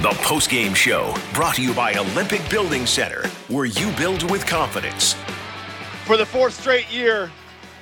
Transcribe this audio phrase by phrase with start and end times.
[0.00, 5.16] The post-game show brought to you by Olympic Building Center, where you build with confidence.
[6.04, 7.32] For the fourth straight year,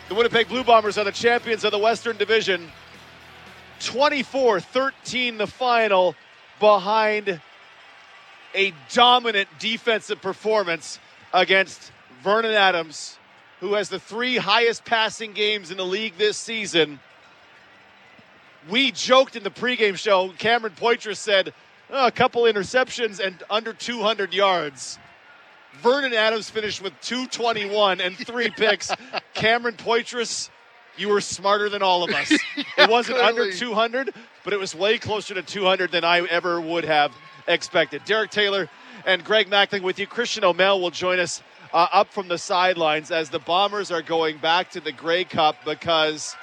[0.08, 2.70] the Winnipeg Blue Bombers are the champions of the Western Division.
[3.80, 6.14] 24 13 the final
[6.58, 7.38] behind
[8.54, 10.98] a dominant defensive performance
[11.34, 11.92] against
[12.22, 13.18] Vernon Adams,
[13.60, 16.98] who has the three highest passing games in the league this season.
[18.70, 21.52] We joked in the pregame show, Cameron Poitras said,
[21.90, 24.98] a couple interceptions and under 200 yards.
[25.82, 28.90] Vernon Adams finished with 221 and three picks.
[29.34, 30.48] Cameron Poitras,
[30.96, 32.32] you were smarter than all of us.
[32.78, 36.84] it wasn't under 200, but it was way closer to 200 than I ever would
[36.84, 37.12] have
[37.46, 38.02] expected.
[38.04, 38.68] Derek Taylor
[39.04, 40.06] and Greg Mackling with you.
[40.06, 44.38] Christian O'Mel will join us uh, up from the sidelines as the Bombers are going
[44.38, 46.36] back to the Grey Cup because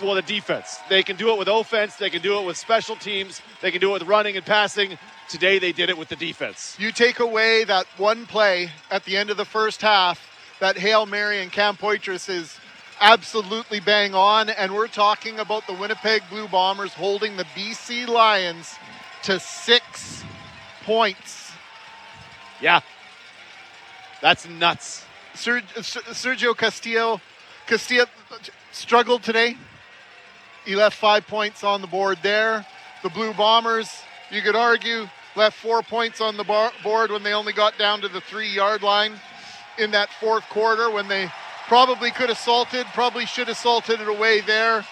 [0.00, 0.78] well, the defense.
[0.88, 1.96] They can do it with offense.
[1.96, 3.40] They can do it with special teams.
[3.60, 4.98] They can do it with running and passing.
[5.28, 6.76] Today, they did it with the defense.
[6.78, 10.20] You take away that one play at the end of the first half,
[10.60, 12.58] that Hail Mary and Cam Poitras is
[13.00, 14.50] absolutely bang on.
[14.50, 18.74] And we're talking about the Winnipeg Blue Bombers holding the BC Lions
[19.24, 20.24] to six
[20.84, 21.52] points.
[22.60, 22.80] Yeah.
[24.20, 25.04] That's nuts.
[25.34, 27.20] Sergio Castillo,
[27.66, 28.04] Castillo
[28.70, 29.56] struggled today.
[30.64, 32.64] He left five points on the board there.
[33.02, 33.90] The Blue Bombers,
[34.30, 38.00] you could argue, left four points on the bar- board when they only got down
[38.02, 39.14] to the three yard line
[39.78, 41.30] in that fourth quarter when they
[41.66, 44.84] probably could have salted, probably should have salted it away there.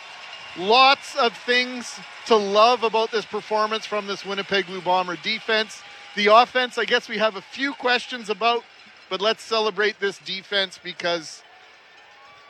[0.56, 5.82] Lots of things to love about this performance from this Winnipeg Blue Bomber defense.
[6.16, 8.64] The offense, I guess we have a few questions about,
[9.08, 11.42] but let's celebrate this defense because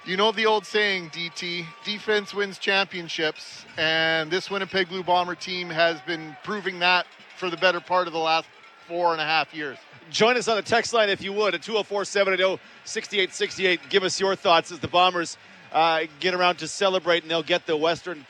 [0.05, 5.69] you know the old saying, DT, defense wins championships, and this Winnipeg Blue Bomber team
[5.69, 7.07] has been proving that
[7.37, 8.49] for the better part of the last
[8.89, 9.79] four and a half years.
[10.11, 13.81] Join us on the text line if you would at 204 780 6868.
[13.89, 15.37] Give us your thoughts as the Bombers
[15.73, 18.27] uh, get around to celebrate and they'll get the Western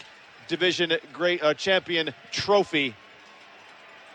[0.46, 2.94] Division great uh, champion trophy.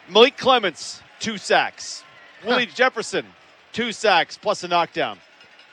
[0.09, 2.03] Malik Clements, two sacks.
[2.45, 3.25] Willie Jefferson,
[3.71, 5.17] two sacks plus a knockdown.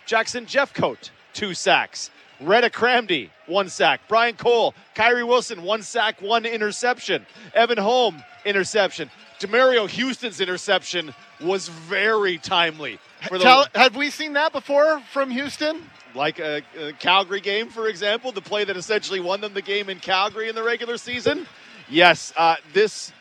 [0.07, 2.11] Jackson Jeffcoat, two sacks.
[2.43, 4.01] Redha Kramdi, one sack.
[4.09, 7.25] Brian Cole, Kyrie Wilson, one sack, one interception.
[7.55, 9.11] Evan Holm, interception.
[9.39, 12.99] Demerio Houston's interception was very timely.
[13.29, 15.83] For the, Tell, have we seen that before from Houston?
[16.15, 19.89] Like a, a, Calgary game, for example, the play that essentially won them the game
[19.89, 21.47] in Calgary in the regular season.
[21.89, 23.13] Yes, uh, this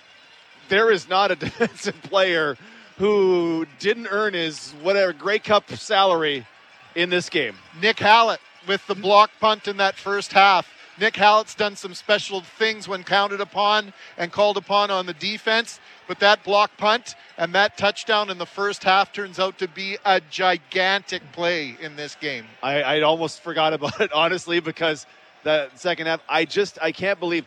[0.69, 2.57] there is not a defensive player
[2.97, 6.45] who didn't earn his whatever Grey Cup salary
[6.95, 7.55] in this game.
[7.81, 10.67] Nick Hallett with the block punt in that first half.
[10.99, 15.79] Nick Hallett's done some special things when counted upon and called upon on the defense,
[16.07, 19.97] but that block punt and that touchdown in the first half turns out to be
[20.05, 22.45] a gigantic play in this game.
[22.61, 25.07] I, I almost forgot about it, honestly, because
[25.43, 27.45] the second half, I just I can't believe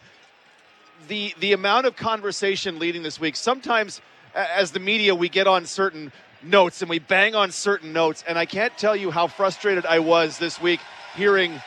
[1.06, 3.36] the the amount of conversation leading this week.
[3.36, 4.00] Sometimes,
[4.34, 6.10] as the media, we get on certain
[6.44, 8.24] notes and we bang on certain notes.
[8.26, 10.80] And I can't tell you how frustrated I was this week
[11.16, 11.60] hearing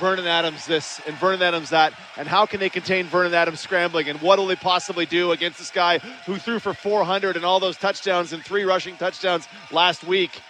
[0.00, 4.08] Vernon Adams this and Vernon Adams that, and how can they contain Vernon Adams scrambling,
[4.08, 7.60] and what will they possibly do against this guy who threw for 400 and all
[7.60, 10.40] those touchdowns and three rushing touchdowns last week?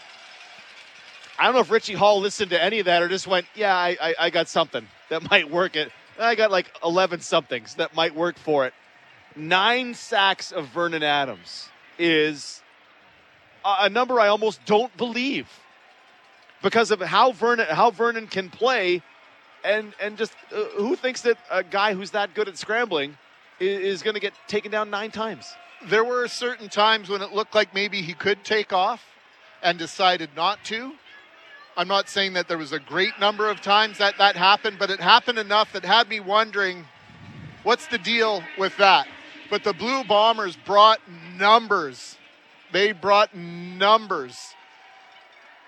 [1.38, 3.74] I don't know if Richie Hall listened to any of that or just went, "Yeah,
[3.74, 7.94] I, I, I got something that might work it." I got like 11 somethings that
[7.94, 8.74] might work for it.
[9.34, 11.68] Nine sacks of Vernon Adams
[11.98, 12.61] is
[13.64, 15.48] a number I almost don't believe
[16.62, 19.02] because of how Vernon how Vernon can play,
[19.64, 23.16] and and just uh, who thinks that a guy who's that good at scrambling
[23.60, 25.52] is, is going to get taken down nine times.
[25.88, 29.02] There were certain times when it looked like maybe he could take off,
[29.62, 30.92] and decided not to.
[31.76, 34.90] I'm not saying that there was a great number of times that that happened, but
[34.90, 36.84] it happened enough that had me wondering,
[37.62, 39.06] what's the deal with that?
[39.48, 41.00] But the Blue Bombers brought
[41.38, 42.18] numbers
[42.72, 44.54] they brought numbers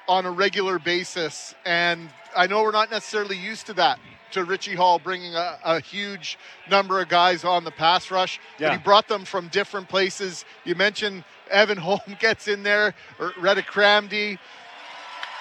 [0.08, 1.54] on a regular basis.
[1.64, 3.98] And I know we're not necessarily used to that,
[4.32, 8.40] to Richie Hall bringing a, a huge number of guys on the pass rush.
[8.58, 8.68] Yeah.
[8.68, 10.44] But he brought them from different places.
[10.64, 14.38] You mentioned Evan Holm gets in there, or Redha Kramdi.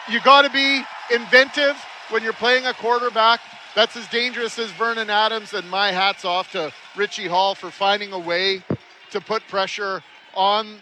[0.09, 0.83] You got to be
[1.13, 1.77] inventive
[2.09, 3.39] when you're playing a quarterback
[3.75, 5.53] that's as dangerous as Vernon Adams.
[5.53, 8.63] And my hat's off to Richie Hall for finding a way
[9.11, 10.81] to put pressure on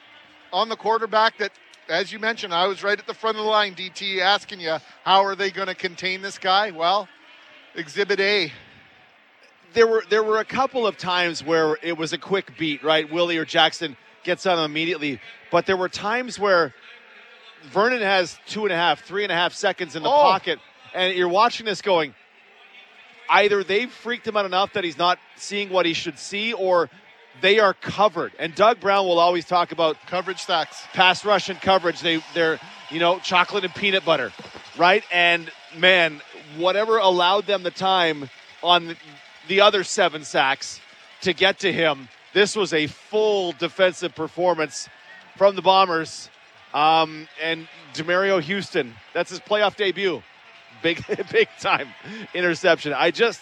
[0.53, 1.51] on the quarterback that,
[1.89, 4.77] as you mentioned, I was right at the front of the line, DT, asking you,
[5.03, 6.71] how are they going to contain this guy?
[6.71, 7.07] Well,
[7.75, 8.51] Exhibit A.
[9.74, 13.09] there were there were a couple of times where it was a quick beat, right?
[13.12, 15.19] Willie or Jackson gets on immediately,
[15.51, 16.74] but there were times where
[17.71, 20.12] Vernon has two and a half, three and a half seconds in the Oh.
[20.21, 20.59] pocket,
[20.94, 22.13] and you're watching this going.
[23.30, 26.89] Either they've freaked him out enough that he's not seeing what he should see, or
[27.39, 28.33] they are covered.
[28.38, 30.83] And Doug Brown will always talk about Coverage stacks.
[30.94, 32.01] pass rush and coverage.
[32.01, 34.31] They they're you know chocolate and peanut butter,
[34.78, 35.04] right?
[35.12, 36.22] And man,
[36.57, 38.30] whatever allowed them the time
[38.62, 38.95] on
[39.48, 40.80] the other seven sacks
[41.22, 42.10] to get to him.
[42.33, 44.88] This was a full defensive performance
[45.38, 46.30] from the Bombers.
[46.74, 50.24] Um, and Demerio Houston, that's his playoff debut.
[50.81, 51.89] Big, big time
[52.33, 52.94] interception.
[52.94, 53.42] I just,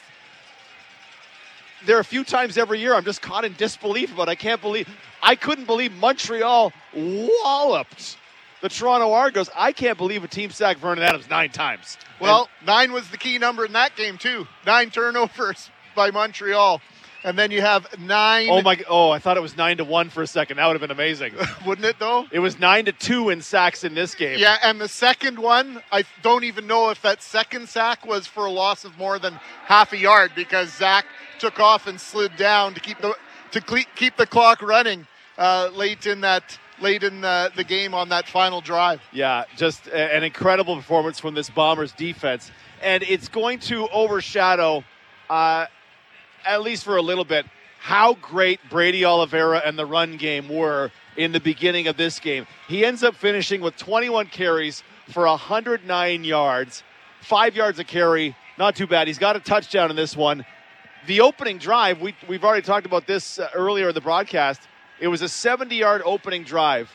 [1.86, 4.30] there are a few times every year I'm just caught in disbelief about.
[4.30, 4.88] I can't believe,
[5.22, 8.18] I couldn't believe Montreal walloped
[8.62, 9.50] the Toronto Argos.
[9.56, 11.98] I can't believe a team sacked Vernon Adams nine times.
[12.20, 14.48] Well, nine was the key number in that game too.
[14.66, 16.82] Nine turnovers by Montreal,
[17.24, 18.48] and then you have nine.
[18.50, 18.80] Oh my!
[18.88, 20.58] Oh, I thought it was nine to one for a second.
[20.58, 21.34] That would have been amazing.
[21.66, 22.26] Wouldn't it though?
[22.32, 24.40] it was nine to two in sacks in this game.
[24.40, 28.46] Yeah, and the second one, I don't even know if that second sack was for
[28.46, 29.34] a loss of more than
[29.66, 31.06] half a yard because Zach
[31.40, 33.16] took off and slid down to keep the
[33.52, 35.08] to cle- keep the clock running
[35.38, 39.02] uh, late in that late in the, the game on that final drive.
[39.12, 42.52] Yeah, just a- an incredible performance from this Bombers defense.
[42.82, 44.86] And it's going to overshadow,
[45.30, 45.66] uh,
[46.46, 47.46] at least for a little bit,
[47.80, 52.46] how great Brady Oliveira and the run game were in the beginning of this game.
[52.68, 56.84] He ends up finishing with 21 carries for 109 yards,
[57.22, 58.36] five yards a carry.
[58.58, 59.08] Not too bad.
[59.08, 60.46] He's got a touchdown in this one.
[61.08, 64.62] The opening drive, we, we've already talked about this uh, earlier in the broadcast.
[65.00, 66.92] It was a 70 yard opening drive.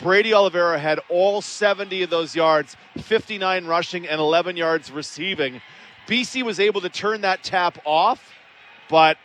[0.00, 5.60] Brady Oliveira had all 70 of those yards, 59 rushing and 11 yards receiving.
[6.06, 8.33] BC was able to turn that tap off,
[8.88, 9.16] but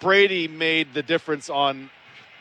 [0.00, 1.90] Brady made the difference on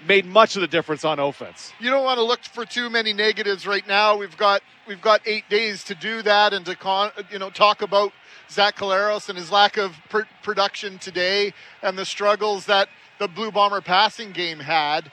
[0.07, 1.71] made much of the difference on offense.
[1.79, 4.17] You don't want to look for too many negatives right now.
[4.17, 7.81] We've got we've got eight days to do that and to con, you know talk
[7.81, 8.11] about
[8.49, 12.89] Zach Collaros and his lack of pr- production today and the struggles that
[13.19, 15.11] the Blue Bomber passing game had.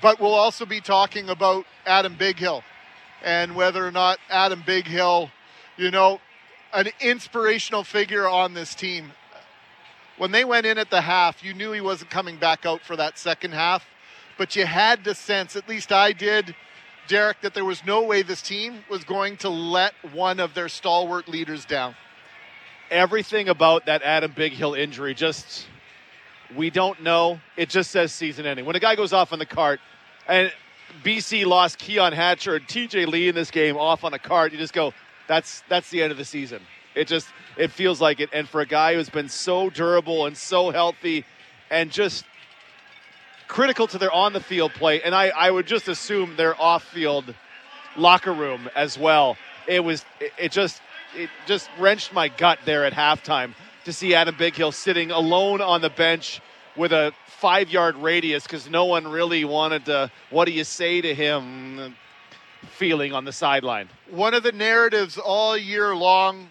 [0.00, 2.62] But we'll also be talking about Adam Bighill
[3.22, 5.30] and whether or not Adam Bighill,
[5.76, 6.20] you know,
[6.72, 9.12] an inspirational figure on this team.
[10.20, 12.94] When they went in at the half, you knew he wasn't coming back out for
[12.94, 13.86] that second half,
[14.36, 16.54] but you had to sense, at least I did,
[17.08, 20.68] Derek, that there was no way this team was going to let one of their
[20.68, 21.94] stalwart leaders down.
[22.90, 25.66] Everything about that Adam Bighill injury just
[26.54, 27.40] we don't know.
[27.56, 28.66] It just says season ending.
[28.66, 29.80] When a guy goes off on the cart
[30.28, 30.52] and
[31.02, 34.58] BC lost Keon Hatcher and TJ Lee in this game off on a cart, you
[34.58, 34.92] just go,
[35.28, 36.60] that's that's the end of the season.
[36.94, 37.28] It just
[37.60, 38.30] it feels like it.
[38.32, 41.26] And for a guy who's been so durable and so healthy
[41.70, 42.24] and just
[43.48, 46.82] critical to their on the field play, and I, I would just assume their off
[46.84, 47.34] field
[47.96, 49.36] locker room as well.
[49.68, 50.80] It was it, it just
[51.14, 53.52] it just wrenched my gut there at halftime
[53.84, 56.40] to see Adam Bighill sitting alone on the bench
[56.76, 61.02] with a five yard radius because no one really wanted to what do you say
[61.02, 61.94] to him
[62.70, 63.90] feeling on the sideline.
[64.10, 66.48] One of the narratives all year long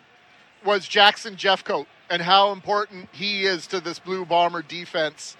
[0.65, 5.37] was Jackson Jeffcoat and how important he is to this Blue Bomber defense.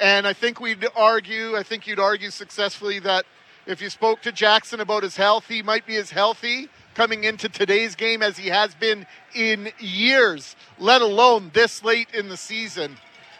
[0.00, 3.24] And I think we'd argue, I think you'd argue successfully that
[3.66, 7.48] if you spoke to Jackson about his health, he might be as healthy coming into
[7.48, 12.96] today's game as he has been in years, let alone this late in the season.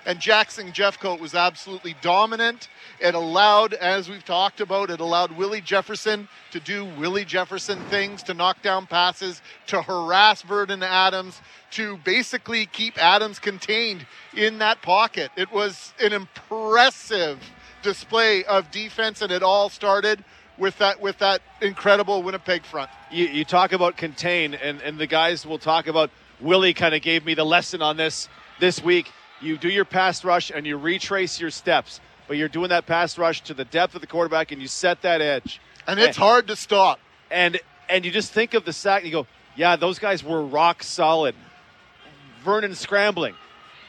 [0.06, 2.68] And Jackson Jeffcoat was absolutely dominant.
[3.00, 8.22] It allowed, as we've talked about, it allowed Willie Jefferson to do Willie Jefferson things,
[8.24, 11.40] to knock down passes, to harass Vernon Adams,
[11.72, 15.30] to basically keep Adams contained in that pocket.
[15.36, 17.38] It was an impressive
[17.82, 20.24] display of defense, and it all started
[20.56, 22.90] with that with that incredible Winnipeg front.
[23.12, 26.10] You, you talk about contain, and, and the guys will talk about.
[26.40, 28.28] Willie kind of gave me the lesson on this
[28.60, 29.10] this week.
[29.40, 33.18] You do your pass rush and you retrace your steps, but you're doing that pass
[33.18, 35.60] rush to the depth of the quarterback, and you set that edge.
[35.86, 37.00] And it's hard to stop.
[37.30, 39.26] and and you just think of the sack and you go,
[39.56, 41.34] yeah, those guys were rock solid.
[42.44, 43.34] Vernon scrambling.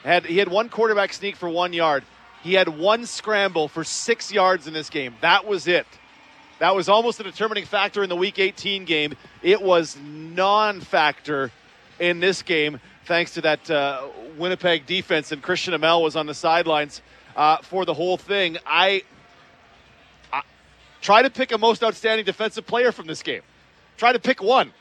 [0.02, 2.04] Had he had one quarterback sneak for one yard.
[2.42, 5.14] He had one scramble for six yards in this game.
[5.20, 5.86] That was it.
[6.58, 9.14] That was almost a determining factor in the Week 18 game.
[9.42, 11.50] It was non-factor
[11.98, 14.06] in this game, thanks to that uh,
[14.38, 15.32] Winnipeg defense.
[15.32, 17.02] And Christian Amell was on the sidelines
[17.36, 18.56] uh, for the whole thing.
[18.66, 19.02] I,
[20.32, 20.42] I
[21.00, 23.42] try to pick a most outstanding defensive player from this game.
[23.96, 24.72] Try to pick one.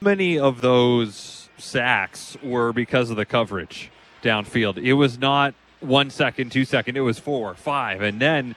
[0.00, 3.90] many of those sacks were because of the coverage.
[4.22, 4.78] downfield.
[4.78, 6.96] It was not one second, two second.
[6.96, 8.54] It was four, five, and then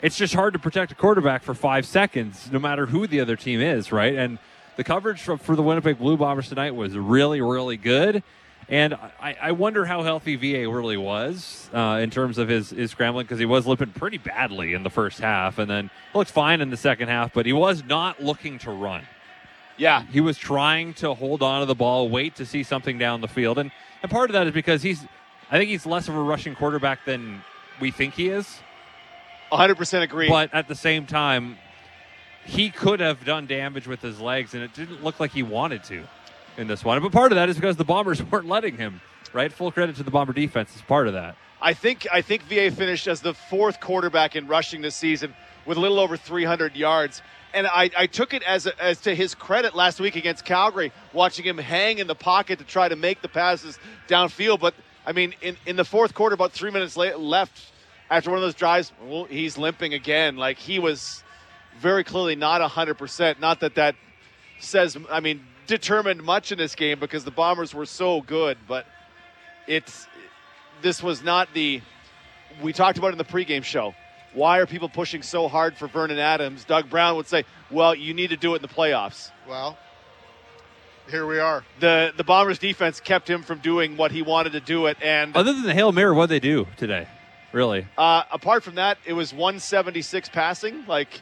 [0.00, 3.36] it's just hard to protect a quarterback for five seconds, no matter who the other
[3.36, 4.14] team is, right?
[4.14, 4.38] And
[4.76, 8.22] the coverage for, for the Winnipeg Blue Bombers tonight was really, really good.
[8.68, 12.90] And I, I wonder how healthy VA really was uh, in terms of his, his
[12.90, 16.60] scrambling because he was limping pretty badly in the first half and then looked fine
[16.60, 19.02] in the second half, but he was not looking to run.
[19.76, 20.04] Yeah.
[20.04, 23.28] He was trying to hold on to the ball, wait to see something down the
[23.28, 23.58] field.
[23.58, 25.04] And, and part of that is because he's,
[25.50, 27.42] I think he's less of a rushing quarterback than
[27.80, 28.60] we think he is.
[29.50, 30.28] 100% agree.
[30.28, 31.58] But at the same time,
[32.44, 35.84] he could have done damage with his legs, and it didn't look like he wanted
[35.84, 36.04] to
[36.56, 37.00] in this one.
[37.00, 39.00] But part of that is because the Bombers weren't letting him.
[39.32, 41.36] Right, full credit to the Bomber defense is part of that.
[41.62, 45.34] I think I think VA finished as the fourth quarterback in rushing this season
[45.64, 47.22] with a little over 300 yards.
[47.54, 50.92] And I, I took it as, a, as to his credit last week against Calgary,
[51.12, 54.60] watching him hang in the pocket to try to make the passes downfield.
[54.60, 54.74] But
[55.06, 57.72] I mean, in, in the fourth quarter, about three minutes late, left
[58.10, 60.36] after one of those drives, well, he's limping again.
[60.36, 61.22] Like he was
[61.78, 63.40] very clearly not 100%.
[63.40, 63.94] Not that that
[64.60, 68.86] says, I mean, determined much in this game because the Bombers were so good, but
[69.66, 70.06] it's
[70.82, 71.80] this was not the
[72.62, 73.94] we talked about it in the pregame show.
[74.34, 76.64] Why are people pushing so hard for Vernon Adams?
[76.64, 79.78] Doug Brown would say, "Well, you need to do it in the playoffs." Well,
[81.10, 81.64] here we are.
[81.80, 85.36] The the Bombers defense kept him from doing what he wanted to do it and
[85.36, 87.08] Other than the Hail Mary, what they do today?
[87.52, 87.86] Really?
[87.98, 90.86] uh, apart from that, it was 176 passing.
[90.86, 91.20] Like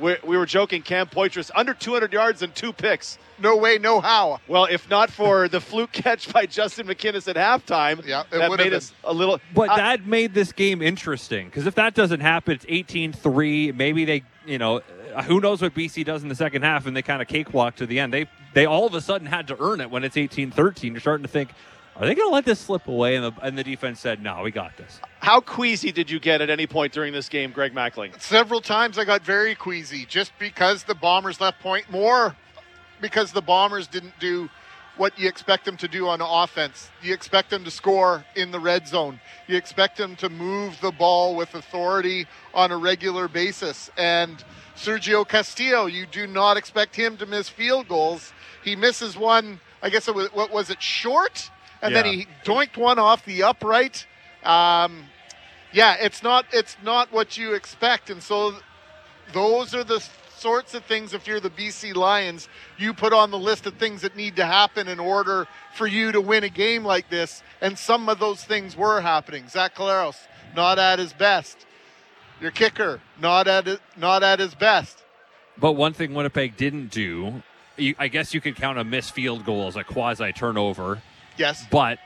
[0.00, 3.18] we, we were joking, Cam Poitras under 200 yards and two picks.
[3.40, 4.40] No way, no how.
[4.48, 8.50] Well, if not for the fluke catch by Justin McInnis at halftime, Yeah, it that
[8.50, 8.76] would have made been.
[8.78, 9.40] us a little.
[9.54, 13.74] But I- that made this game interesting because if that doesn't happen, it's 18-3.
[13.76, 14.80] Maybe they, you know,
[15.14, 17.76] uh, who knows what BC does in the second half, and they kind of cakewalk
[17.76, 18.12] to the end.
[18.12, 20.90] They they all of a sudden had to earn it when it's 18-13.
[20.92, 21.50] You're starting to think,
[21.98, 23.16] are they going to let this slip away?
[23.16, 25.00] And the and the defense said, no, we got this.
[25.20, 28.20] How queasy did you get at any point during this game, Greg Mackling?
[28.20, 32.36] Several times I got very queasy just because the Bombers left point more
[33.00, 34.48] because the Bombers didn't do
[34.96, 36.90] what you expect them to do on offense.
[37.02, 39.20] You expect them to score in the red zone.
[39.46, 43.90] You expect them to move the ball with authority on a regular basis.
[43.96, 44.42] And
[44.76, 48.32] Sergio Castillo, you do not expect him to miss field goals.
[48.64, 51.50] He misses one, I guess it was, what was it, short?
[51.82, 54.06] And then he doinked one off the upright.
[54.42, 55.04] Um,
[55.72, 58.54] yeah, it's not it's not what you expect, and so
[59.32, 60.00] those are the
[60.36, 61.12] sorts of things.
[61.12, 64.46] If you're the BC Lions, you put on the list of things that need to
[64.46, 68.42] happen in order for you to win a game like this, and some of those
[68.42, 69.48] things were happening.
[69.48, 70.16] Zach Collaros
[70.56, 71.66] not at his best.
[72.40, 75.04] Your kicker not at not at his best.
[75.58, 77.42] But one thing Winnipeg didn't do,
[77.76, 81.02] you, I guess you could count a missed field goal as a quasi turnover,
[81.38, 81.98] Yes, but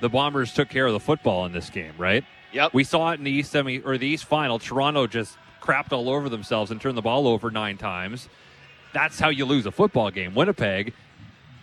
[0.00, 2.24] the Bombers took care of the football in this game, right?
[2.52, 2.72] Yep.
[2.74, 4.58] We saw it in the East semi or the East final.
[4.58, 8.28] Toronto just crapped all over themselves and turned the ball over nine times.
[8.92, 10.34] That's how you lose a football game.
[10.34, 10.94] Winnipeg,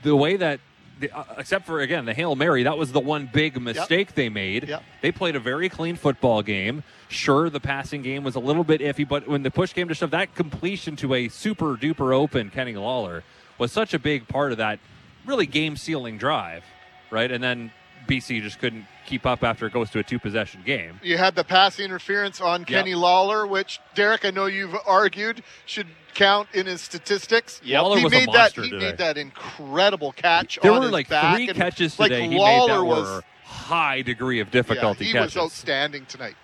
[0.04, 0.60] the way that,
[1.00, 4.30] the, uh, except for again the hail mary, that was the one big mistake they
[4.30, 4.70] made.
[4.70, 4.84] Yep.
[5.02, 6.84] They played a very clean football game.
[7.08, 9.96] Sure, the passing game was a little bit iffy, but when the push came to
[9.96, 13.24] shove, that completion to a super duper open Kenny Lawler
[13.58, 14.80] was such a big part of that
[15.26, 16.64] really game sealing drive,
[17.12, 17.32] right?
[17.32, 17.72] And then
[18.08, 21.00] BC just couldn't keep up after it goes to a two possession game.
[21.04, 25.88] you had the pass interference on Kenny Lawler, which Derek, I know you've argued should
[26.14, 27.62] count in his statistics.
[27.64, 27.82] Yep.
[27.84, 28.34] Lawler he was a made that.
[28.34, 28.86] monster He today.
[28.86, 30.60] made that incredible catch.
[30.62, 32.84] There on were his like back three and, catches like, today he Lawler made that
[32.86, 35.36] was, were high degree of Yeah, difficulty he catches.
[35.36, 36.36] was outstanding tonight.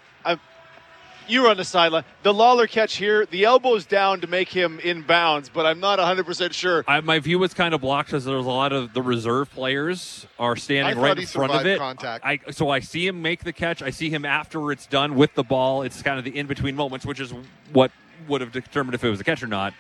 [1.28, 2.04] You were on the sideline.
[2.24, 6.00] The Lawler catch here, the elbow's down to make him in bounds, but I'm not
[6.00, 6.84] 100% sure.
[6.88, 10.26] I, my view was kind of blocked because there's a lot of the reserve players
[10.40, 11.78] are standing right in front of it.
[11.78, 12.26] contact.
[12.26, 13.82] I, so I see him make the catch.
[13.82, 15.84] I see him after it's done with the ball.
[15.84, 17.34] It's kind of the in between moments, which is
[17.72, 17.92] what
[18.28, 19.74] would have determined if it was a catch or not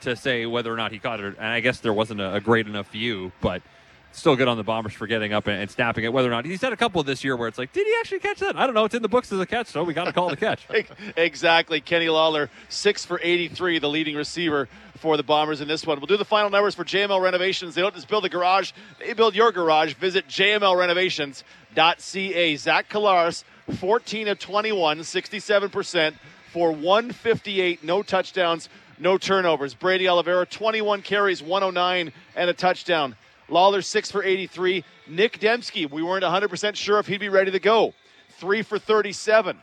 [0.00, 1.36] to say whether or not he caught it.
[1.36, 3.62] And I guess there wasn't a, a great enough view, but
[4.12, 6.12] still good on the Bombers for getting up and, and snapping it.
[6.12, 8.20] Whether or not he's had a couple this year where it's like, did he actually
[8.20, 8.56] catch that?
[8.56, 8.84] I don't know.
[8.84, 10.66] It's in the books as a catch, so we got to call the catch.
[11.16, 11.80] exactly.
[11.80, 16.00] Kenny Lawler, six for 83, the leading receiver for the Bombers in this one.
[16.00, 17.74] We'll do the final numbers for JML Renovations.
[17.74, 19.94] They don't just build a garage, they build your garage.
[19.94, 22.56] Visit jmlrenovations.ca.
[22.56, 23.44] Zach Collaros,
[23.78, 26.14] 14 of 21, 67%
[26.52, 29.74] for 158, no touchdowns, no turnovers.
[29.74, 33.14] Brady Oliveira, 21 carries, 109, and a touchdown.
[33.48, 34.84] Lawler, 6 for 83.
[35.06, 37.94] Nick Dembski, we weren't 100% sure if he'd be ready to go.
[38.38, 39.58] 3 for 37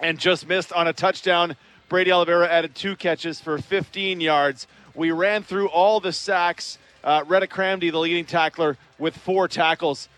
[0.00, 1.56] and just missed on a touchdown.
[1.88, 4.66] Brady Oliveira added two catches for 15 yards.
[4.94, 6.78] We ran through all the sacks.
[7.04, 10.08] Uh, Redha Kramdi, the leading tackler, with four tackles.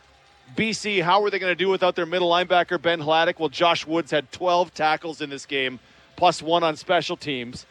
[0.56, 3.38] BC, how were they going to do without their middle linebacker, Ben Hladik?
[3.38, 5.80] Well, Josh Woods had 12 tackles in this game,
[6.16, 7.66] plus one on special teams.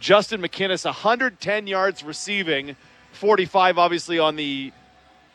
[0.00, 2.76] Justin McInnis, 110 yards receiving,
[3.16, 4.72] 45 obviously on the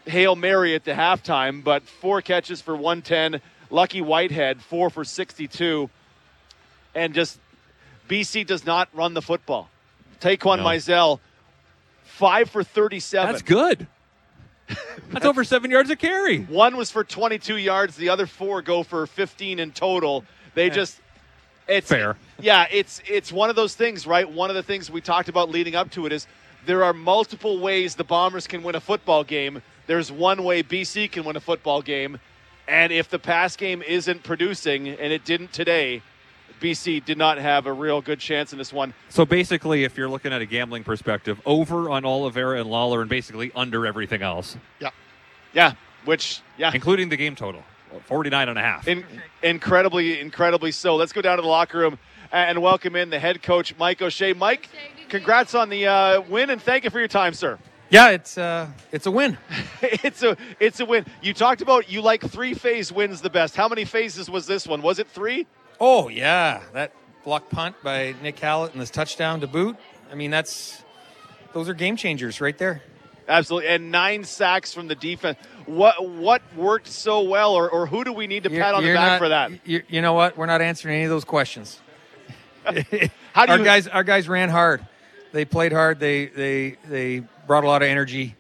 [0.06, 3.42] Hail Mary at the halftime, but four catches for 110.
[3.70, 5.90] Lucky Whitehead, four for 62.
[6.96, 7.40] And just
[8.10, 9.70] BC does not run the football.
[10.20, 10.66] Taquan No.
[10.66, 11.20] Mizell,
[12.04, 13.32] five for 37.
[13.32, 13.88] That's good.
[15.10, 16.40] That's over seven yards a carry.
[16.40, 17.96] One was for 22 yards.
[17.96, 20.24] The other four go for 15 in total.
[20.54, 21.00] They just
[21.68, 22.18] it's Fair.
[22.40, 24.30] Yeah, it's it's one of those things, right?
[24.30, 26.28] One of the things we talked about leading up to it is
[26.66, 29.62] there are multiple ways the Bombers can win a football game.
[29.88, 32.20] There's one way BC can win a football game,
[32.68, 36.02] and if the pass game isn't producing, and it didn't today,
[36.62, 38.94] BC did not have a real good chance in this one.
[39.10, 43.10] So basically, if you're looking at a gambling perspective, over on Oliveira and Lawler, and
[43.10, 44.90] basically under everything else, Yeah,
[45.54, 45.74] Yeah.
[46.06, 47.64] which yeah, including the game total,
[48.06, 48.88] 49 and a half.
[48.88, 49.04] In,
[49.42, 50.96] incredibly, incredibly so.
[50.96, 51.98] Let's go down to the locker room
[52.32, 54.34] and welcome in the head coach, Mike O'Shea.
[54.34, 54.70] Mike,
[55.10, 57.60] congrats on the uh, win and thank you for your time, sir.
[57.90, 59.38] Yeah, it's uh, it's a win.
[59.82, 61.06] it's a it's a win.
[61.22, 63.56] You talked about you like three phase wins the best.
[63.56, 64.82] How many phases was this one?
[64.82, 65.46] Was it three?
[65.80, 66.94] Oh yeah, that
[67.26, 69.76] block punt by Nick Hallett and this touchdown to boot.
[70.10, 70.82] I mean, that's
[71.54, 72.82] those are game changers right there.
[73.28, 75.38] Absolutely, and nine sacks from the defense.
[75.66, 78.94] What what worked so well, or, or who do we need to pat on the
[78.94, 79.52] back not- for that?
[79.66, 80.38] You know what?
[80.38, 81.82] We're not answering any of those questions.
[83.34, 84.86] How do our you guys, our guys ran hard.
[85.32, 86.00] They played hard.
[86.00, 88.36] They they they brought a lot of energy.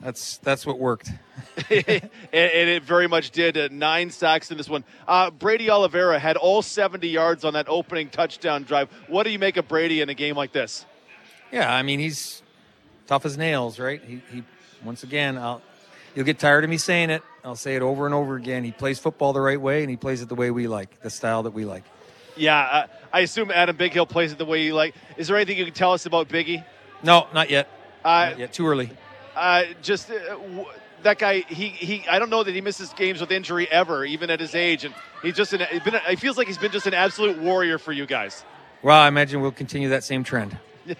[0.00, 1.10] That's that's what worked.
[1.70, 2.00] and,
[2.32, 3.56] and it very much did.
[3.56, 4.84] Uh, nine sacks in this one.
[5.08, 8.88] Uh, Brady Oliveira had all 70 yards on that opening touchdown drive.
[9.08, 10.86] What do you make of Brady in a game like this?
[11.50, 12.42] Yeah, I mean he's
[13.06, 14.02] tough as nails, right?
[14.02, 14.42] He, he
[14.84, 15.62] once again, I'll,
[16.14, 17.22] you'll get tired of me saying it.
[17.44, 18.64] I'll say it over and over again.
[18.64, 21.10] He plays football the right way, and he plays it the way we like, the
[21.10, 21.84] style that we like.
[22.36, 24.94] Yeah, uh, I assume Adam Bighill plays it the way you like.
[25.16, 26.64] Is there anything you can tell us about Biggie?
[27.02, 27.68] No, not yet.
[28.04, 28.52] Uh, not yet.
[28.52, 28.90] Too early.
[29.34, 30.64] uh, just uh, w-
[31.02, 31.40] that guy.
[31.40, 32.06] He, he.
[32.08, 34.84] I don't know that he misses games with injury ever, even at his age.
[34.84, 35.62] And he's just an.
[35.70, 35.94] He's been.
[35.94, 38.44] It feels like he's been just an absolute warrior for you guys.
[38.82, 40.58] Well, I imagine we'll continue that same trend.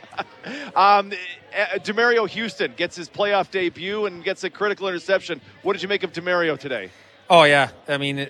[0.75, 1.12] Um,
[1.57, 5.40] uh, Demerio Houston gets his playoff debut and gets a critical interception.
[5.62, 6.90] What did you make of Demerio today?
[7.31, 8.29] Oh yeah, I mean,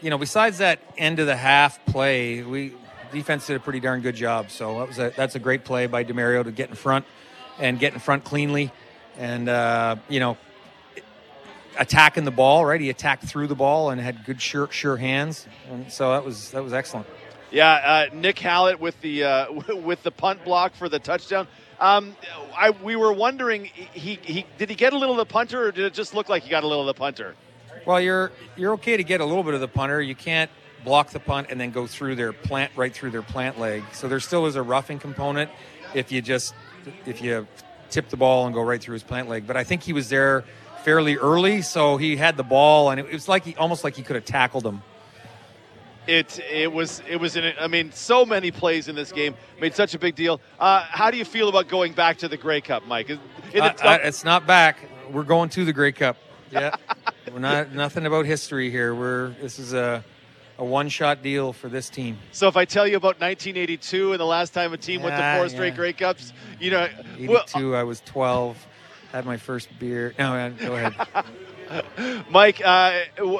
[0.00, 2.74] you know, besides that end of the half play, we
[3.12, 4.50] defense did a pretty darn good job.
[4.50, 7.04] So that was a, that's a great play by Demerio to get in front
[7.58, 8.72] and get in front cleanly,
[9.18, 10.36] and uh, you know,
[11.78, 12.64] attacking the ball.
[12.64, 16.24] Right, he attacked through the ball and had good sure sure hands, and so that
[16.24, 17.06] was that was excellent.
[17.50, 17.72] Yeah,
[18.10, 21.48] uh, Nick Hallett with the uh, with the punt block for the touchdown.
[21.80, 22.16] Um,
[22.56, 25.72] I, we were wondering, he, he did he get a little of the punter, or
[25.72, 27.36] did it just look like he got a little of the punter?
[27.86, 30.00] Well, you're you're okay to get a little bit of the punter.
[30.00, 30.50] You can't
[30.84, 33.82] block the punt and then go through their plant right through their plant leg.
[33.92, 35.50] So there still is a roughing component
[35.94, 36.54] if you just
[37.06, 37.46] if you
[37.90, 39.46] tip the ball and go right through his plant leg.
[39.46, 40.44] But I think he was there
[40.84, 44.02] fairly early, so he had the ball and it was like he almost like he
[44.02, 44.82] could have tackled him.
[46.06, 49.74] It it was it was in I mean so many plays in this game made
[49.74, 50.40] such a big deal.
[50.58, 53.10] Uh, how do you feel about going back to the Grey Cup, Mike?
[53.10, 53.18] In
[53.52, 54.78] the Uh, top- uh, it's not back.
[55.10, 56.16] We're going to the Grey Cup.
[56.50, 56.74] Yeah,
[57.32, 58.94] we're not nothing about history here.
[58.94, 60.04] We're this is a
[60.58, 62.18] a one shot deal for this team.
[62.32, 65.20] so if I tell you about 1982 and the last time a team went to
[65.20, 65.76] Yeah, four straight yeah.
[65.76, 66.88] Grey Cups, you know,
[67.28, 67.76] well, 82.
[67.76, 68.66] I was 12.
[69.12, 70.14] Had my first beer.
[70.18, 71.24] No, man, go ahead.
[72.30, 73.38] Mike, uh, w-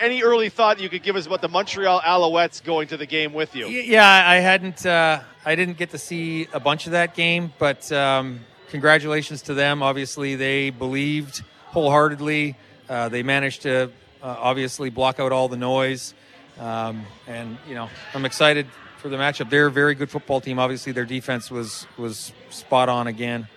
[0.00, 3.32] any early thought you could give us about the Montreal Alouettes going to the game
[3.32, 3.66] with you?
[3.66, 4.86] Yeah, I hadn't.
[4.86, 9.54] Uh, I didn't get to see a bunch of that game, but um, congratulations to
[9.54, 9.82] them.
[9.82, 12.56] Obviously, they believed wholeheartedly.
[12.88, 13.90] Uh, they managed to
[14.22, 16.14] uh, obviously block out all the noise,
[16.58, 18.66] um, and you know, I'm excited
[18.98, 19.50] for the matchup.
[19.50, 20.58] They're a very good football team.
[20.58, 23.48] Obviously, their defense was was spot on again.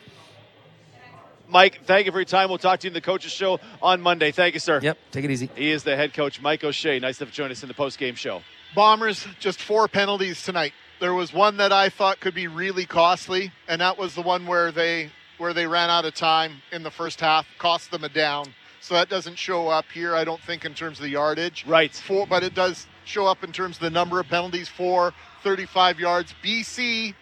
[1.48, 2.50] Mike, thank you for your time.
[2.50, 4.32] We'll talk to you in the coaches show on Monday.
[4.32, 4.80] Thank you, sir.
[4.84, 5.50] Yep, take it easy.
[5.56, 7.00] He is the head coach, Mike O'Shea.
[7.00, 8.42] Nice to have joined us in the post game show.
[8.76, 10.74] Bombers just four penalties tonight.
[11.00, 14.46] There was one that I thought could be really costly, and that was the one
[14.46, 18.10] where they where they ran out of time in the first half, cost them a
[18.10, 18.54] down.
[18.82, 21.66] So that doesn't show up here, I don't think, in terms of the yardage.
[21.66, 21.94] Right.
[21.94, 24.70] Four, but it does show up in terms of the number of penalties.
[24.70, 25.14] Four,
[25.44, 26.34] 35 yards.
[26.44, 27.14] BC,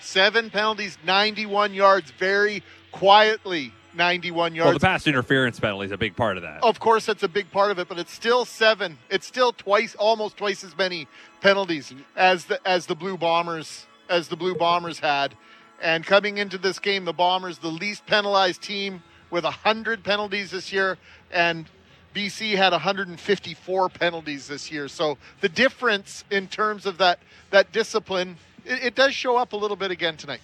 [0.00, 2.10] seven penalties, 91 yards.
[2.12, 2.62] Very
[2.92, 4.66] quietly, 91 yards.
[4.66, 6.62] Well, the pass interference penalty is a big part of that.
[6.62, 8.98] Of course, that's a big part of it, but it's still seven.
[9.10, 11.06] It's still twice, almost twice as many
[11.40, 15.34] penalties as the as the Blue Bombers as the Blue Bombers had.
[15.82, 19.02] And coming into this game, the Bombers, the least penalized team
[19.34, 20.96] with hundred penalties this year,
[21.32, 21.66] and
[22.14, 24.86] BC had 154 penalties this year.
[24.86, 27.18] So the difference in terms of that
[27.50, 30.40] that discipline, it, it does show up a little bit again tonight.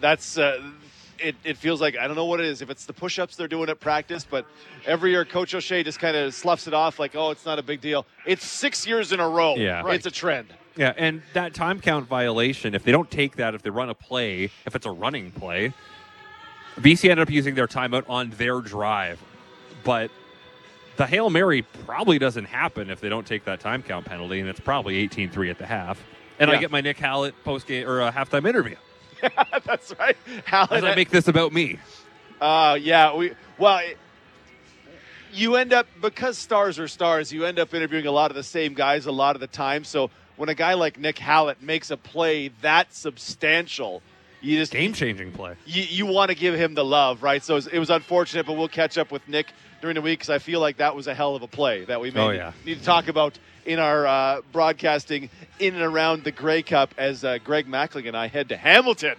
[0.00, 0.62] That's uh,
[1.18, 2.62] it, it feels like I don't know what it is.
[2.62, 4.46] If it's the push-ups they're doing at practice, but
[4.86, 7.62] every year Coach O'Shea just kind of sloughs it off like, oh, it's not a
[7.62, 8.06] big deal.
[8.26, 9.56] It's six years in a row.
[9.56, 9.86] Yeah.
[9.88, 10.48] it's a trend.
[10.76, 13.94] Yeah, and that time count violation, if they don't take that, if they run a
[13.94, 15.72] play, if it's a running play,
[16.76, 19.22] BC ended up using their timeout on their drive.
[19.84, 20.10] But
[20.96, 24.48] the Hail Mary probably doesn't happen if they don't take that time count penalty, and
[24.48, 26.02] it's probably 18 3 at the half.
[26.38, 28.76] And I get my Nick Hallett post game or uh, halftime interview.
[29.64, 30.16] That's right.
[30.44, 31.78] How As I make this about me.
[32.40, 33.96] Uh, yeah, we well, it,
[35.32, 37.32] you end up because stars are stars.
[37.32, 39.84] You end up interviewing a lot of the same guys a lot of the time.
[39.84, 44.02] So when a guy like Nick Hallett makes a play that substantial,
[44.44, 45.54] you just Game changing play.
[45.66, 47.42] you, you want to give him the love, right?
[47.42, 49.46] So it was, it was unfortunate, but we'll catch up with Nick
[49.80, 52.00] during the week because I feel like that was a hell of a play that
[52.00, 52.20] we made.
[52.20, 52.52] Oh, yeah.
[52.64, 57.24] need to talk about in our uh, broadcasting in and around the Grey Cup as
[57.24, 59.14] uh, Greg Mackling and I head to Hamilton.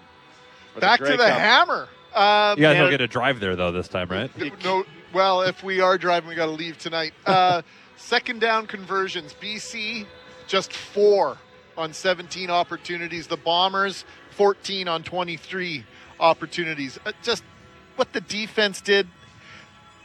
[0.79, 1.39] Back Grey to the Cup.
[1.39, 1.88] hammer.
[2.13, 2.81] Um, You guys Man.
[2.83, 4.29] don't get to drive there, though, this time, right?
[4.63, 7.13] No, well, if we are driving, we got to leave tonight.
[7.25, 7.61] Uh,
[7.97, 9.33] second down conversions.
[9.41, 10.05] BC
[10.47, 11.38] just four
[11.77, 13.27] on 17 opportunities.
[13.27, 14.05] The Bombers
[14.36, 15.84] 14 on 23
[16.19, 17.00] opportunities.
[17.06, 17.43] Uh, just
[17.95, 19.08] what the defense did.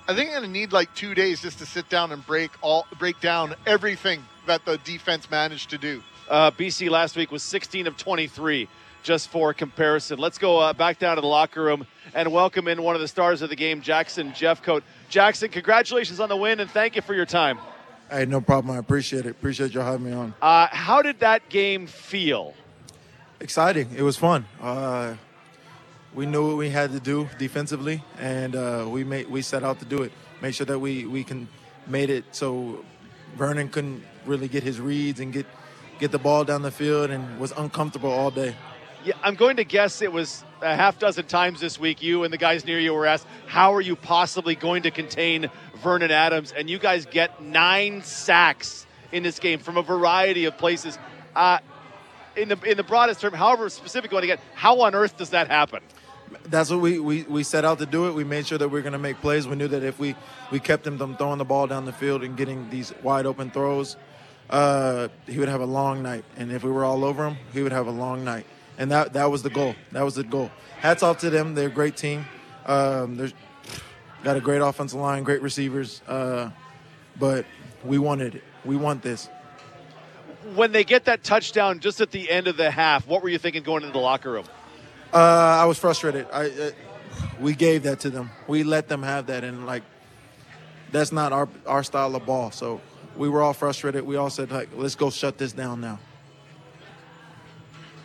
[0.09, 2.87] I think I'm gonna need like two days just to sit down and break all
[2.99, 6.03] break down everything that the defense managed to do.
[6.29, 8.69] Uh, BC last week was 16 of 23,
[9.03, 10.19] just for comparison.
[10.19, 13.09] Let's go uh, back down to the locker room and welcome in one of the
[13.09, 14.83] stars of the game, Jackson Jeffcoat.
[15.09, 17.59] Jackson, congratulations on the win and thank you for your time.
[18.11, 18.75] Hey, no problem.
[18.75, 19.31] I appreciate it.
[19.31, 20.35] Appreciate y'all having me on.
[20.41, 22.55] Uh, how did that game feel?
[23.41, 23.89] Exciting.
[23.97, 24.45] It was fun.
[24.61, 25.15] Uh,
[26.15, 29.79] we knew what we had to do defensively, and uh, we made we set out
[29.79, 30.13] to do it.
[30.43, 31.49] Make sure that we we can
[31.87, 32.85] made it so
[33.37, 35.47] Vernon couldn't really get his reads and get
[35.99, 38.55] get the ball down the field, and was uncomfortable all day.
[39.05, 42.03] Yeah, I'm going to guess it was a half dozen times this week.
[42.03, 45.49] You and the guys near you were asked, "How are you possibly going to contain
[45.77, 50.59] Vernon Adams?" And you guys get nine sacks in this game from a variety of
[50.59, 50.99] places.
[51.35, 51.61] Uh,
[52.37, 55.17] in the in the broadest term, however specific you want to get, how on earth
[55.17, 55.83] does that happen?
[56.45, 58.15] That's what we, we, we set out to do it.
[58.15, 59.49] We made sure that we are going to make plays.
[59.49, 60.15] We knew that if we,
[60.53, 63.51] we kept him from throwing the ball down the field and getting these wide open
[63.51, 63.97] throws,
[64.49, 66.25] uh, he would have a long night.
[66.37, 68.47] And if we were all over him, he would have a long night.
[68.79, 69.75] And that, that was the goal.
[69.93, 70.51] That was the goal.
[70.79, 71.55] Hats off to them.
[71.55, 72.25] They're a great team.
[72.65, 73.33] Um, they're
[74.23, 76.01] got a great offensive line, great receivers.
[76.07, 76.51] Uh,
[77.19, 77.45] but
[77.85, 78.45] we wanted it.
[78.65, 79.29] We want this.
[80.55, 83.39] When they get that touchdown just at the end of the half, what were you
[83.39, 84.47] thinking going into the locker room?
[85.13, 86.27] Uh, I was frustrated.
[86.33, 86.71] I, uh,
[87.41, 88.31] we gave that to them.
[88.47, 89.83] We let them have that, and like,
[90.93, 92.51] that's not our our style of ball.
[92.51, 92.81] So
[93.17, 94.07] we were all frustrated.
[94.07, 95.99] We all said, like, let's go shut this down now.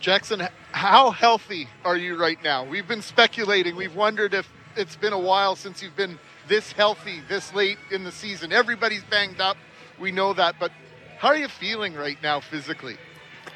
[0.00, 2.64] Jackson, how healthy are you right now?
[2.64, 3.76] We've been speculating.
[3.76, 6.18] We've wondered if it's been a while since you've been
[6.48, 8.52] this healthy this late in the season.
[8.52, 9.56] Everybody's banged up.
[9.98, 10.56] We know that.
[10.60, 10.70] But
[11.18, 12.96] how are you feeling right now physically?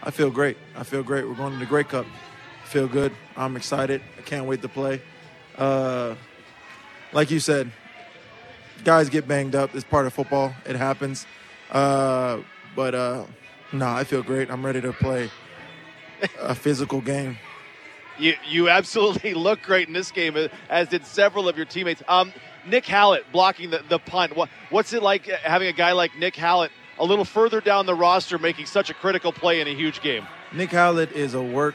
[0.03, 0.57] I feel great.
[0.77, 1.27] I feel great.
[1.29, 2.07] We're going to the Grey Cup.
[2.65, 3.13] feel good.
[3.37, 4.01] I'm excited.
[4.19, 5.03] I can't wait to play.
[5.59, 6.15] Uh,
[7.13, 7.71] like you said,
[8.85, 9.75] guys get banged up.
[9.75, 10.55] It's part of football.
[10.67, 11.27] It happens.
[11.71, 12.39] Uh,
[12.75, 13.27] but uh,
[13.73, 14.51] no, I feel great.
[14.51, 15.31] I'm ready to play
[16.41, 17.39] a physical game.
[18.19, 22.03] You you absolutely look great in this game, uh, as did several of your teammates.
[22.09, 22.33] Um,
[22.67, 24.37] Nick Hallett blocking the, the punt.
[24.37, 26.71] What, what's it like having a guy like Nick Hallett
[27.01, 30.27] a little further down the roster making such a critical play in a huge game?
[30.53, 31.75] Nick Hallett is a work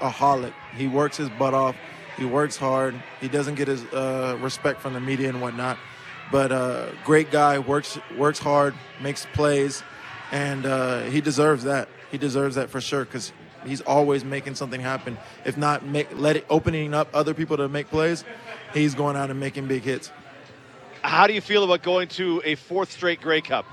[0.00, 0.52] aholic.
[0.76, 1.76] He works his butt off.
[2.16, 3.00] He works hard.
[3.20, 5.78] He doesn't get his uh, respect from the media and whatnot.
[6.32, 9.82] But uh, great guy, works works hard, makes plays,
[10.32, 11.88] and uh, he deserves that.
[12.10, 13.32] He deserves that for sure because
[13.64, 15.16] he's always making something happen.
[15.44, 18.24] If not, make, let it opening up other people to make plays.
[18.74, 20.10] He's going out and making big hits.
[21.02, 23.64] How do you feel about going to a fourth straight Grey Cup?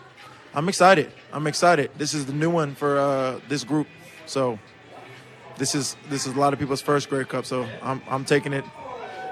[0.55, 1.11] I'm excited.
[1.33, 1.91] I'm excited.
[1.97, 3.87] This is the new one for uh, this group.
[4.25, 4.57] So
[5.57, 7.45] this is this is a lot of people's first Grey Cup.
[7.45, 8.63] So I'm I'm taking it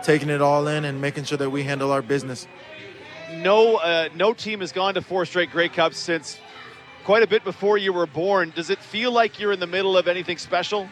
[0.04, 2.46] taking it all in and making sure that we handle our business.
[3.32, 6.40] No, uh, no team has gone to four straight Grey Cups since
[7.06, 8.52] quite a bit before you were born.
[8.54, 10.90] Does it feel like you're in the middle of anything special?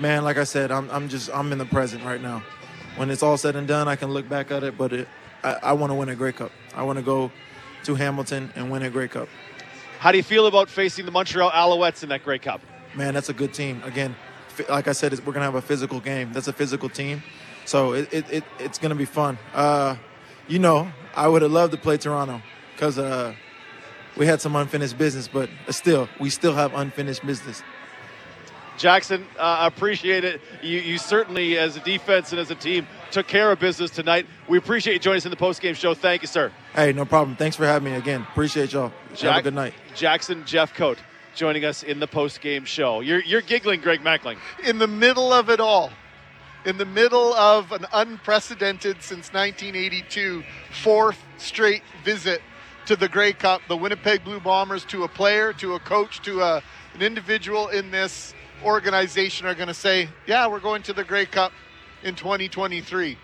[0.00, 2.42] Man, like I said, I'm I'm just I'm in the present right now.
[2.96, 4.78] When it's all said and done, I can look back at it.
[4.78, 5.08] But it,
[5.44, 6.52] I, I want to win a Grey Cup.
[6.74, 7.30] I want to go
[7.84, 9.28] to Hamilton and win a Grey Cup.
[9.98, 12.60] How do you feel about facing the Montreal Alouettes in that Grey Cup?
[12.94, 13.82] man, that's a good team.
[13.84, 14.14] Again,
[14.68, 16.32] like I said, we're gonna have a physical game.
[16.32, 17.22] That's a physical team,
[17.64, 19.38] so it, it, it it's gonna be fun.
[19.54, 19.96] Uh,
[20.48, 22.42] you know, I would have loved to play Toronto
[22.74, 23.34] because uh,
[24.16, 27.62] we had some unfinished business, but still, we still have unfinished business.
[28.78, 30.40] Jackson, uh, appreciate it.
[30.62, 34.26] You, you certainly, as a defense and as a team, took care of business tonight.
[34.48, 35.94] We appreciate you joining us in the post-game show.
[35.94, 36.50] Thank you, sir.
[36.74, 37.36] Hey, no problem.
[37.36, 38.22] Thanks for having me again.
[38.22, 38.92] Appreciate y'all.
[39.14, 39.74] Jack- Have a good night.
[39.94, 40.96] Jackson Jeffcoat
[41.34, 43.00] joining us in the post-game show.
[43.00, 44.38] You're, you're giggling, Greg Mackling.
[44.64, 45.90] In the middle of it all,
[46.64, 50.42] in the middle of an unprecedented since 1982
[50.82, 52.40] fourth straight visit
[52.86, 56.40] to the Grey Cup, the Winnipeg Blue Bombers, to a player, to a coach, to
[56.40, 56.62] a,
[56.94, 61.26] an individual in this organization are going to say, yeah, we're going to the Grey
[61.26, 61.52] Cup
[62.02, 63.18] in 2023.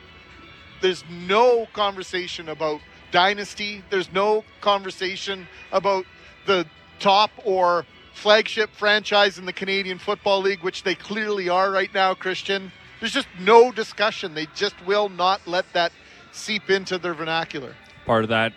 [0.81, 3.83] There's no conversation about dynasty.
[3.90, 6.05] There's no conversation about
[6.46, 6.66] the
[7.01, 12.14] top or flagship franchise in the Canadian Football League, which they clearly are right now,
[12.14, 12.72] Christian.
[13.01, 14.35] There's just no discussion.
[14.35, 15.92] They just will not let that
[16.33, 17.74] seep into their vernacular.
[18.07, 18.53] Part of that,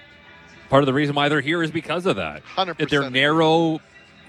[0.69, 2.43] part of the reason why they're here is because of that.
[2.55, 2.89] 100%.
[2.89, 3.81] Their narrow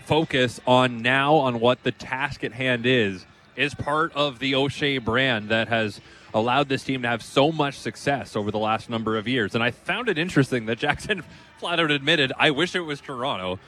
[0.02, 4.98] focus on now on what the task at hand is is part of the O'Shea
[4.98, 6.00] brand that has
[6.34, 9.54] allowed this team to have so much success over the last number of years.
[9.54, 11.22] And I found it interesting that Jackson
[11.58, 13.58] flat out admitted, I wish it was Toronto.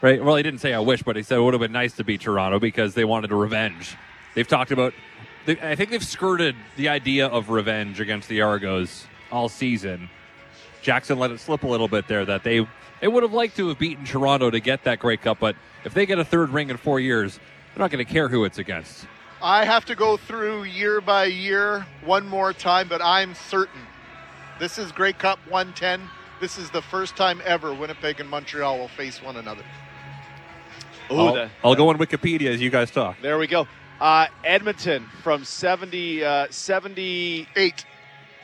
[0.00, 0.22] Right?
[0.22, 2.04] Well, he didn't say I wish, but he said it would have been nice to
[2.04, 3.96] be Toronto because they wanted a revenge.
[4.34, 4.94] They've talked about,
[5.46, 10.08] I think they've skirted the idea of revenge against the Argos all season.
[10.82, 12.66] Jackson let it slip a little bit there that they
[13.00, 15.94] they would have liked to have beaten Toronto to get that Grey Cup, but if
[15.94, 17.38] they get a third ring in four years,
[17.74, 19.06] they're not going to care who it's against.
[19.40, 23.80] I have to go through year by year one more time, but I'm certain
[24.58, 26.10] this is Grey Cup 110.
[26.40, 29.62] This is the first time ever Winnipeg and Montreal will face one another.
[31.12, 33.16] Ooh, I'll, the, I'll go on Wikipedia as you guys talk.
[33.22, 33.68] There we go.
[34.00, 37.84] Uh, Edmonton from 70, uh, 78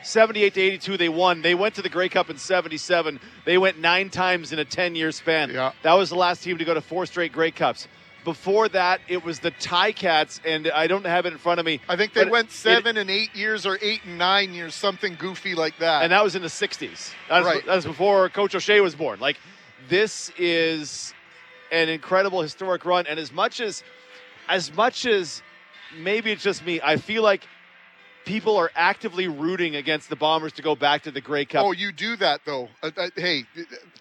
[0.05, 1.41] 78 to 82 they won.
[1.41, 4.95] They went to the grey cup in 77 they went nine times in a 10
[4.95, 5.49] year span.
[5.49, 5.71] Yeah.
[5.83, 7.87] that was the last team to go to four straight grey cups.
[8.23, 11.79] Before that it was the Ticats, and i don't have it in front of me
[11.87, 15.15] i think they went seven it, and eight years or eight and nine years something
[15.19, 16.03] goofy like that.
[16.03, 17.65] And that was in the 60s that was, right.
[17.65, 19.19] that was before coach o'shea was born.
[19.19, 19.37] Like
[19.89, 21.13] this is
[21.71, 23.83] an incredible historic run and as much as
[24.47, 25.41] as much as
[25.97, 27.47] maybe it's just me i feel like
[28.25, 31.65] people are actively rooting against the Bombers to go back to the Grey Cup.
[31.65, 32.69] Oh, you do that though.
[32.83, 33.45] Uh, uh, hey,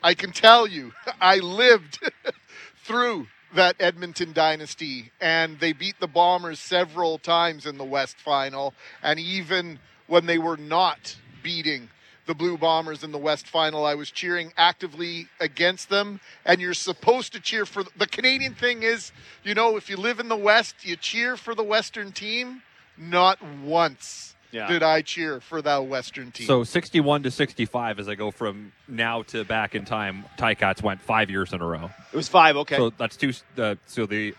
[0.03, 1.99] I can tell you, I lived
[2.85, 8.75] through that Edmonton dynasty, and they beat the Bombers several times in the West Final,
[9.03, 11.89] and even when they were not beating
[12.27, 13.85] the Blue Bombers in the West Final.
[13.85, 18.83] I was cheering actively against them, and you're supposed to cheer for the Canadian thing
[18.83, 22.63] is, you know, if you live in the West, you cheer for the Western team
[22.97, 24.69] not once yeah.
[24.69, 26.47] did I cheer for that Western team.
[26.47, 31.03] So 61 to 65 as I go from now to back in time, Ticats went
[31.03, 31.91] five years in a row.
[32.13, 32.77] It was five, okay.
[32.77, 33.33] So that's two.
[33.59, 34.35] Uh, so the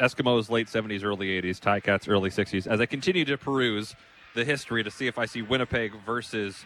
[0.00, 2.66] Eskimos late 70s, early 80s, Ticats early 60s.
[2.66, 3.94] As I continue to peruse
[4.34, 6.64] the history to see if I see Winnipeg versus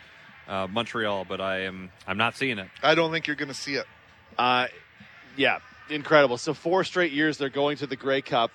[0.48, 2.68] uh, Montreal, but I am I'm not seeing it.
[2.82, 3.86] I don't think you're going to see it.
[4.36, 4.66] Uh,
[5.36, 6.36] yeah, incredible.
[6.36, 8.50] So four straight years they're going to the Grey Cup.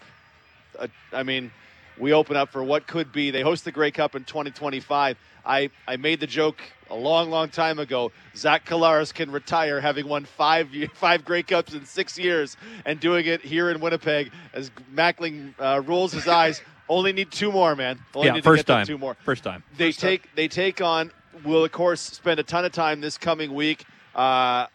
[0.78, 1.52] Uh, I mean
[1.98, 3.32] we open up for what could be.
[3.32, 5.18] They host the Grey Cup in 2025.
[5.46, 8.12] I, I made the joke a long, long time ago.
[8.36, 13.26] Zach Collaros can retire having won five five Grey Cups in six years and doing
[13.26, 16.62] it here in Winnipeg as Mackling uh, rolls his eyes.
[16.90, 18.00] Only need two more, man.
[18.14, 18.86] Only yeah, first time.
[18.86, 19.16] Two more.
[19.24, 19.64] First time.
[19.76, 20.32] They first take time.
[20.36, 21.12] they take on.
[21.44, 24.68] Will of course spend a ton of time this coming week uh,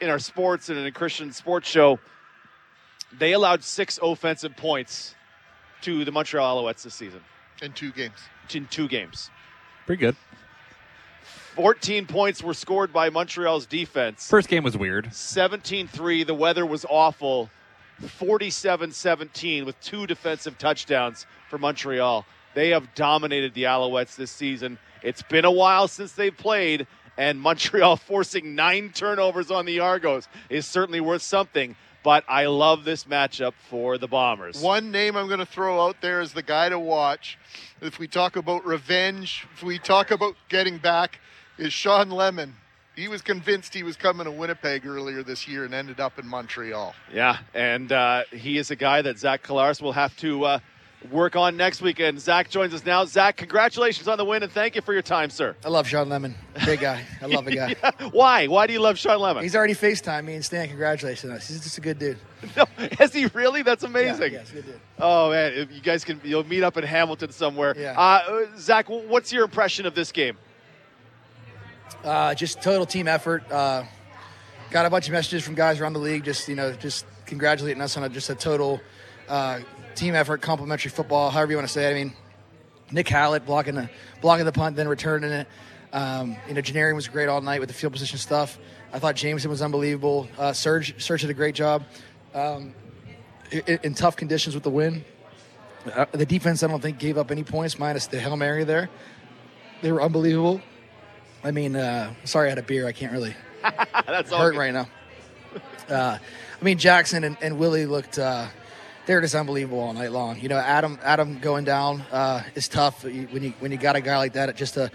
[0.00, 2.00] in our sports and in a Christian sports show.
[3.16, 5.14] They allowed six offensive points
[5.82, 7.20] to the Montreal Alouettes this season.
[7.60, 8.14] In two games.
[8.54, 9.30] In two games.
[9.86, 10.16] Pretty good.
[11.54, 14.28] 14 points were scored by Montreal's defense.
[14.28, 15.12] First game was weird.
[15.14, 16.24] 17 3.
[16.24, 17.50] The weather was awful.
[18.00, 22.24] 47 17 with two defensive touchdowns for Montreal.
[22.54, 24.78] They have dominated the Alouettes this season.
[25.02, 30.28] It's been a while since they've played, and Montreal forcing nine turnovers on the Argos
[30.48, 34.60] is certainly worth something but I love this matchup for the Bombers.
[34.60, 37.38] One name I'm going to throw out there is the guy to watch.
[37.80, 41.20] If we talk about revenge, if we talk about getting back,
[41.58, 42.54] is Shawn Lemon.
[42.94, 46.26] He was convinced he was coming to Winnipeg earlier this year and ended up in
[46.26, 46.94] Montreal.
[47.12, 50.58] Yeah, and uh, he is a guy that Zach Collaros will have to uh,
[51.10, 52.20] work on next weekend.
[52.20, 53.04] Zach joins us now.
[53.04, 55.56] Zach, congratulations on the win and thank you for your time, sir.
[55.64, 56.34] I love Shawn Lemon.
[56.64, 57.04] Big guy.
[57.20, 57.74] I love the guy.
[57.82, 58.08] yeah.
[58.10, 58.46] Why?
[58.46, 59.42] Why do you love Shawn Lemon?
[59.42, 61.48] He's already FaceTime me and Stan congratulations us.
[61.48, 62.18] He's just a good dude.
[62.56, 62.64] No,
[63.00, 63.62] is he really?
[63.62, 64.32] That's amazing.
[64.32, 64.80] Yeah, yeah, good dude.
[64.98, 67.72] Oh man, you guys can you'll meet up in Hamilton somewhere.
[67.78, 67.94] Yeah.
[67.98, 70.36] Uh, Zach, what's your impression of this game?
[72.04, 73.44] Uh, just total team effort.
[73.50, 73.84] Uh,
[74.70, 77.80] got a bunch of messages from guys around the league, just you know, just congratulating
[77.80, 78.80] us on a, just a total
[79.28, 79.60] uh,
[79.96, 81.90] team effort, complimentary football, however you want to say it.
[81.90, 82.12] I mean,
[82.90, 83.88] Nick Hallett blocking the
[84.20, 85.48] blocking the punt, then returning it.
[85.92, 88.58] Um, you know, Janarion was great all night with the field position stuff.
[88.92, 90.28] I thought Jamieson was unbelievable.
[90.38, 91.84] Uh, Serge Serge did a great job
[92.34, 92.74] um,
[93.50, 95.04] in, in tough conditions with the win.
[95.84, 98.88] Uh, the defense, I don't think, gave up any points minus the hail mary there.
[99.80, 100.60] They were unbelievable.
[101.42, 102.86] I mean, uh, sorry, I had a beer.
[102.86, 103.34] I can't really
[104.06, 104.88] That's all hurt right now.
[105.88, 106.18] Uh,
[106.60, 108.18] I mean, Jackson and, and Willie looked.
[109.02, 110.38] Uh, they were just unbelievable all night long.
[110.40, 114.00] You know, Adam Adam going down uh, is tough when you when you got a
[114.00, 114.48] guy like that.
[114.48, 114.90] At just a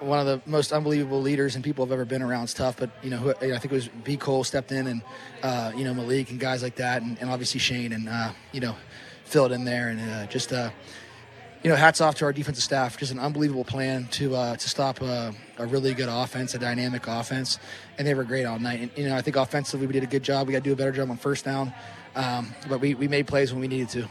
[0.00, 2.44] one of the most unbelievable leaders and people I've ever been around.
[2.44, 5.02] It's tough, but you know, who, I think it was B Cole stepped in and
[5.42, 8.60] uh, you know Malik and guys like that, and, and obviously Shane and uh, you
[8.60, 8.76] know
[9.24, 10.52] filled in there and uh, just.
[10.52, 10.70] Uh,
[11.62, 12.96] you know, hats off to our defensive staff.
[12.96, 17.58] Just an unbelievable plan to uh, to stop a really good offense, a dynamic offense,
[17.98, 18.80] and they were great all night.
[18.80, 20.46] And, you know, I think offensively we did a good job.
[20.46, 21.74] We got to do a better job on first down,
[22.20, 24.08] um, but we, we made plays when we needed to.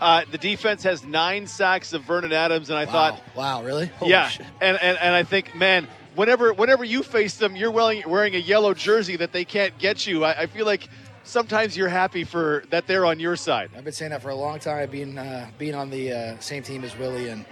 [0.00, 3.86] Uh, the defense has nine sacks of Vernon Adams, and I wow, thought, wow, really?
[3.86, 4.46] Holy yeah, shit.
[4.60, 8.38] and, and and I think, man, whenever whenever you face them, you're wearing wearing a
[8.38, 10.24] yellow jersey that they can't get you.
[10.24, 10.88] I, I feel like
[11.22, 13.70] sometimes you're happy for that they're on your side.
[13.76, 14.90] I've been saying that for a long time.
[14.90, 17.44] Being uh, being on the uh, same team as Willie and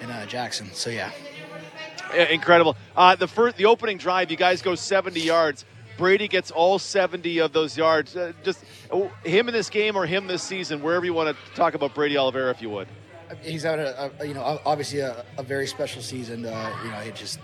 [0.00, 0.70] and uh, Jackson.
[0.72, 1.10] So yeah,
[2.14, 2.76] Incredible.
[2.96, 5.64] Uh, the first, the opening drive, you guys go 70 yards.
[5.98, 8.16] Brady gets all 70 of those yards.
[8.16, 11.54] Uh, just oh, him in this game or him this season, wherever you want to
[11.54, 12.88] talk about Brady Oliveira, if you would.
[13.42, 16.46] he's having a, a you know obviously a, a very special season.
[16.46, 17.38] Uh, you know, he just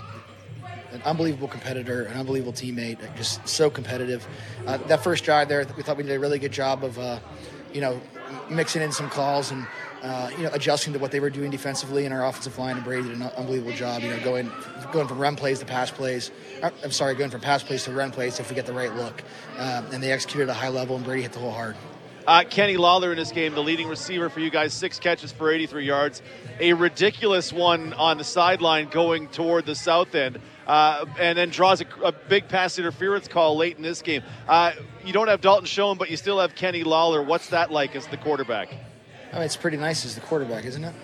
[0.93, 4.27] an unbelievable competitor, an unbelievable teammate, just so competitive.
[4.67, 7.19] Uh, that first drive there, we thought we did a really good job of, uh,
[7.73, 8.01] you know,
[8.49, 9.67] mixing in some calls and.
[10.05, 12.85] Uh, you know, adjusting to what they were doing defensively, and our offensive line and
[12.85, 14.03] Brady did an unbelievable job.
[14.03, 14.53] You know, going
[14.93, 16.31] going from run plays to pass plays.
[16.63, 18.95] Uh, I'm sorry, going from pass plays to run plays if we get the right
[18.95, 19.23] look,
[19.57, 21.75] um, and they executed at a high level, and Brady hit the hole hard.
[22.27, 25.51] Uh, Kenny Lawler in this game, the leading receiver for you guys, six catches for
[25.51, 26.23] 83 yards.
[26.61, 31.81] A ridiculous one on the sideline going toward the south end, uh, and then draws
[31.81, 34.23] a, a big pass interference call late in this game.
[34.49, 37.23] Uh, you don't have Dalton Schoen, but you still have Kenny Lawler.
[37.23, 38.75] What's that like as the quarterback?
[39.35, 40.95] I mean, it's pretty nice as the quarterback, isn't it?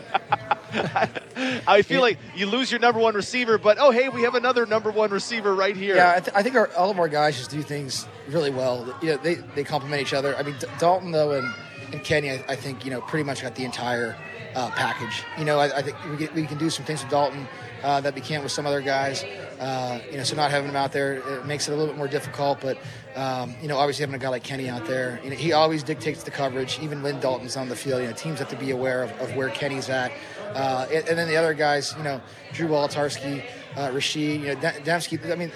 [1.66, 4.66] I feel like you lose your number one receiver, but oh, hey, we have another
[4.66, 5.96] number one receiver right here.
[5.96, 8.94] Yeah, I, th- I think our, all of our guys just do things really well.
[9.02, 10.36] You know, they, they complement each other.
[10.36, 11.52] I mean, D- Dalton though and,
[11.92, 14.16] and Kenny, I, I think you know pretty much got the entire
[14.54, 15.24] uh, package.
[15.36, 17.48] You know, I, I think we, get, we can do some things with Dalton
[17.82, 19.24] uh, that we can't with some other guys.
[19.58, 21.96] Uh, you know, so not having him out there it makes it a little bit
[21.96, 22.60] more difficult.
[22.60, 22.78] But
[23.14, 25.82] um, you know, obviously having a guy like Kenny out there, you know, he always
[25.82, 26.78] dictates the coverage.
[26.80, 29.34] Even when Dalton's on the field, you know, teams have to be aware of, of
[29.36, 30.12] where Kenny's at.
[30.54, 32.20] Uh, and, and then the other guys, you know,
[32.52, 33.44] Drew Wolitarsky,
[33.76, 35.32] uh, Rasheed, you know, D-.
[35.32, 35.52] I mean.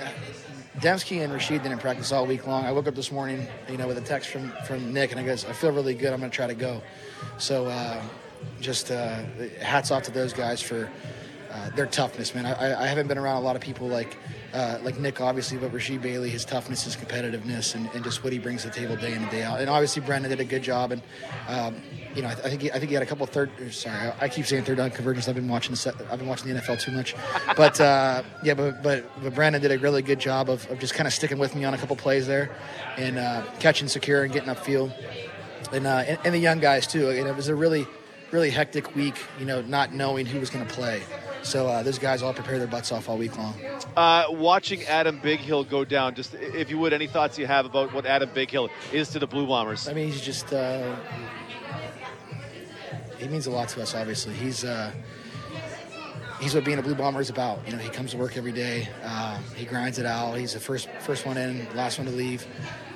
[0.79, 2.65] Demski and Rasheed didn't practice all week long.
[2.65, 5.23] I woke up this morning, you know, with a text from, from Nick, and I
[5.23, 6.13] goes, I feel really good.
[6.13, 6.83] I'm going to try to go.
[7.39, 8.03] So, uh,
[8.61, 9.23] just uh,
[9.61, 10.91] hats off to those guys for
[11.55, 12.47] uh, their toughness, man.
[12.47, 14.17] I, I haven't been around a lot of people like
[14.53, 18.33] uh, like Nick, obviously, but Rasheed Bailey, his toughness, his competitiveness, and, and just what
[18.33, 19.61] he brings to the table day in and day out.
[19.61, 20.91] And obviously, Brendan did a good job.
[20.91, 21.03] And
[21.47, 21.81] um,
[22.15, 23.51] you know, I, I think he, I think he had a couple third.
[23.73, 25.29] Sorry, I, I keep saying third down conversions.
[25.29, 27.15] I've been watching the set, I've been watching the NFL too much.
[27.57, 30.95] But uh, yeah, but, but but Brandon did a really good job of, of just
[30.95, 32.51] kind of sticking with me on a couple plays there,
[32.97, 34.93] and uh, catching secure and getting upfield.
[35.73, 37.11] And, uh, and and the young guys too.
[37.11, 37.87] And it was a really
[38.33, 39.17] really hectic week.
[39.39, 41.01] You know, not knowing who was going to play.
[41.45, 43.55] So uh, those guys all prepare their butts off all week long.
[43.97, 47.93] Uh, watching Adam Bighill go down, just if you would, any thoughts you have about
[47.93, 49.87] what Adam Bighill is to the Blue Bombers?
[49.87, 50.97] I mean, he's just uh,
[53.19, 53.95] he means a lot to us.
[53.95, 54.91] Obviously, he's uh,
[56.41, 57.61] he's what being a Blue Bomber is about.
[57.67, 58.89] You know, he comes to work every day.
[59.03, 60.39] Uh, he grinds it out.
[60.39, 62.47] He's the first first one in, last one to leave.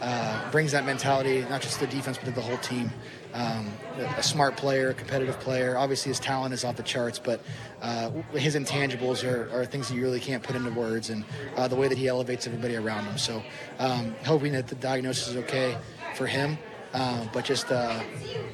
[0.00, 2.90] Uh, brings that mentality not just to the defense but to the whole team.
[3.34, 3.70] Um,
[4.16, 5.76] a smart player, a competitive player.
[5.76, 7.40] Obviously, his talent is off the charts, but
[7.82, 11.24] uh, his intangibles are, are things that you really can't put into words, and
[11.56, 13.18] uh, the way that he elevates everybody around him.
[13.18, 13.42] So,
[13.78, 15.76] um, hoping that the diagnosis is okay
[16.14, 16.58] for him,
[16.94, 18.00] uh, but just uh,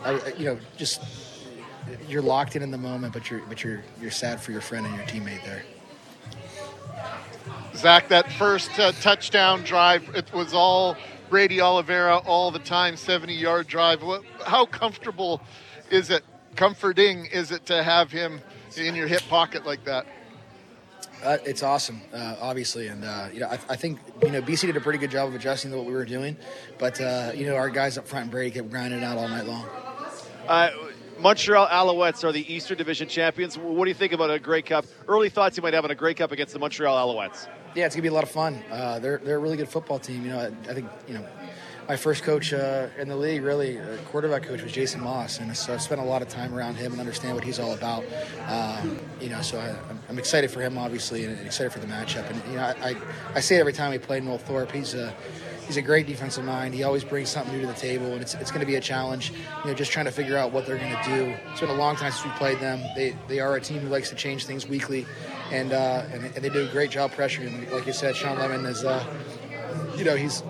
[0.04, 1.02] I, you know, just
[2.08, 4.86] you're locked in in the moment, but you're but you're you're sad for your friend
[4.86, 5.62] and your teammate there.
[7.76, 10.96] Zach, that first uh, touchdown drive, it was all
[11.30, 14.02] Brady Oliveira all the time, 70 yard drive.
[14.02, 15.40] What, how comfortable
[15.90, 16.24] is it,
[16.56, 18.40] comforting is it to have him
[18.76, 20.06] in your hip pocket like that?
[21.22, 24.62] Uh, it's awesome, uh, obviously, and uh, you know I, I think you know BC
[24.66, 26.36] did a pretty good job of adjusting to what we were doing,
[26.78, 29.46] but uh, you know our guys up front and Brady kept grinding out all night
[29.46, 29.66] long.
[30.46, 30.68] Uh,
[31.20, 33.56] Montreal Alouettes are the Eastern Division champions.
[33.56, 34.84] What do you think about a Grey Cup?
[35.08, 37.48] Early thoughts you might have on a Grey Cup against the Montreal Alouettes?
[37.74, 38.62] Yeah, it's gonna be a lot of fun.
[38.70, 40.24] Uh, they're they're a really good football team.
[40.24, 41.26] You know, I, I think you know
[41.88, 45.54] my first coach uh, in the league, really, uh, quarterback coach, was Jason Maas, and
[45.56, 48.04] so I've spent a lot of time around him and understand what he's all about.
[48.46, 49.74] Um, you know, so I,
[50.08, 52.28] am excited for him, obviously, and excited for the matchup.
[52.30, 52.96] And you know, I, I,
[53.34, 54.72] I say it every time we play Noel Thorpe.
[54.72, 55.14] He's a
[55.66, 56.74] he's a great defensive mind.
[56.74, 58.80] He always brings something new to the table, and it's, it's going to be a
[58.80, 59.32] challenge.
[59.64, 61.34] You know, just trying to figure out what they're going to do.
[61.50, 62.80] It's been a long time since we played them.
[62.96, 65.06] They they are a team who likes to change things weekly,
[65.50, 67.70] and uh, and, and, they do a great job pressuring.
[67.70, 69.04] Like you said, Shawn Lemon is, uh,
[69.96, 70.42] you know, he's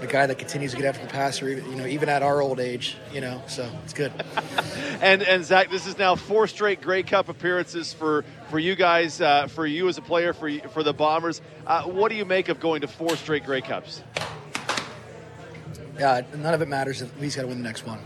[0.00, 2.58] a guy that continues to get after the passer, you know, even at our old
[2.58, 4.12] age, you know, so it's good.
[5.00, 9.20] and and Zach, this is now four straight Grey Cup appearances for for you guys,
[9.20, 11.40] uh, for you as a player, for for the Bombers.
[11.66, 14.02] Uh, what do you make of going to four straight Grey Cups?
[15.98, 17.02] Yeah, none of it matters.
[17.02, 18.00] At least got to win the next one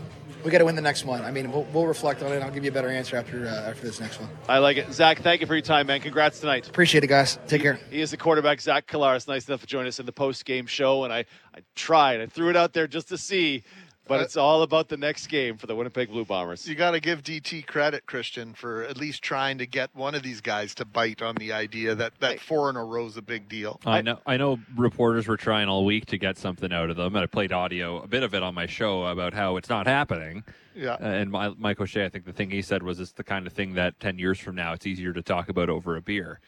[0.45, 1.23] we got to win the next one.
[1.23, 2.43] I mean, we'll, we'll, reflect on it.
[2.43, 4.29] I'll give you a better answer after uh, after this next one.
[4.47, 5.19] I like it, Zach.
[5.21, 6.01] Thank you for your time, man.
[6.01, 6.69] Congrats tonight.
[6.69, 7.39] Appreciate it, guys.
[7.47, 7.79] Take care.
[7.89, 9.27] He is the quarterback, Zach Collaros.
[9.27, 11.25] Nice enough to join us in the post game show, and I
[11.55, 12.21] I tried.
[12.21, 13.63] I threw it out there just to see
[14.07, 16.67] but it's all about the next game for the Winnipeg Blue Bombers.
[16.67, 20.23] You got to give DT credit, Christian, for at least trying to get one of
[20.23, 23.21] these guys to bite on the idea that that four in a row is a
[23.21, 23.79] big deal.
[23.85, 24.19] I know.
[24.25, 27.27] I know reporters were trying all week to get something out of them, and I
[27.27, 30.43] played audio, a bit of it on my show about how it's not happening.
[30.75, 30.93] Yeah.
[30.93, 33.47] Uh, and my, Mike O'Shea, I think the thing he said was it's the kind
[33.47, 36.39] of thing that ten years from now it's easier to talk about over a beer,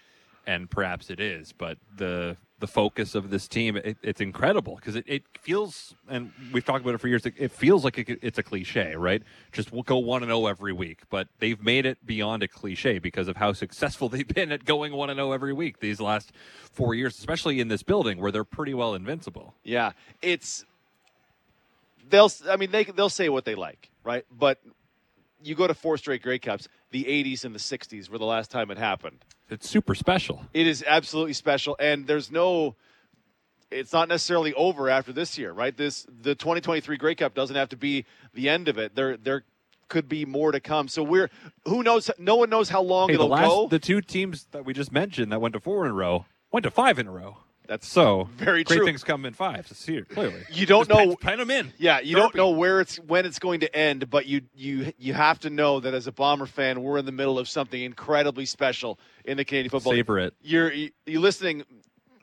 [0.46, 3.78] and perhaps it is, but the the focus of this team.
[3.78, 7.26] It, it's incredible because it, it feels, and we've talked about it for years.
[7.26, 9.22] It, it feels like it, it's a cliche, right?
[9.52, 12.48] Just we'll go one and zero oh every week, but they've made it beyond a
[12.48, 15.80] cliche because of how successful they've been at going one and zero oh every week
[15.80, 16.32] these last
[16.72, 19.54] four years, especially in this building where they're pretty well invincible.
[19.64, 19.92] Yeah,
[20.22, 20.66] it's
[22.10, 22.32] they'll.
[22.50, 24.26] I mean, they they'll say what they like, right?
[24.32, 24.60] But
[25.44, 26.68] you go to four straight Grey Cups.
[26.92, 30.46] The '80s and the '60s were the last time it happened it's super special.
[30.54, 32.76] It is absolutely special, and there's no.
[33.70, 35.76] It's not necessarily over after this year, right?
[35.76, 38.96] This the 2023 Grey Cup doesn't have to be the end of it.
[38.96, 39.44] There, there
[39.90, 40.88] could be more to come.
[40.88, 41.30] So we're
[41.66, 42.10] who knows?
[42.18, 43.68] No one knows how long hey, it'll the last, go.
[43.68, 46.64] The two teams that we just mentioned that went to four in a row went
[46.64, 47.38] to five in a row.
[47.68, 48.86] That's so very great true.
[48.86, 49.72] things come in fives.
[49.72, 50.42] It's here clearly.
[50.52, 51.74] You don't Just know pen, pen, them in.
[51.78, 55.14] Yeah, you don't know where it's when it's going to end, but you you you
[55.14, 58.46] have to know that as a Bomber fan, we're in the middle of something incredibly
[58.46, 59.94] special in the Canadian football.
[59.94, 60.34] Savor it.
[60.42, 60.72] You're
[61.06, 61.64] you're listening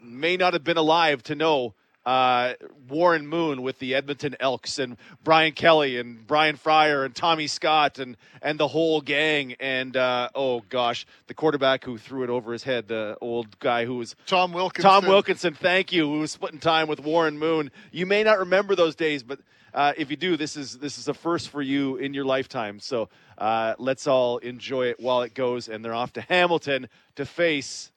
[0.03, 1.75] may not have been alive to know
[2.07, 2.55] uh,
[2.89, 7.99] Warren Moon with the Edmonton Elks and Brian Kelly and Brian Fryer and Tommy Scott
[7.99, 12.53] and and the whole gang and uh, oh gosh, the quarterback who threw it over
[12.53, 14.91] his head, the old guy who was Tom Wilkinson.
[14.91, 17.71] Tom Wilkinson, thank you, who was splitting time with Warren Moon.
[17.91, 19.41] You may not remember those days, but
[19.73, 22.79] uh, if you do, this is this is a first for you in your lifetime.
[22.79, 25.69] So uh, let's all enjoy it while it goes.
[25.69, 27.91] And they're off to Hamilton to face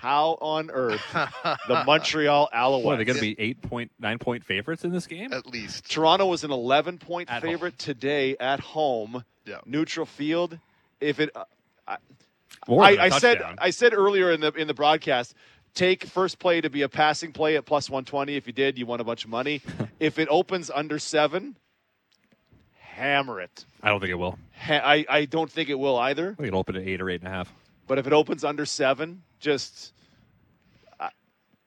[0.00, 2.82] how on earth the Montreal Alouettes?
[2.84, 5.30] What, are they going to be eight point nine point favorites in this game?
[5.32, 5.90] At least.
[5.90, 7.78] Toronto was an eleven point at favorite home.
[7.78, 9.24] today at home.
[9.44, 9.58] Yeah.
[9.66, 10.58] Neutral field.
[11.00, 11.44] If it, uh,
[11.86, 11.96] I,
[12.68, 15.34] I, I said I said earlier in the in the broadcast.
[15.74, 18.34] Take first play to be a passing play at plus 120.
[18.34, 19.60] If you did, you won a bunch of money.
[20.00, 21.54] if it opens under seven,
[22.78, 23.64] hammer it.
[23.82, 24.36] I don't think it will.
[24.58, 26.34] Ha- I, I don't think it will either.
[26.38, 27.52] We can open at eight or eight and a half.
[27.90, 29.92] But if it opens under seven, just
[31.00, 31.08] uh,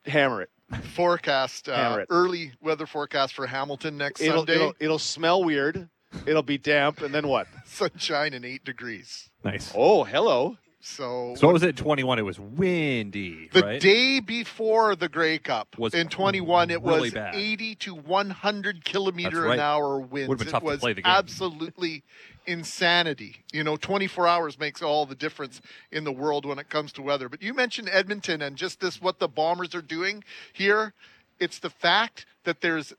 [0.05, 0.49] hammer it.
[0.93, 2.07] Forecast uh, hammer it.
[2.09, 4.55] early weather forecast for Hamilton next it'll, Sunday.
[4.55, 5.89] It'll, it'll smell weird.
[6.25, 7.47] It'll be damp, and then what?
[7.65, 9.31] Sunshine and eight degrees.
[9.43, 9.73] Nice.
[9.75, 10.57] Oh, hello.
[10.85, 11.77] So, so what was it?
[11.77, 12.19] Twenty one.
[12.19, 13.47] It was windy.
[13.53, 13.81] The right?
[13.81, 16.69] day before the Grey Cup was in twenty one.
[16.69, 17.35] It really was bad.
[17.35, 19.53] eighty to one hundred kilometer right.
[19.53, 20.43] an hour winds.
[20.43, 22.03] It was absolutely
[22.45, 23.45] insanity.
[23.53, 26.91] You know, twenty four hours makes all the difference in the world when it comes
[26.93, 27.29] to weather.
[27.29, 30.21] But you mentioned Edmonton and just this what the Bombers are doing
[30.51, 30.93] here.
[31.39, 32.91] It's the fact that there's.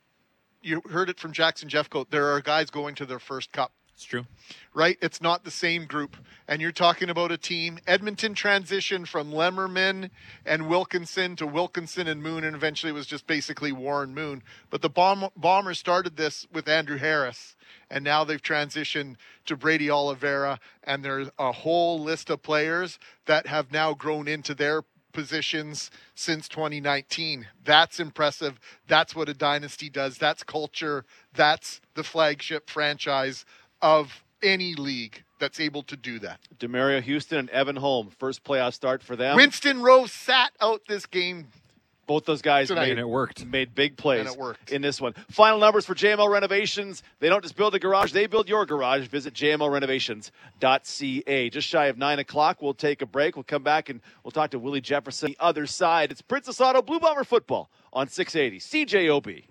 [0.63, 2.07] You heard it from Jackson Jeffcoat.
[2.09, 3.73] There are guys going to their first cup.
[3.95, 4.27] It's true.
[4.75, 4.99] Right?
[5.01, 6.17] It's not the same group.
[6.49, 7.79] And you're talking about a team.
[7.87, 10.11] Edmonton transitioned from Lemmerman
[10.45, 14.43] and Wilkinson to Wilkinson and Moon, and eventually it was just basically Warren Moon.
[14.71, 17.55] But the bomb- Bombers started this with Andrew Harris,
[17.89, 19.15] and now they've transitioned
[19.47, 24.55] to Brady Oliveira, and there's a whole list of players that have now grown into
[24.55, 24.83] their
[25.15, 27.47] positions since 2019.
[27.65, 28.61] That's impressive.
[28.87, 30.19] That's what a dynasty does.
[30.19, 31.07] That's culture.
[31.33, 33.47] That's the flagship franchise
[33.85, 36.41] of any league that's able to do that.
[36.59, 39.37] Demerio Houston and Evan Holm, first playoff start for them.
[39.37, 41.49] Winston Rose sat out this game.
[42.07, 42.83] both those guys Tonight.
[42.83, 43.45] made, And it worked.
[43.47, 44.71] made big plays And it worked.
[44.73, 45.15] in this one.
[45.31, 47.03] Final numbers for JML Renovations.
[47.21, 49.07] They don't just build a garage, they build your garage.
[49.09, 49.33] Visit
[50.61, 51.51] jmlrenovations.ca.
[51.51, 53.37] Just shy of 9 o'clock, we'll take a break.
[53.37, 55.31] We'll come back and we'll talk to Willie Jefferson.
[55.33, 59.45] The other side, it's Princess Auto Blue Bomber Football on 680 CJOB.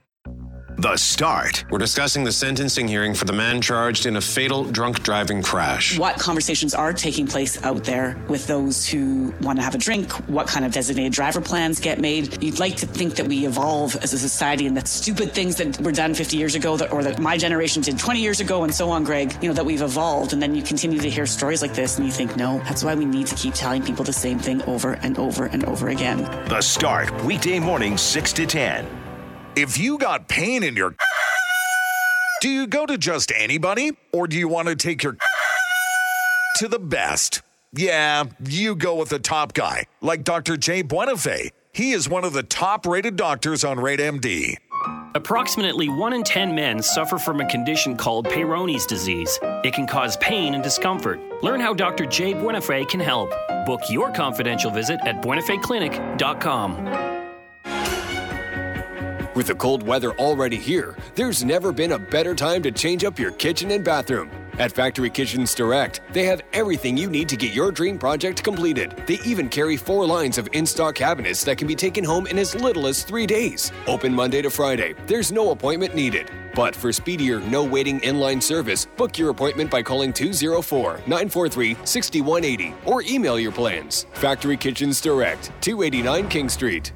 [0.78, 1.66] The Start.
[1.70, 5.98] We're discussing the sentencing hearing for the man charged in a fatal drunk driving crash.
[6.00, 10.12] what conversations are taking place out there with those who want to have a drink,
[10.28, 12.42] what kind of designated driver plans get made.
[12.44, 15.80] You'd like to think that we evolve as a society and that stupid things that
[15.80, 18.74] were done 50 years ago that, or that my generation did 20 years ago and
[18.74, 20.34] so on, Greg, you know, that we've evolved.
[20.34, 22.96] And then you continue to hear stories like this and you think, no, that's why
[22.96, 26.24] we need to keep telling people the same thing over and over and over again.
[26.50, 27.24] The Start.
[27.24, 29.03] Weekday morning, 6 to 10.
[29.56, 30.96] If you got pain in your
[32.42, 35.16] do you go to just anybody or do you want to take your
[36.58, 37.42] to the best?
[37.72, 40.58] Yeah, you go with the top guy, like Dr.
[40.58, 41.52] Jay Buenafe.
[41.72, 44.58] He is one of the top rated doctors on Rate MD.
[45.16, 49.40] Approximately 1 in 10 men suffer from a condition called Peyronie's disease.
[49.64, 51.20] It can cause pain and discomfort.
[51.44, 52.06] Learn how Dr.
[52.06, 53.32] Jay Buenafe can help.
[53.66, 57.23] Book your confidential visit at buenafeclinic.com.
[59.36, 63.18] With the cold weather already here, there's never been a better time to change up
[63.18, 64.30] your kitchen and bathroom.
[64.60, 68.94] At Factory Kitchens Direct, they have everything you need to get your dream project completed.
[69.08, 72.38] They even carry four lines of in stock cabinets that can be taken home in
[72.38, 73.72] as little as three days.
[73.88, 74.94] Open Monday to Friday.
[75.08, 76.30] There's no appointment needed.
[76.54, 82.76] But for speedier, no waiting inline service, book your appointment by calling 204 943 6180
[82.86, 84.06] or email your plans.
[84.14, 86.94] Factory Kitchens Direct, 289 King Street.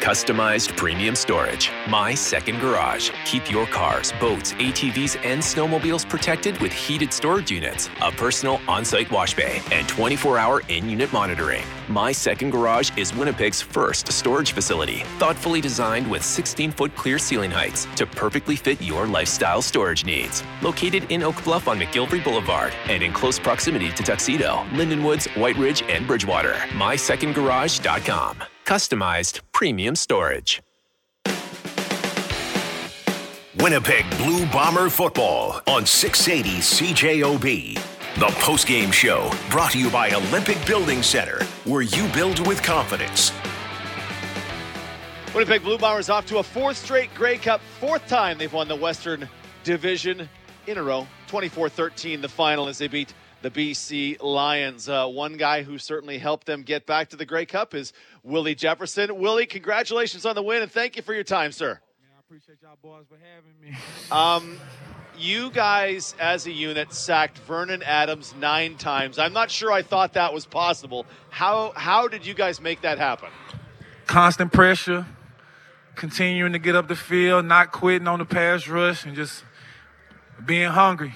[0.00, 1.70] Customized premium storage.
[1.86, 3.10] My Second Garage.
[3.26, 8.82] Keep your cars, boats, ATVs, and snowmobiles protected with heated storage units, a personal on
[8.82, 11.62] site wash bay, and 24 hour in unit monitoring.
[11.90, 17.50] My Second Garage is Winnipeg's first storage facility, thoughtfully designed with 16 foot clear ceiling
[17.50, 20.42] heights to perfectly fit your lifestyle storage needs.
[20.62, 25.58] Located in Oak Bluff on McGillivray Boulevard and in close proximity to Tuxedo, Lindenwoods, Whyte
[25.58, 26.54] Ridge, and Bridgewater.
[26.72, 28.44] MySecondGarage.com.
[28.70, 30.62] Customized premium storage.
[33.56, 37.74] Winnipeg Blue Bomber football on 680 CJOB.
[37.74, 43.32] The postgame show brought to you by Olympic Building Center, where you build with confidence.
[45.34, 48.76] Winnipeg Blue Bombers off to a fourth straight Grey Cup, fourth time they've won the
[48.76, 49.28] Western
[49.64, 50.28] Division
[50.68, 51.08] in a row.
[51.26, 54.88] 24 13, the final as they beat the BC Lions.
[54.88, 58.54] Uh, one guy who certainly helped them get back to the Grey Cup is Willie
[58.54, 59.18] Jefferson.
[59.18, 61.80] Willie, congratulations on the win and thank you for your time, sir.
[62.16, 63.76] I appreciate y'all boys for having me.
[64.10, 64.58] Um,
[65.16, 69.18] you guys, as a unit, sacked Vernon Adams nine times.
[69.18, 71.06] I'm not sure I thought that was possible.
[71.28, 73.28] How how did you guys make that happen?
[74.06, 75.06] Constant pressure,
[75.94, 79.44] continuing to get up the field, not quitting on the pass rush, and just
[80.44, 81.12] being hungry.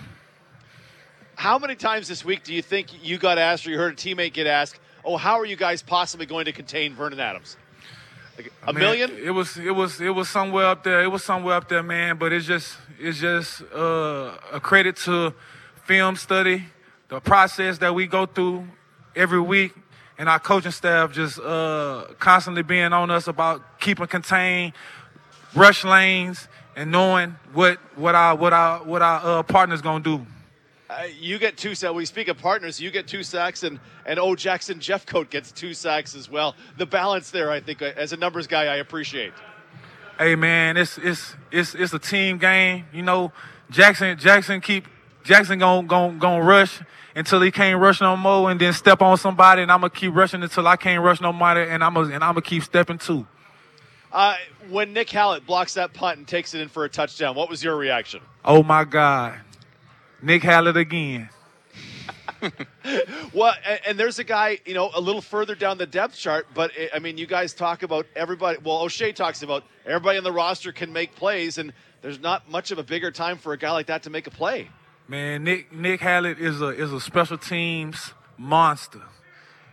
[1.44, 3.96] How many times this week do you think you got asked or you heard a
[3.96, 7.58] teammate get asked, "Oh, how are you guys possibly going to contain Vernon Adams?"
[8.38, 9.10] Like a million?
[9.10, 11.02] It was it was it was somewhere up there.
[11.02, 12.16] It was somewhere up there, man.
[12.16, 15.34] But it's just it's just uh, a credit to
[15.84, 16.64] film study,
[17.08, 18.66] the process that we go through
[19.14, 19.74] every week,
[20.16, 24.72] and our coaching staff just uh, constantly being on us about keeping contained,
[25.54, 30.26] rush lanes, and knowing what what our what our what our uh, partners gonna do.
[30.94, 31.92] Uh, you get two sacks.
[31.92, 32.80] We speak of partners.
[32.80, 36.54] You get two sacks, and and O Jackson Jeffcoat gets two sacks as well.
[36.78, 39.32] The balance there, I think, uh, as a numbers guy, I appreciate.
[40.18, 42.84] Hey man, it's it's it's it's a team game.
[42.92, 43.32] You know,
[43.70, 44.86] Jackson Jackson keep
[45.24, 46.80] Jackson gon' gon' gon' rush
[47.16, 50.14] until he can't rush no more, and then step on somebody, and I'm gonna keep
[50.14, 52.98] rushing until I can't rush no more, and I'm gonna and I'm gonna keep stepping
[52.98, 53.26] too.
[54.12, 54.36] Uh,
[54.70, 57.64] when Nick Hallett blocks that punt and takes it in for a touchdown, what was
[57.64, 58.20] your reaction?
[58.44, 59.40] Oh my God,
[60.24, 61.28] Nick Hallett again.
[63.32, 66.46] Well, and, and there's a guy, you know, a little further down the depth chart,
[66.54, 68.58] but eh, I mean, you guys talk about everybody.
[68.62, 71.72] Well, O'Shea talks about everybody on the roster can make plays, and
[72.02, 74.30] there's not much of a bigger time for a guy like that to make a
[74.30, 74.68] play.
[75.08, 79.02] Man, Nick Nick Hallett is a is a special teams monster.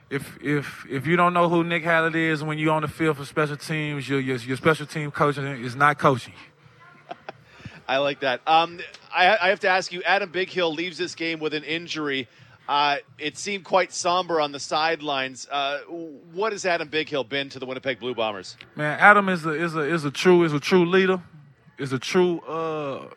[0.10, 3.18] If if if you don't know who Nick Hallett is when you're on the field
[3.18, 6.34] for special teams, your your, your special team coaching is not coaching.
[7.92, 8.40] I like that.
[8.48, 8.80] Um,
[9.14, 12.30] I, I have to ask you, Adam Bighill leaves this game with an injury.
[12.70, 15.46] Uh, it seemed quite somber on the sidelines.
[15.52, 18.56] Uh, what has Adam Bighill been to the Winnipeg Blue Bombers?
[18.78, 21.22] Man, Adam is a is a is a true is a true leader,
[21.78, 23.10] is a true uh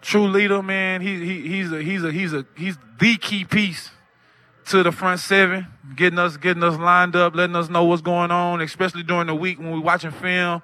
[0.00, 0.60] true leader.
[0.60, 3.92] Man, he he he's a he's a he's a he's the key piece
[4.70, 8.32] to the front seven, getting us getting us lined up, letting us know what's going
[8.32, 10.62] on, especially during the week when we're watching film,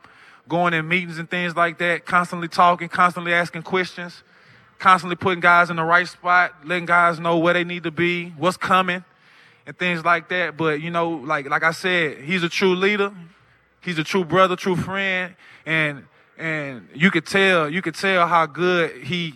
[0.48, 4.22] going in meetings and things like that, constantly talking, constantly asking questions,
[4.78, 8.30] constantly putting guys in the right spot, letting guys know where they need to be,
[8.30, 9.04] what's coming,
[9.66, 10.56] and things like that.
[10.56, 13.12] But you know, like like I said, he's a true leader.
[13.80, 15.34] He's a true brother, true friend,
[15.66, 16.04] and
[16.38, 19.34] and you could tell you could tell how good he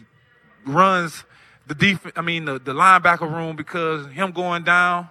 [0.65, 1.25] runs
[1.67, 2.15] the defense.
[2.17, 5.09] I mean the the linebacker room because him going down,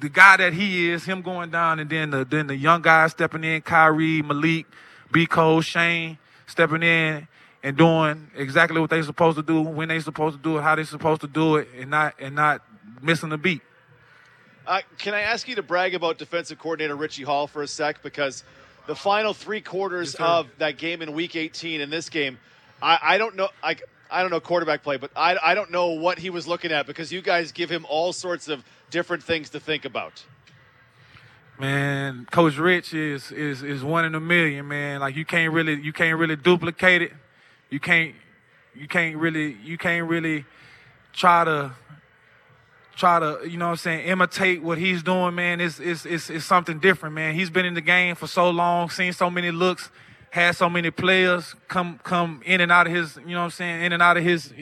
[0.00, 3.12] the guy that he is, him going down, and then the then the young guys
[3.12, 4.66] stepping in, Kyrie, Malik,
[5.12, 5.26] B.
[5.26, 7.28] Cole, Shane stepping in
[7.62, 10.74] and doing exactly what they're supposed to do, when they're supposed to do it, how
[10.74, 12.62] they're supposed to do it, and not and not
[13.02, 13.62] missing a beat.
[14.66, 18.02] Uh, can I ask you to brag about defensive coordinator Richie Hall for a sec?
[18.02, 18.42] Because
[18.86, 22.38] the final three quarters of that game in Week 18 in this game,
[22.82, 23.48] I, I don't know.
[23.62, 23.76] I,
[24.10, 26.86] I don't know quarterback play, but I, I don't know what he was looking at
[26.86, 30.24] because you guys give him all sorts of different things to think about.
[31.58, 35.00] Man, Coach Rich is is is one in a million, man.
[35.00, 37.12] Like you can't really you can't really duplicate it.
[37.70, 38.14] You can't
[38.74, 40.44] you can't really you can't really
[41.12, 41.72] try to
[42.94, 45.60] try to, you know what I'm saying, imitate what he's doing, man.
[45.60, 47.34] It's it's it's it's something different, man.
[47.34, 49.90] He's been in the game for so long, seen so many looks,
[50.30, 53.50] had so many players come come in and out of his, you know what I'm
[53.50, 54.52] saying, in and out of his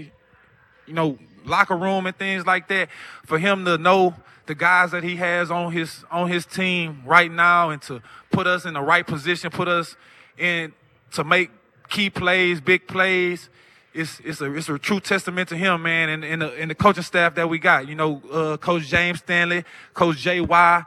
[0.87, 2.89] you know, locker room and things like that.
[3.25, 4.15] For him to know
[4.47, 8.47] the guys that he has on his on his team right now and to put
[8.47, 9.97] us in the right position, put us
[10.39, 10.73] in
[11.13, 11.51] to make
[11.89, 13.49] key plays, big plays.
[13.93, 17.05] It's it's a it's a true testament to him, man, and, and the the coaching
[17.05, 17.89] staff that we got.
[17.89, 20.85] You know, uh, Coach James Stanley, Coach J.Y.,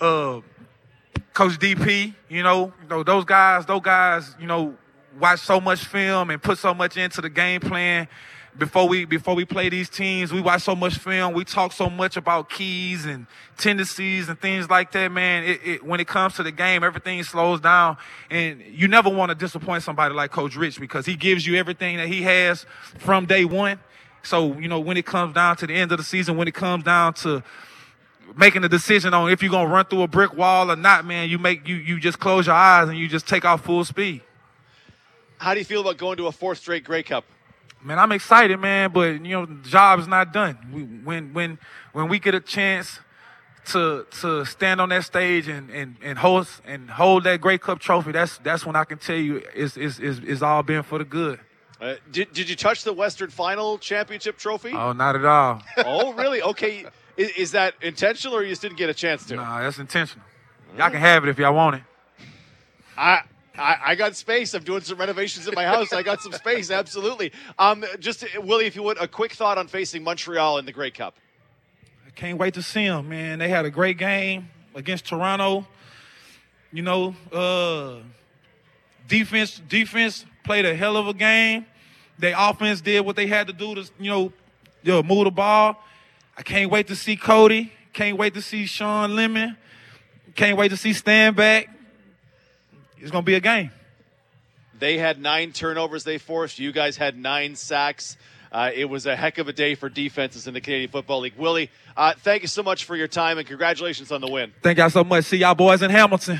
[0.00, 0.40] uh,
[1.34, 4.74] Coach DP, you know, you know, those guys, those guys, you know,
[5.20, 8.08] watch so much film and put so much into the game plan
[8.58, 10.32] before we before we play these teams.
[10.32, 11.32] We watch so much film.
[11.32, 15.44] We talk so much about keys and tendencies and things like that, man.
[15.44, 17.96] It, it, when it comes to the game, everything slows down,
[18.30, 21.96] and you never want to disappoint somebody like Coach Rich because he gives you everything
[21.98, 22.66] that he has
[22.98, 23.78] from day one.
[24.22, 26.54] So you know, when it comes down to the end of the season, when it
[26.54, 27.42] comes down to
[28.36, 31.30] making a decision on if you're gonna run through a brick wall or not, man,
[31.30, 34.22] you make you you just close your eyes and you just take off full speed.
[35.38, 37.24] How do you feel about going to a fourth straight Grey Cup?
[37.82, 40.58] Man, I'm excited, man, but you know, the job not done.
[40.72, 41.58] We, when when
[41.92, 43.00] when we get a chance
[43.66, 47.78] to to stand on that stage and and and host and hold that Grey Cup
[47.78, 50.98] trophy, that's that's when I can tell you it's it's it's, it's all been for
[50.98, 51.40] the good.
[51.80, 54.72] Uh, did, did you touch the Western Final Championship trophy?
[54.72, 55.62] Oh, not at all.
[55.78, 56.42] oh, really?
[56.42, 56.84] Okay.
[57.16, 59.36] Is, is that intentional or you just didn't get a chance to?
[59.36, 60.24] Nah, that's intentional.
[60.76, 61.82] Y'all can have it if y'all want it.
[62.96, 63.22] I,
[63.58, 64.54] I I got space.
[64.54, 65.92] I'm doing some renovations in my house.
[65.92, 66.70] I got some space.
[66.70, 67.32] Absolutely.
[67.58, 70.90] Um, just Willie, if you would, a quick thought on facing Montreal in the Grey
[70.90, 71.16] Cup.
[72.06, 73.38] I can't wait to see them, man.
[73.38, 75.66] They had a great game against Toronto.
[76.72, 78.02] You know, uh,
[79.08, 81.66] defense defense played a hell of a game.
[82.18, 84.32] Their offense did what they had to do to, you know,
[84.82, 85.82] you know, move the ball.
[86.36, 87.72] I can't wait to see Cody.
[87.92, 89.56] Can't wait to see Shawn Lemon.
[90.34, 91.68] Can't wait to see Stan back.
[93.00, 93.70] It's gonna be a game.
[94.78, 96.58] They had nine turnovers they forced.
[96.58, 98.16] You guys had nine sacks.
[98.50, 101.34] Uh, it was a heck of a day for defenses in the Canadian Football League.
[101.36, 104.52] Willie, uh, thank you so much for your time and congratulations on the win.
[104.62, 105.26] Thank y'all so much.
[105.26, 106.38] See y'all boys in Hamilton.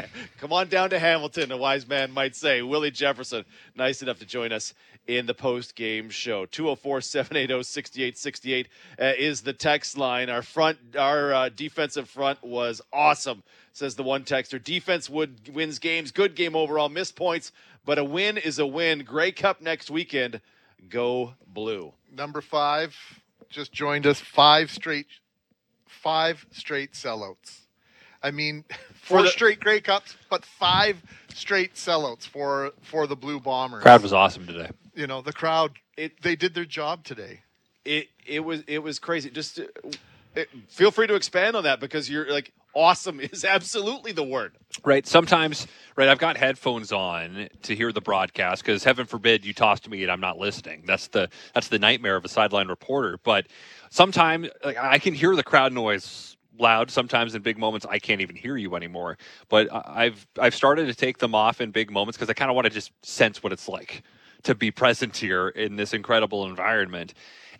[0.38, 2.62] Come on down to Hamilton, a wise man might say.
[2.62, 3.44] Willie Jefferson,
[3.76, 4.72] nice enough to join us
[5.06, 6.46] in the post game show.
[6.46, 10.30] 204 780 6868 uh, is the text line.
[10.30, 13.42] Our front, our uh, defensive front was awesome,
[13.80, 14.62] says the one texter.
[14.62, 17.50] Defense would wins games, good game overall, missed points,
[17.84, 19.00] but a win is a win.
[19.00, 20.40] Grey Cup next weekend.
[20.88, 21.94] Go blue.
[22.14, 22.94] Number five
[23.48, 24.20] just joined us.
[24.20, 25.06] Five straight,
[25.86, 27.60] five straight sellouts.
[28.22, 28.64] I mean,
[28.94, 31.02] four the- straight Grey Cups, but five
[31.34, 33.82] straight sellouts for for the Blue Bombers.
[33.82, 34.70] Crowd was awesome today.
[34.94, 35.72] You know, the crowd.
[35.96, 37.40] It, they did their job today.
[37.86, 39.30] It it was it was crazy.
[39.30, 39.98] Just uh, it,
[40.36, 44.56] Eh, feel free to expand on that because you're like awesome is absolutely the word.
[44.84, 45.06] Right.
[45.06, 45.66] Sometimes,
[45.96, 49.90] right, I've got headphones on to hear the broadcast because heaven forbid you toss to
[49.90, 50.84] me and I'm not listening.
[50.86, 53.18] That's the that's the nightmare of a sideline reporter.
[53.22, 53.46] But
[53.90, 56.90] sometimes like, I can hear the crowd noise loud.
[56.90, 59.18] Sometimes in big moments I can't even hear you anymore.
[59.48, 62.54] But I've I've started to take them off in big moments because I kind of
[62.54, 64.02] want to just sense what it's like
[64.42, 67.14] to be present here in this incredible environment.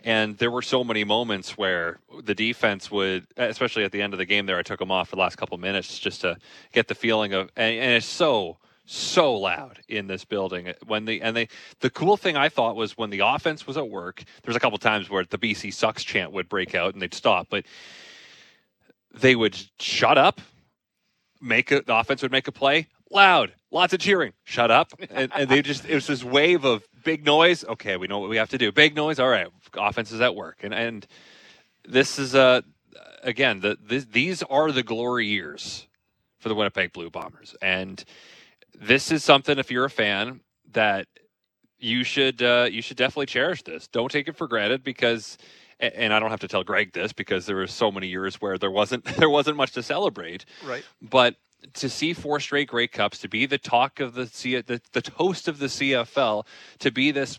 [0.05, 4.19] And there were so many moments where the defense would, especially at the end of
[4.19, 6.39] the game, there I took them off for the last couple minutes just to
[6.73, 8.57] get the feeling of, and, and it's so
[8.93, 11.47] so loud in this building when the and they
[11.79, 14.25] the cool thing I thought was when the offense was at work.
[14.43, 17.47] There's a couple times where the BC sucks chant would break out and they'd stop,
[17.51, 17.67] but
[19.15, 20.41] they would shut up,
[21.41, 25.31] make a, the offense would make a play, loud, lots of cheering, shut up, and,
[25.35, 27.65] and they just it was this wave of big noise.
[27.65, 28.73] Okay, we know what we have to do.
[28.73, 29.19] Big noise.
[29.19, 31.07] All right, offense is at work, and and
[31.89, 32.63] this is uh
[33.23, 35.87] again the this, these are the glory years
[36.39, 38.05] for the Winnipeg Blue Bombers, and
[38.75, 40.41] this is something if you're a fan
[40.73, 41.07] that
[41.79, 43.89] you should uh, you should definitely cherish this.
[43.89, 45.39] Don't take it for granted because
[45.81, 48.59] and I don't have to tell Greg this because there were so many years where
[48.59, 50.45] there wasn't there wasn't much to celebrate.
[50.65, 50.85] Right.
[51.01, 51.37] But
[51.75, 55.03] to see four straight Grey Cups, to be the talk of the C, the, the
[55.03, 56.47] toast of the CFL,
[56.81, 57.39] to be this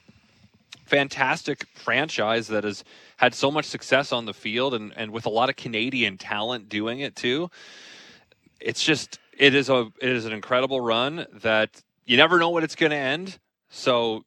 [0.85, 2.83] fantastic franchise that has
[3.17, 6.69] had so much success on the field and, and with a lot of Canadian talent
[6.69, 7.49] doing it too.
[8.59, 12.63] It's just it is a it is an incredible run that you never know when
[12.63, 13.39] it's going to end.
[13.69, 14.25] So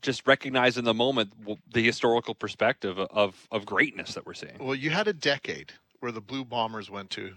[0.00, 1.32] just recognize in the moment
[1.72, 4.56] the historical perspective of of greatness that we're seeing.
[4.58, 7.34] Well, you had a decade where the Blue Bombers went to,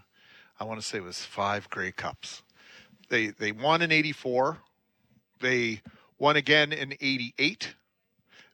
[0.62, 2.44] I want to say it was five Grey Cups.
[3.10, 4.60] They they won in '84.
[5.40, 5.82] They
[6.20, 7.74] won again in '88.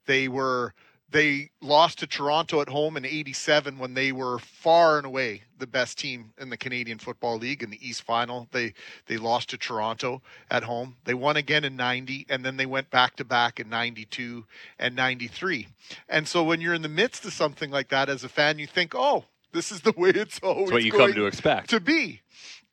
[0.05, 0.73] They were
[1.09, 5.67] they lost to Toronto at home in 87 when they were far and away the
[5.67, 8.47] best team in the Canadian Football League in the East Final.
[8.53, 8.73] They
[9.07, 10.95] they lost to Toronto at home.
[11.03, 14.45] They won again in 90 and then they went back to back in 92
[14.79, 15.67] and 93.
[16.07, 18.67] And so when you're in the midst of something like that as a fan you
[18.67, 21.69] think, "Oh, this is the way it's always That's what you come to expect.
[21.71, 22.21] to be."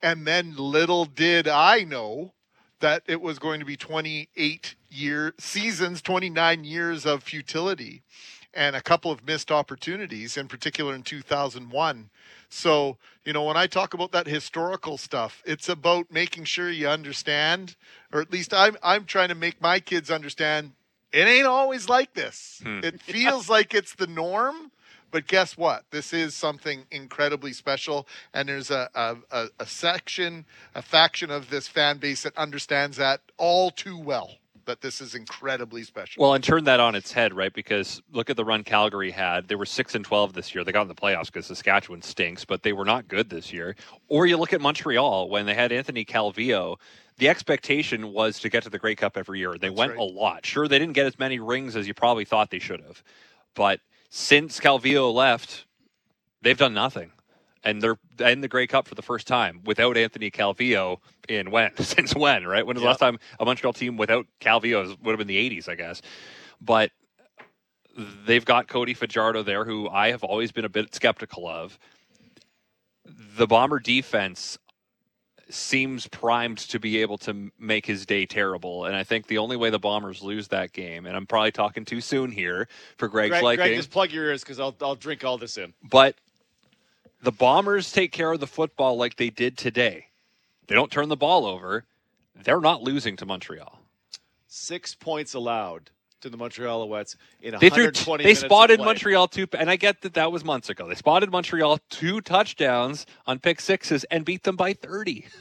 [0.03, 2.33] And then little did I know
[2.81, 8.03] that it was going to be 28 year seasons, 29 years of futility
[8.53, 12.11] and a couple of missed opportunities, in particular in 2001.
[12.49, 16.89] So, you know, when I talk about that historical stuff, it's about making sure you
[16.89, 17.75] understand,
[18.13, 20.73] or at least I'm, I'm trying to make my kids understand
[21.13, 22.61] it ain't always like this.
[22.65, 22.81] Hmm.
[22.83, 24.73] It feels like it's the norm,
[25.15, 25.85] but guess what?
[25.93, 30.45] This is something incredibly special, and there's a, a, a, section,
[30.75, 34.33] a faction of this fan base that understands that all too well.
[34.65, 36.21] That this is incredibly special.
[36.21, 37.53] Well, and turn that on its head, right?
[37.53, 39.47] Because look at the run Calgary had.
[39.47, 40.65] They were six and twelve this year.
[40.65, 43.77] They got in the playoffs because Saskatchewan stinks, but they were not good this year.
[44.09, 46.79] Or you look at Montreal when they had Anthony Calvillo.
[47.19, 49.57] The expectation was to get to the Grey Cup every year.
[49.57, 50.45] They went a lot.
[50.45, 53.05] Sure, they didn't get as many rings as you probably thought they should have,
[53.55, 53.79] but
[54.17, 55.67] since Calvillo left,
[56.41, 57.11] they've done nothing.
[57.65, 60.99] And they're in the Grey Cup for the first time without Anthony Calvillo
[61.29, 61.77] in when?
[61.79, 62.65] Since when, right?
[62.65, 65.69] When was the last time a Montreal team without Calvillo would have been the 80s,
[65.69, 66.01] I guess.
[66.61, 66.93] But
[68.25, 71.77] they've got Cody Fajardo there, who I have always been a bit skeptical of.
[73.05, 74.59] The Bomber defense
[75.49, 78.87] seems primed to be able to make his day terrible.
[78.87, 81.85] And I think the only way the Bombers lose that game, and I'm probably talking
[81.85, 84.95] too soon here for Greg's Greg, liking, Greg, just plug your ears because I'll, I'll
[84.95, 85.75] drink all this in.
[85.83, 86.17] but
[87.23, 90.07] the Bombers take care of the football like they did today.
[90.67, 91.85] They don't turn the ball over.
[92.43, 93.79] They're not losing to Montreal.
[94.47, 95.91] Six points allowed
[96.25, 97.85] to the Montreal Alouettes in They threw.
[97.85, 98.81] 120 They minutes of spotted.
[98.81, 100.89] Montreal two, and I get that that was months ago.
[100.89, 105.27] They spotted Montreal two touchdowns on pick sixes and beat them by thirty.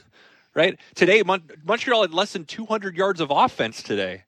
[0.56, 4.22] Right today, Mon- Montreal had less than two hundred yards of offense today,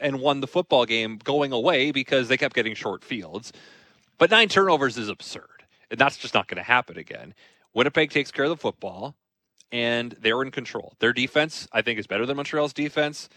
[0.00, 3.52] and won the football game going away because they kept getting short fields.
[4.16, 7.34] But nine turnovers is absurd, and that's just not going to happen again.
[7.74, 9.16] Winnipeg takes care of the football,
[9.72, 10.94] and they're in control.
[11.00, 13.28] Their defense, I think, is better than Montreal's defense.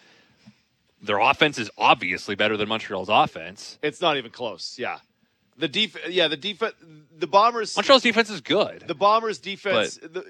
[1.01, 3.77] Their offense is obviously better than Montreal's offense.
[3.83, 4.77] It's not even close.
[4.79, 4.97] Yeah,
[5.57, 5.95] the def.
[6.09, 6.73] Yeah, the defense.
[7.17, 7.75] The Bombers.
[7.75, 8.83] Montreal's defense is good.
[8.87, 9.95] The Bombers' defense.
[10.01, 10.25] The,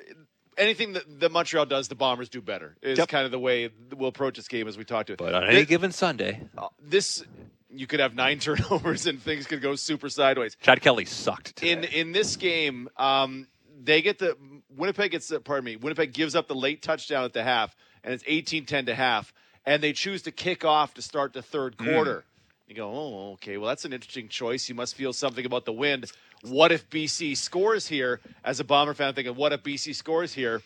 [0.58, 2.76] anything that, that Montreal does, the Bombers do better.
[2.82, 3.08] Is Yep.
[3.08, 5.14] kind of the way we'll approach this game as we talk to.
[5.14, 5.20] it.
[5.20, 6.42] But on any given Sunday,
[6.82, 7.24] this
[7.70, 10.58] you could have nine turnovers and things could go super sideways.
[10.62, 11.56] Chad Kelly sucked.
[11.58, 11.72] today.
[11.72, 13.48] In in this game, um,
[13.84, 14.36] they get the
[14.76, 15.76] Winnipeg gets the, pardon me.
[15.78, 19.34] Winnipeg gives up the late touchdown at the half, and it's 18-10 to half,
[19.68, 21.94] and they choose to kick off to start the third Mm.
[21.94, 22.24] quarter.
[22.68, 23.58] You go, oh, okay.
[23.58, 24.68] Well, that's an interesting choice.
[24.68, 26.12] You must feel something about the wind.
[26.42, 28.20] What if BC scores here?
[28.44, 30.62] As a Bomber fan, thinking, what if BC scores here?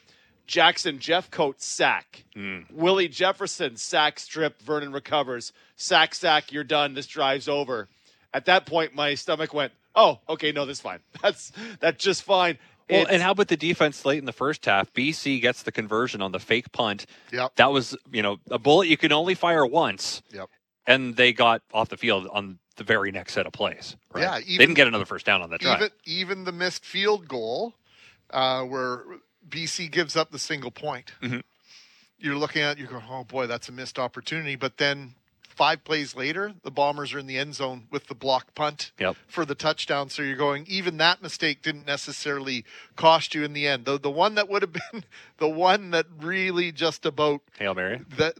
[0.47, 2.23] Jackson Jeffcoat sack.
[2.71, 4.61] Willie Jefferson sack strip.
[4.61, 5.53] Vernon recovers.
[5.75, 6.51] Sack sack.
[6.51, 6.93] You're done.
[6.95, 7.87] This drive's over.
[8.33, 10.99] At that point, my stomach went, oh, okay, no, this is fine.
[11.21, 12.57] That's that's just fine.
[12.91, 14.91] Well, and how about the defense late in the first half?
[14.93, 17.05] BC gets the conversion on the fake punt.
[17.31, 17.55] Yep.
[17.55, 20.21] That was, you know, a bullet you can only fire once.
[20.31, 20.49] Yep.
[20.87, 23.95] And they got off the field on the very next set of plays.
[24.13, 24.21] Right?
[24.23, 25.77] Yeah, they didn't get another first down on that drive.
[25.77, 27.75] even even the missed field goal,
[28.31, 29.03] uh, where
[29.47, 31.11] BC gives up the single point.
[31.21, 31.43] Mhm.
[32.17, 34.55] You're looking at you're going, oh boy, that's a missed opportunity.
[34.55, 35.15] But then
[35.51, 39.15] five plays later, the Bombers are in the end zone with the block punt Yep.
[39.27, 40.09] for the touchdown.
[40.09, 43.85] So you're going, even that mistake didn't necessarily cost you in the end.
[43.85, 45.03] The, the one that would have been
[45.37, 48.01] the one that really just about Hail Mary.
[48.17, 48.35] that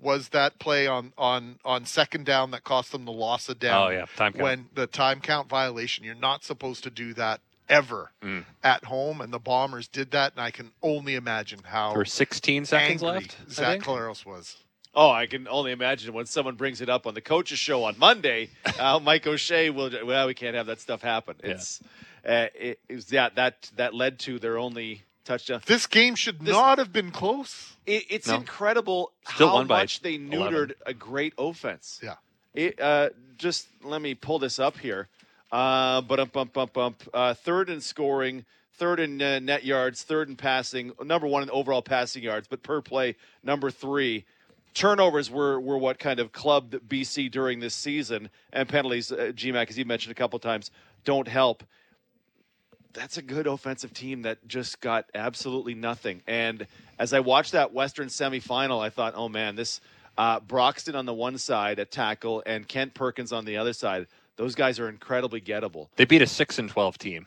[0.00, 3.86] was that play on on on second down that cost them the loss of down.
[3.86, 4.06] Oh, yeah.
[4.16, 4.42] Time count.
[4.42, 8.44] When the time count violation, you're not supposed to do that ever Mm.
[8.64, 12.64] at home, and the Bombers did that, and I can only imagine how for 16
[12.66, 13.36] seconds left.
[13.48, 13.86] Zach think.
[14.26, 14.56] Was.
[14.94, 17.98] Oh, I can only imagine when someone brings it up on the coaches show on
[17.98, 18.50] Monday.
[18.78, 19.90] Uh, Mike O'Shea will.
[20.04, 21.36] Well, we can't have that stuff happen.
[21.44, 21.80] It's
[22.26, 25.60] uh, it, it was yeah that that led to their only touchdown.
[25.66, 27.76] This game should not have been close.
[27.86, 28.36] It, it's No.
[28.36, 30.30] incredible Still how much they 11.
[30.30, 32.00] neutered a great offense.
[32.02, 32.14] Yeah.
[32.54, 35.08] It, uh, just let me pull this up here.
[35.52, 37.02] Uh, but bump, bump, bump, bump.
[37.14, 41.50] Uh, third in scoring, third in uh, net yards, third in passing, number one in
[41.50, 43.14] overall passing yards, but per play,
[43.44, 44.24] number three.
[44.74, 49.70] Turnovers were, were what kind of clubbed BC during this season, and penalties, uh, GMAC,
[49.70, 50.70] as you mentioned a couple times,
[51.04, 51.62] don't help
[52.92, 56.22] that's a good offensive team that just got absolutely nothing.
[56.26, 56.66] And
[56.98, 59.80] as I watched that Western semifinal, I thought, oh man, this
[60.18, 64.06] uh, Broxton on the one side at tackle and Kent Perkins on the other side.
[64.36, 65.88] Those guys are incredibly gettable.
[65.96, 67.26] They beat a 6 and 12 team.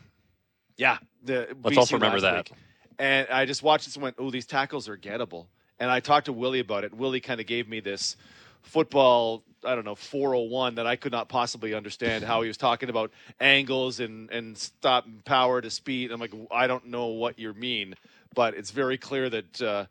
[0.78, 2.50] Yeah, the Let's BC also remember that.
[2.50, 2.60] week.
[3.00, 5.48] And I just watched this and went, "Oh, these tackles are gettable."
[5.80, 6.94] And I talked to Willie about it.
[6.94, 8.16] Willie kind of gave me this
[8.62, 12.90] football, I don't know, 401 that I could not possibly understand how he was talking
[12.90, 16.12] about angles and and stop and power to speed.
[16.12, 17.96] I'm like, I don't know what you mean,
[18.34, 19.86] but it's very clear that uh,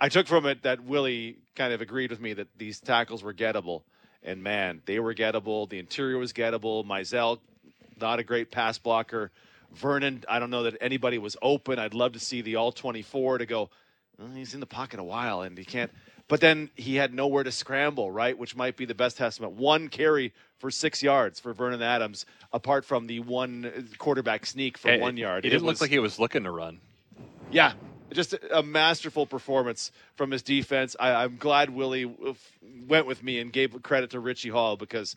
[0.00, 3.34] I took from it that Willie kind of agreed with me that these tackles were
[3.34, 3.82] gettable.
[4.22, 5.68] And man, they were gettable.
[5.68, 6.84] The interior was gettable.
[6.86, 7.40] Mizell,
[8.00, 9.30] not a great pass blocker.
[9.72, 11.78] Vernon, I don't know that anybody was open.
[11.78, 13.70] I'd love to see the all 24 to go, "Oh,
[14.34, 15.90] he's in the pocket a while and he can't.
[16.28, 18.36] But then he had nowhere to scramble, right?
[18.36, 19.52] Which might be the best testament.
[19.54, 24.90] One carry for six yards for Vernon Adams, apart from the one quarterback sneak for
[24.90, 25.44] It- one yard.
[25.44, 26.80] It, didn't look like he was looking to run.
[27.50, 27.72] Yeah,
[28.12, 30.96] just a, masterful performance from his defense.
[30.98, 32.10] I, I'm glad Willie
[32.86, 35.16] went with me and gave credit to Richie Hall because,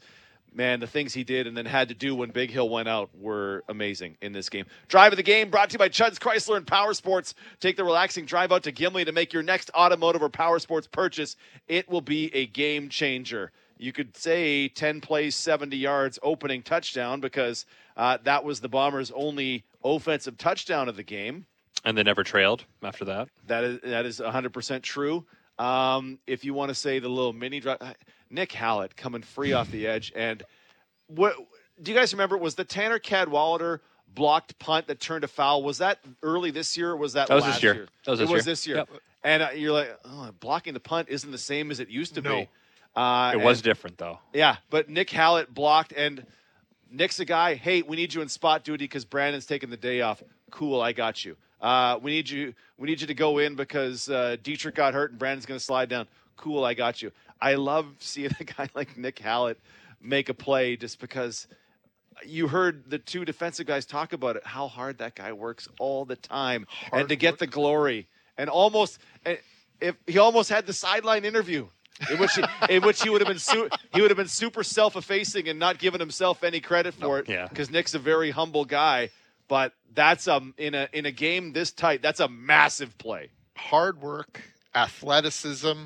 [0.55, 3.63] man, the things he did and then had to do when Bighill went out were
[3.67, 4.65] amazing in this game.
[4.87, 7.35] Drive of the game brought to you by Chuds Chrysler and Power Sports.
[7.59, 10.87] Take the relaxing drive out to Gimli to make your next automotive or power sports
[10.87, 11.35] purchase.
[11.67, 13.51] It will be a game changer.
[13.77, 17.65] You could say 10 plays, 70 yards, opening touchdown because
[17.97, 21.45] uh, that was the Bombers' only offensive touchdown of the game.
[21.83, 23.27] And they never trailed after that.
[23.47, 25.25] That is that is 100% true.
[25.59, 27.79] Um, if you want to say the little mini drive,
[28.29, 30.43] Nick Hallett coming free off the edge, and
[31.07, 31.35] what
[31.81, 32.37] do you guys remember?
[32.37, 33.81] Was the Tanner Cadwallader
[34.13, 35.61] blocked punt that turned a foul?
[35.63, 36.91] Was that early this year?
[36.91, 37.87] or Was that, That was this last year.
[38.05, 38.51] That was it this was year.
[38.51, 38.77] this year.
[38.77, 38.89] Yep.
[39.23, 42.21] And uh, you're like, oh, blocking the punt isn't the same as it used to
[42.21, 42.47] be.
[42.95, 44.19] Uh, it was and- different, though.
[44.33, 46.25] yeah, but Nick Hallett blocked, and
[46.89, 47.55] Nick's a guy.
[47.55, 50.23] Hey, we need you in spot duty because Brandon's taking the day off.
[50.51, 51.35] Cool, I got you.
[51.59, 52.53] Uh, we need you.
[52.77, 55.63] We need you to go in because uh, Dietrich got hurt and Brandon's going to
[55.63, 56.07] slide down.
[56.37, 57.11] Cool, I got you.
[57.41, 59.59] I love seeing a guy like Nick Hallett
[60.01, 61.47] make a play just because
[62.25, 66.05] you heard the two defensive guys talk about it, how hard that guy works all
[66.05, 68.07] the time, and to get the glory,
[68.37, 68.99] and almost,
[69.81, 71.67] if he almost had the sideline interview.
[72.11, 72.43] In which, he,
[72.75, 75.79] in which he would have been su- he would have been super self-effacing and not
[75.79, 77.29] giving himself any credit for it.
[77.29, 77.47] Yeah.
[77.47, 79.11] because Nick's a very humble guy.
[79.47, 83.29] But that's um in a in a game this tight, that's a massive play.
[83.55, 84.41] hard work,
[84.73, 85.83] athleticism,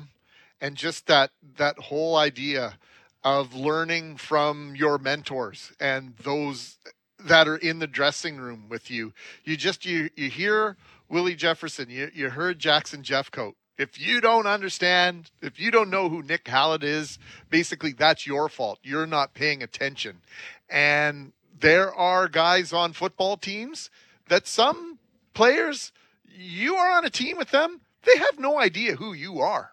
[0.60, 2.78] and just that that whole idea
[3.22, 6.78] of learning from your mentors and those
[7.18, 9.12] that are in the dressing room with you.
[9.44, 10.76] You just you you hear
[11.08, 13.54] Willie Jefferson, you you heard Jackson Jeffcoat.
[13.78, 18.48] If you don't understand, if you don't know who Nick Hallett is, basically that's your
[18.50, 18.78] fault.
[18.82, 20.20] You're not paying attention.
[20.68, 23.90] And there are guys on football teams
[24.28, 24.98] that some
[25.32, 25.92] players
[26.40, 29.72] you are on a team with them, they have no idea who you are.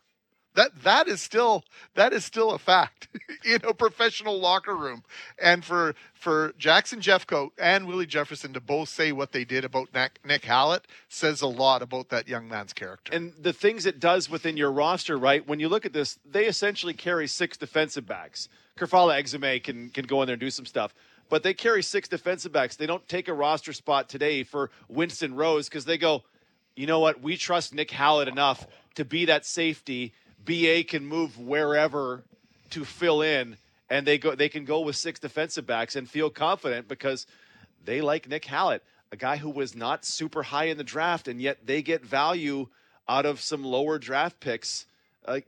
[0.57, 3.07] That that is still that is still a fact
[3.45, 5.03] in a professional locker room.
[5.39, 9.93] And for for Jackson Jeffcoat and Willie Jefferson to both say what they did about
[9.93, 13.13] Nick, Nick Hallett says a lot about that young man's character.
[13.13, 15.47] And the things it does within your roster, right?
[15.47, 18.49] When you look at this, they essentially carry six defensive backs.
[18.79, 20.95] Kerfala Exume can can go in there and do some stuff.
[21.29, 22.77] But they carry six defensive backs.
[22.77, 26.23] They don't take a roster spot today for Winston Rose because they go,
[26.75, 27.21] you know what?
[27.21, 30.13] We trust Nick Hallett enough to be that safety.
[30.47, 32.23] BA can move wherever
[32.71, 33.57] to fill in,
[33.89, 34.33] and they go.
[34.33, 37.27] They can go with six defensive backs and feel confident because
[37.85, 41.41] they like Nick Hallett, a guy who was not super high in the draft, and
[41.41, 42.67] yet they get value
[43.07, 44.85] out of some lower draft picks.
[45.25, 45.39] Uh,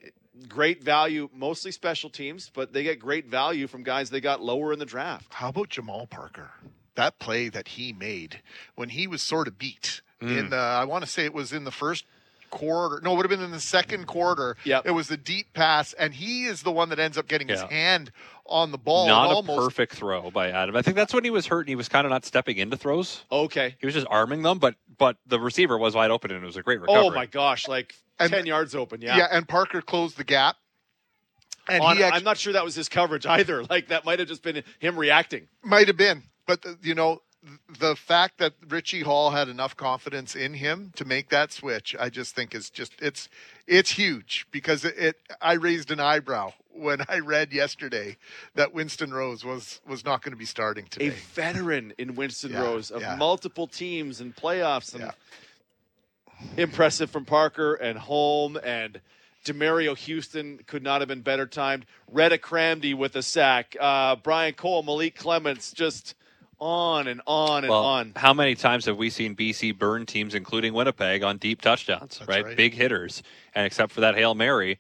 [0.48, 4.72] great value, mostly special teams, but they get great value from guys they got lower
[4.74, 5.34] in the draft.
[5.34, 6.52] How about Jamal Parker?
[6.96, 8.42] That play that he made
[8.76, 11.64] when he was sort of beat in the, I want to say it was in
[11.64, 12.04] the first
[12.50, 13.02] quarter.
[13.04, 14.58] No, it would have been in the second quarter.
[14.64, 14.84] Yep.
[14.86, 17.62] It was the deep pass, and he is the one that ends up getting his
[17.62, 18.12] hand
[18.46, 19.08] on the ball.
[19.08, 20.76] Not and a almost, perfect throw by Adam.
[20.76, 22.78] I think that's when he was hurt and he was kind of not stepping into
[22.78, 23.24] throws.
[23.32, 23.76] Okay.
[23.80, 26.58] He was just arming them, but but the receiver was wide open and it was
[26.58, 27.06] a great oh recovery.
[27.08, 29.02] Oh my gosh, like And- 10 yards open.
[29.02, 29.18] Yeah.
[29.18, 29.28] Yeah.
[29.32, 30.56] and Parker closed the gap.
[31.68, 33.64] And On- he actually I'm not sure that was his coverage either.
[33.70, 35.48] Like that might have just been him reacting.
[35.64, 37.22] might have been, but the, you know,
[37.80, 42.10] the fact that Richie Hall had enough confidence in him to make that switch, I
[42.10, 43.30] just think is just it's
[43.68, 48.18] it's huge because it, it I raised an eyebrow when I read yesterday
[48.56, 51.08] that Winston Rose was was not going to be starting today.
[51.08, 53.16] A veteran in Winston Yeah, Rose of yeah.
[53.16, 55.12] multiple teams and playoffs and Yeah.
[56.58, 59.02] impressive from Parker and Holm and
[59.46, 61.86] Demerio Houston could not have been better timed.
[62.14, 63.76] Redha Kramdi with a sack.
[63.80, 66.14] Uh, Brian Cole, Malik Clements, just
[66.60, 68.14] on and on and well, on.
[68.16, 72.20] how many times have we seen BC burn teams, including Winnipeg, on deep touchdowns?
[72.28, 72.44] Right?
[72.44, 72.58] right.
[72.58, 73.24] big hitters,
[73.56, 74.80] and except for that hail mary,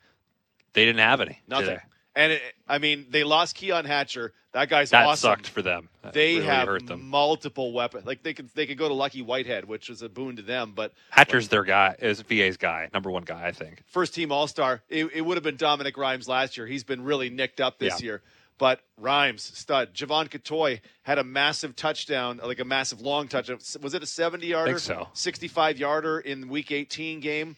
[0.73, 1.39] they didn't have any.
[1.47, 1.67] Nothing.
[1.67, 1.79] today.
[2.15, 4.33] And it, I mean, they lost Keon Hatcher.
[4.51, 5.29] That guy's That awesome.
[5.29, 5.89] sucked for them.
[6.01, 7.07] That They really have hurt them.
[7.07, 8.05] multiple weapons.
[8.07, 10.73] Like they could they could go to Lucky Whitehead, which was a boon to them.
[10.75, 11.95] But Hatcher's their guy.
[11.99, 13.83] Is VA's guy, number one guy, I think.
[13.85, 16.65] first team All Star, it, it would have been Dominic Rhymes last year.
[16.65, 18.05] He's been really nicked up this Yeah.
[18.05, 18.21] year.
[18.59, 19.95] But Rhymes, stud.
[19.95, 23.57] Jevon Cottoy had a massive touchdown, like a massive long touchdown.
[23.81, 24.71] Was it a 70 yarder?
[24.73, 25.07] Think so.
[25.13, 27.55] 65 yarder in week 18 game.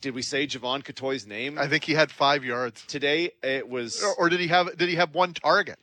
[0.00, 1.56] Did we say Jevon Cottoy's name?
[1.56, 4.90] I think he had five yards, Today it was or, or did he have did
[4.90, 5.78] he have one target?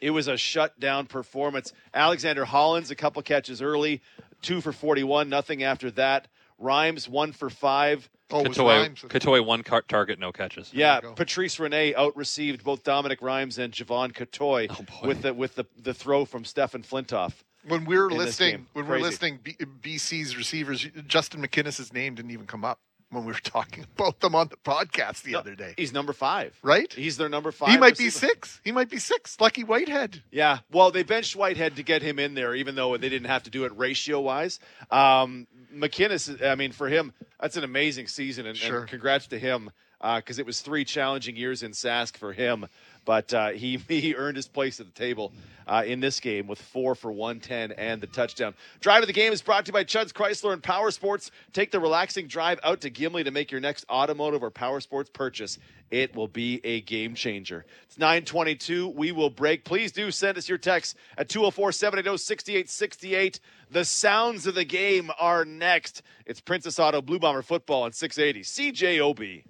[0.00, 1.72] It was a shutdown performance.
[1.92, 4.02] Alexander Hollins, a couple catches early,
[4.40, 6.28] two for 41, nothing after that.
[6.60, 8.08] Rhymes, one for five.
[8.30, 10.72] Oh, it Cottoy, Cottoy one car- target, no catches.
[10.72, 11.00] Yeah.
[11.16, 15.64] Patrice Rene out received both Dominic Rhymes and Jevon Cottoy Oh, with the with the,
[15.82, 17.42] the throw from Stefan Flintoft.
[17.66, 18.66] When we were in listing game.
[18.72, 22.78] when we were listing B, BC's receivers, Justin McInnis's name didn't even come up
[23.10, 25.74] when we were talking about them on the podcast the other day.
[25.76, 26.56] He's number five.
[26.62, 26.92] Right?
[26.92, 27.70] He's their number five.
[27.70, 28.60] He might be six.
[28.64, 29.40] He might be six.
[29.40, 30.22] Lucky Whitehead.
[30.30, 33.42] Yeah, well, they benched Whitehead to get him in there, even though they didn't have
[33.44, 34.58] to do it ratio wise.
[34.90, 39.70] Um, McInnis, I mean, for him, that's an amazing season, and, and congrats to him
[40.16, 42.66] because it was three challenging years in Sask for him.
[43.04, 45.32] But uh, he he earned his place at the table
[45.70, 48.54] uh, in this game with four for 110 and the touchdown.
[48.80, 51.30] Drive of the game is brought to you by Chuds Chrysler and Power Sports.
[51.52, 55.10] Take the relaxing drive out to Gimli to make your next automotive or power sports
[55.12, 55.58] purchase.
[55.90, 57.64] It will be a game changer.
[57.84, 58.88] It's 922.
[58.88, 59.64] We will break.
[59.64, 63.40] Please do send us your text at 204 780 6868.
[63.70, 66.02] The sounds of the game are next.
[66.26, 69.44] It's Princess Auto Blue Bomber football on 680 CJOB.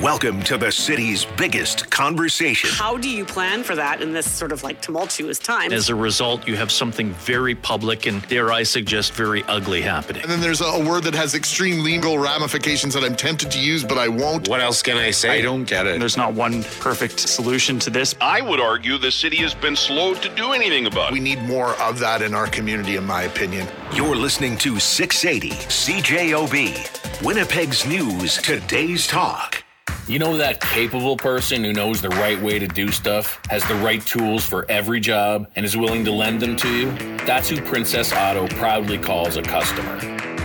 [0.00, 2.70] Welcome to the city's biggest conversation.
[2.72, 5.70] How do you plan for that in this sort of like tumultuous time?
[5.70, 10.22] As a result, you have something very public and, dare I suggest, very ugly happening.
[10.22, 13.58] And then there's a, a word that has extreme legal ramifications that I'm tempted to
[13.60, 14.48] use, but I won't.
[14.48, 15.40] What else can I say?
[15.40, 16.00] I don't get it.
[16.00, 18.14] There's not one perfect solution to this.
[18.18, 21.12] I would argue the city has been slow to do anything about it.
[21.12, 23.68] We need more of that in our community, in my opinion.
[23.92, 29.62] You're listening to 680 CJOB, Winnipeg's news, today's talk.
[30.08, 33.76] You know that capable person who knows the right way to do stuff, has the
[33.76, 36.90] right tools for every job, and is willing to lend them to you?
[37.18, 39.96] That's who Princess Auto proudly calls a customer.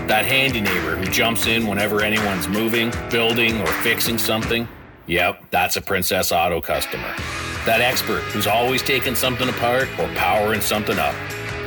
[0.06, 4.68] That handy neighbor who jumps in whenever anyone's moving, building, or fixing something?
[5.08, 7.16] Yep, that's a Princess Auto customer.
[7.66, 11.16] That expert who's always taking something apart or powering something up?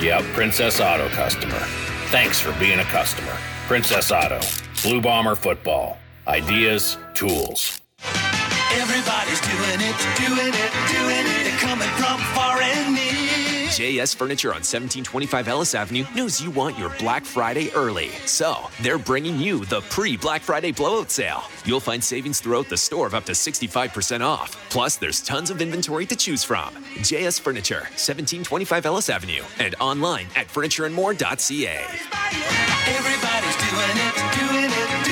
[0.01, 1.59] Yep, Princess Auto customer.
[2.11, 3.37] Thanks for being a customer.
[3.67, 4.41] Princess Auto,
[4.85, 5.99] Blue Bomber football.
[6.31, 7.81] Ideas, tools.
[8.71, 11.43] Everybody's doing it, doing it, doing it.
[11.43, 13.67] They're coming from far and near.
[13.67, 18.11] JS Furniture on 1725 Ellis Avenue knows you want your Black Friday early.
[18.27, 21.43] So, they're bringing you the pre Black Friday blowout sale.
[21.65, 24.57] You'll find savings throughout the store of up to 65% off.
[24.71, 26.73] Plus, there's tons of inventory to choose from.
[26.99, 31.87] JS Furniture, 1725 Ellis Avenue, and online at furnitureandmore.ca.
[32.87, 35.10] Everybody's doing it, doing it, doing it.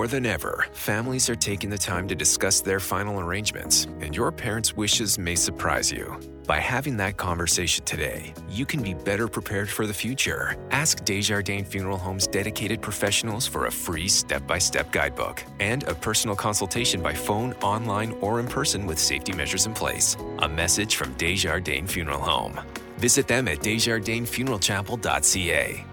[0.00, 4.32] More than ever, families are taking the time to discuss their final arrangements, and your
[4.32, 6.18] parents' wishes may surprise you.
[6.46, 10.56] By having that conversation today, you can be better prepared for the future.
[10.70, 15.94] Ask Desjardins Funeral Home's dedicated professionals for a free step by step guidebook and a
[15.94, 20.16] personal consultation by phone, online, or in person with safety measures in place.
[20.38, 22.58] A message from Desjardins Funeral Home.
[22.96, 25.84] Visit them at desjardinsfuneralchapel.ca.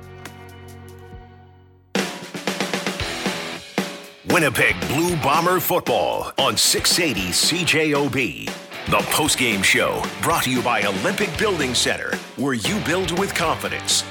[4.37, 8.45] Winnipeg Blue Bomber football on 680 CJOB.
[8.85, 14.03] The postgame show brought to you by Olympic Building Center, where you build with confidence.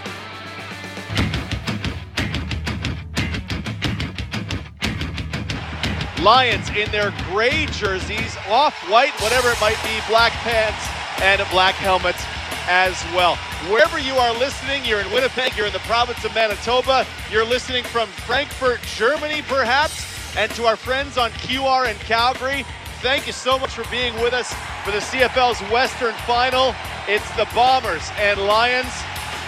[6.20, 10.88] Lions in their gray jerseys, off white, whatever it might be, black pants
[11.22, 12.24] and black helmets
[12.66, 13.36] as well.
[13.70, 17.84] Wherever you are listening, you're in Winnipeg, you're in the province of Manitoba, you're listening
[17.84, 22.64] from Frankfurt, Germany, perhaps, and to our friends on QR in Calgary,
[23.00, 24.52] thank you so much for being with us
[24.84, 26.74] for the CFL's Western Final.
[27.08, 28.92] It's the Bombers and Lions,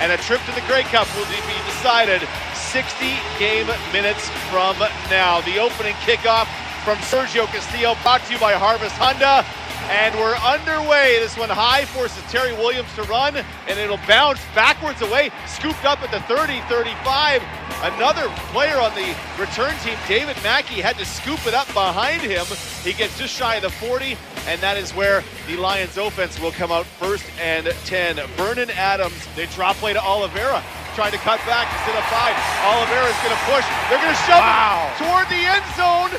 [0.01, 4.79] and a trip to the Grey Cup will be decided 60 game minutes from
[5.11, 5.43] now.
[5.43, 6.49] The opening kickoff
[6.85, 9.45] from Sergio Castillo, brought to you by Harvest Honda.
[9.89, 11.19] And we're underway.
[11.19, 16.03] This one high forces Terry Williams to run, and it'll bounce backwards away, scooped up
[16.03, 17.43] at the 30 35.
[17.81, 22.45] Another player on the return team, David Mackie, had to scoop it up behind him.
[22.85, 24.17] He gets just shy of the 40,
[24.47, 28.17] and that is where the Lions offense will come out first and 10.
[28.37, 30.63] Vernon Adams, they drop play to Oliveira,
[30.97, 32.35] trying to cut back instead of five.
[32.67, 33.65] Oliveira is going to push.
[33.89, 34.91] They're going to shove Wow.
[34.93, 36.13] it toward the end zone.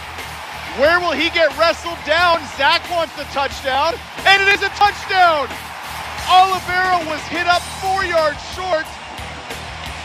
[0.78, 2.40] Where will he get wrestled down?
[2.56, 5.50] Zach wants the touchdown, and it is a touchdown.
[6.30, 8.86] Oliveira was hit up four yards short.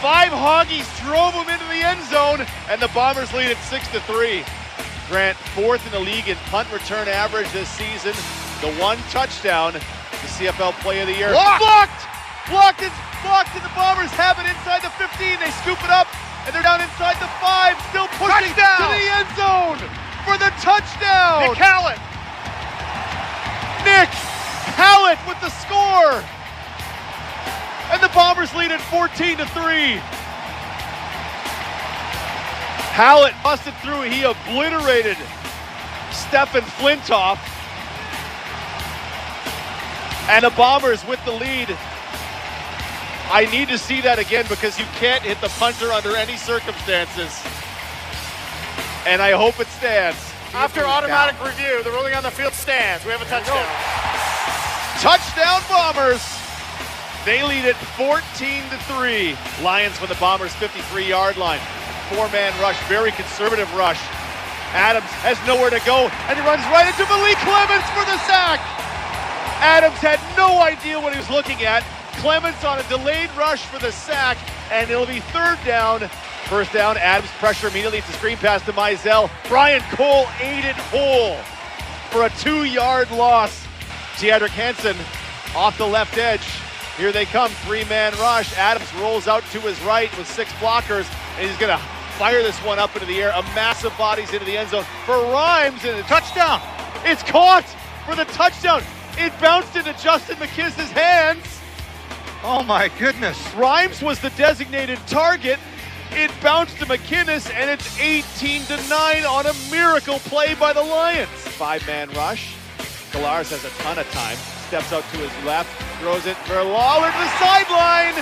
[0.00, 4.00] Five Hoggies drove him into the end zone, and the Bombers lead at six to
[4.08, 4.42] three.
[5.08, 8.16] Grant fourth in the league in punt return average this season.
[8.64, 11.30] The one touchdown, the CFL Play of the Year.
[11.30, 11.60] Blocked!
[11.60, 12.02] blocked,
[12.48, 15.38] blocked, it's blocked, and the Bombers have it inside the 15.
[15.38, 16.08] They scoop it up,
[16.48, 18.80] and they're down inside the five, still pushing Touchdown!
[18.80, 21.48] to the end zone for the touchdown.
[21.48, 22.00] Nick Hallett.
[23.84, 24.08] Nick
[24.74, 26.24] Hallett with the score.
[27.92, 30.00] And the Bombers lead at 14 to 3.
[32.96, 34.02] Hallett busted through.
[34.02, 35.18] He obliterated
[36.10, 37.44] Stefan Flintoft.
[40.30, 41.76] And the Bombers with the lead.
[43.30, 47.42] I need to see that again because you can't hit the punter under any circumstances.
[49.06, 50.18] And I hope it stands.
[50.54, 53.04] After automatic review, the ruling on the field stands.
[53.04, 53.64] We have a touchdown.
[55.02, 56.22] Touchdown Bombers.
[57.24, 58.20] They lead it 14
[58.70, 59.36] to 3.
[59.64, 61.60] Lions from the Bombers 53 yard line.
[62.08, 64.00] Four man rush, very conservative rush.
[64.72, 68.60] Adams has nowhere to go and he runs right into Malik Clements for the sack.
[69.64, 71.84] Adams had no idea what he was looking at.
[72.20, 74.36] Clements on a delayed rush for the sack,
[74.70, 76.08] and it'll be third down.
[76.48, 77.98] First down, Adams pressure immediately.
[77.98, 79.30] It's a screen pass to Mizzell.
[79.48, 81.36] Brian Cole ate it whole
[82.10, 83.66] for a two yard loss.
[84.16, 84.96] Teodric Hansen
[85.56, 86.46] off the left edge.
[86.96, 88.56] Here they come, three man rush.
[88.56, 91.82] Adams rolls out to his right with six blockers, and he's going to
[92.18, 93.30] fire this one up into the air.
[93.30, 96.60] A massive bodies into the end zone for Rhymes, and a touchdown.
[97.04, 97.66] It's caught
[98.06, 98.82] for the touchdown.
[99.16, 101.60] It bounced into Justin McInnis's hands.
[102.44, 103.42] Oh my goodness.
[103.54, 105.58] Rhymes was the designated target.
[106.16, 110.82] It bounced to McInnis, and it's 18 to 9 on a miracle play by the
[110.82, 111.28] Lions.
[111.28, 112.54] Five man rush.
[113.10, 114.36] Collaros has a ton of time.
[114.68, 118.14] Steps out to his left, throws it for Lawler to the sideline,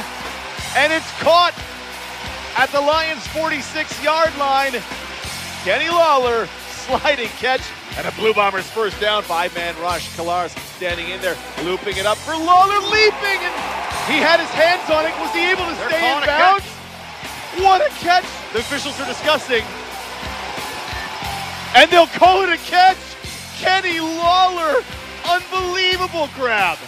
[0.77, 1.53] and it's caught
[2.57, 4.73] at the Lions' 46 yard line.
[5.65, 6.49] Kenny Lawler
[6.89, 7.61] sliding catch
[7.99, 9.23] and a Blue Bombers first down.
[9.23, 10.09] Five man rush.
[10.17, 13.55] Collaros standing in there, looping it up for Lawler, leaping, and
[14.09, 15.13] he had his hands on it.
[15.21, 16.82] Was he able to They're stay in calling a bounds?
[17.57, 18.25] What a catch!
[18.53, 19.63] The officials are discussing.
[21.75, 22.99] And they'll call it a catch.
[23.59, 24.83] Kenny Lawler,
[25.29, 26.79] unbelievable grab.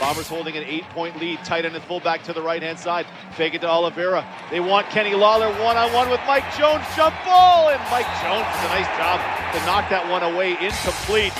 [0.00, 1.38] Bombers holding an eight-point lead.
[1.44, 3.06] Tight end and fullback to the right-hand side.
[3.36, 4.26] Fake it to Oliveira.
[4.50, 6.84] They want Kenny Lawler one-on-one with Mike Jones.
[6.96, 9.20] Jump ball, and Mike Jones does a nice job
[9.52, 10.52] to knock that one away.
[10.60, 11.32] Incomplete.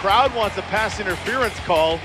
[0.00, 2.00] Crowd wants a pass interference call.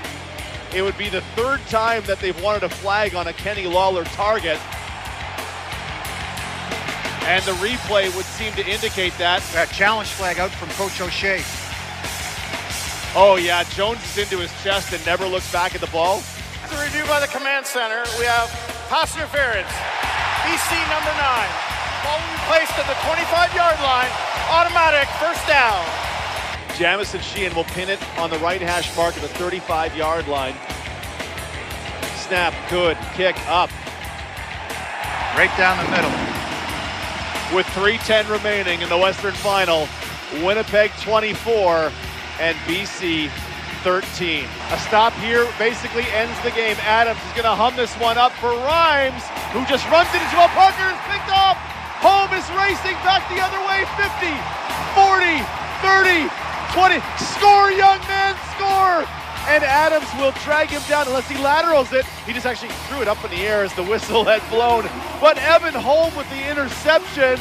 [0.74, 4.04] It would be the third time that they've wanted a flag on a Kenny Lawler
[4.04, 4.58] target.
[7.26, 9.42] And the replay would seem to indicate that.
[9.52, 11.42] That challenge flag out from Coach O'Shea.
[13.18, 16.22] Oh, yeah, Jones is into his chest and never looks back at the ball.
[16.62, 18.46] After review by the command center, we have
[18.86, 19.72] pass interference.
[20.46, 21.50] BC number nine.
[22.06, 24.12] Ball will be placed at the 25-yard line.
[24.46, 25.82] Automatic first down.
[26.78, 30.54] Jamieson Sheahan will pin it on the right hash mark at the 35 yard line.
[32.22, 32.96] Snap, good.
[33.14, 33.70] Kick up.
[35.34, 36.45] Right down the middle.
[37.54, 39.86] With 3.10 remaining in the Western Final,
[40.42, 41.92] Winnipeg 24
[42.40, 43.30] and BC
[43.86, 44.44] 13.
[44.74, 46.74] A stop here basically ends the game.
[46.82, 49.22] Adams is going to hum this one up for Rhymes,
[49.54, 51.54] who just runs it into a Parker is picked off.
[52.02, 53.86] Home is racing back the other way.
[53.94, 54.26] 50,
[54.98, 55.38] 40,
[55.86, 56.26] 30,
[56.74, 56.98] 20.
[57.30, 59.25] Score, young man, score!
[59.46, 62.04] And Adams will drag him down unless he laterals it.
[62.26, 64.84] He just actually threw it up in the air as the whistle had blown.
[65.20, 67.38] But Evan Holm with the interception.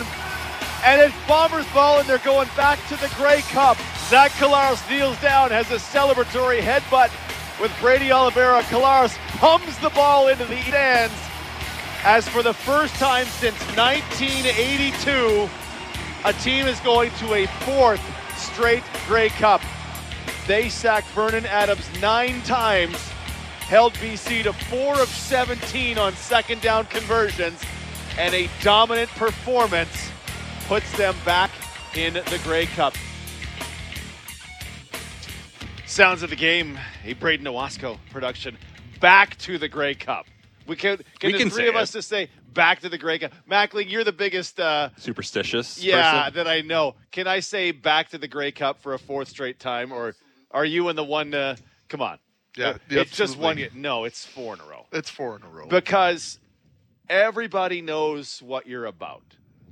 [0.83, 3.77] And it's Bombers ball, and they're going back to the Grey Cup.
[4.07, 7.09] Zach Collaros kneels down, has a celebratory headbutt
[7.59, 8.61] with Brady Oliveira.
[8.63, 11.13] Collaros pumps the ball into the stands
[12.05, 15.49] as for the first time since 1982,
[16.23, 17.99] a team is going to a fourth
[18.37, 19.59] straight Grey Cup.
[20.47, 22.95] They sacked Vernon Adams nine times,
[23.61, 27.61] held BC to four of 17 on second down conversions,
[28.17, 30.09] and a dominant performance
[30.67, 31.49] puts them back
[31.95, 32.93] in the Grey Cup.
[35.85, 38.57] Sounds of the game, a Braden Owasco production.
[38.99, 40.25] Back to the Grey Cup.
[40.67, 41.99] We can, can We the can three of us it.
[41.99, 43.31] just say back to the Grey Cup.
[43.49, 45.81] Mackling, you're the biggest uh, Superstitious.
[45.83, 46.35] yeah, person.
[46.35, 46.95] that I know.
[47.11, 50.15] Can I say back to the Grey Cup for a fourth straight time, or
[50.51, 51.33] are you in the one?
[51.33, 51.55] Uh,
[51.89, 52.19] come on.
[52.57, 53.59] Yeah, it's just one.
[53.73, 54.85] No, it's four in a row.
[54.91, 55.67] It's four in a row.
[55.67, 56.39] Because
[57.09, 59.23] everybody knows what you're about.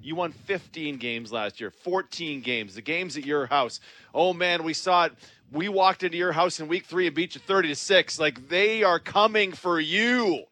[0.01, 2.75] You won 15 games last year, 14 games.
[2.75, 3.79] The games at your house.
[4.13, 5.13] Oh man, we saw it.
[5.51, 8.19] We walked into your house in week three and beat you 30 to six.
[8.19, 10.43] Like they are coming for you,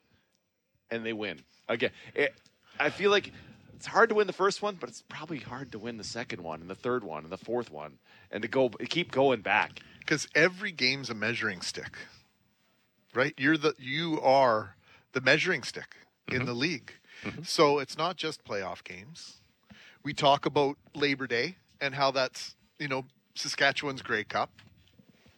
[0.90, 1.92] and they win again.
[2.16, 2.34] It,
[2.80, 3.32] I feel like
[3.76, 6.42] it's hard to win the first one, but it's probably hard to win the second
[6.42, 7.98] one and the third one and the fourth one,
[8.32, 9.82] and to go keep going back.
[10.02, 11.98] Because every game's a measuring stick,
[13.14, 13.34] right?
[13.38, 14.76] You're the you are
[15.14, 15.96] the measuring stick
[16.28, 16.46] in mm-hmm.
[16.46, 16.94] the league.
[17.24, 17.44] Mm-hmm.
[17.44, 19.38] So it's not just playoff games.
[20.04, 23.06] We talk about Labor Day and how that's you know
[23.36, 24.52] Saskatchewan's Grey Cup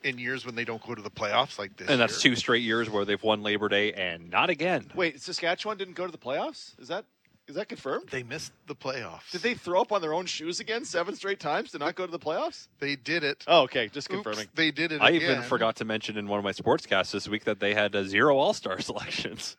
[0.03, 1.89] in years when they don't go to the playoffs like this.
[1.89, 2.33] And that's year.
[2.33, 4.91] two straight years where they've won Labor Day and not again.
[4.95, 6.79] Wait, Saskatchewan didn't go to the playoffs?
[6.79, 7.05] Is that
[7.47, 8.09] is that confirmed?
[8.09, 9.29] They missed the playoffs.
[9.31, 12.05] Did they throw up on their own shoes again seven straight times to not go
[12.05, 12.67] to the playoffs?
[12.79, 13.43] They did it.
[13.47, 14.47] Oh, okay, just Oops, confirming.
[14.55, 15.01] they did it.
[15.01, 15.31] I again.
[15.31, 18.03] even forgot to mention in one of my sportscasts this week that they had uh,
[18.03, 19.57] zero All Star selections.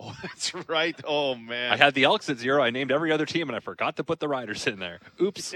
[0.00, 0.98] Oh, that's right.
[1.06, 1.72] Oh man.
[1.72, 2.62] I had the Elks at zero.
[2.62, 5.00] I named every other team, and I forgot to put the Riders in there.
[5.20, 5.54] Oops.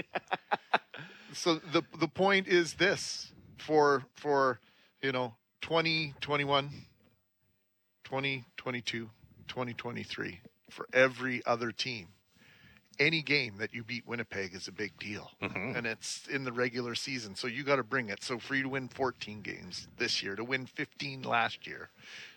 [1.33, 4.59] so the the point is this for for
[5.01, 6.69] you know 2021
[8.03, 9.09] 2022
[9.47, 12.07] 2023 for every other team.
[12.99, 15.29] Any game that you beat winnipeg is a big deal.
[15.39, 18.23] And it's in the regular season so you got to bring it.
[18.23, 21.89] So for you to win 14 games this year to win 15 last year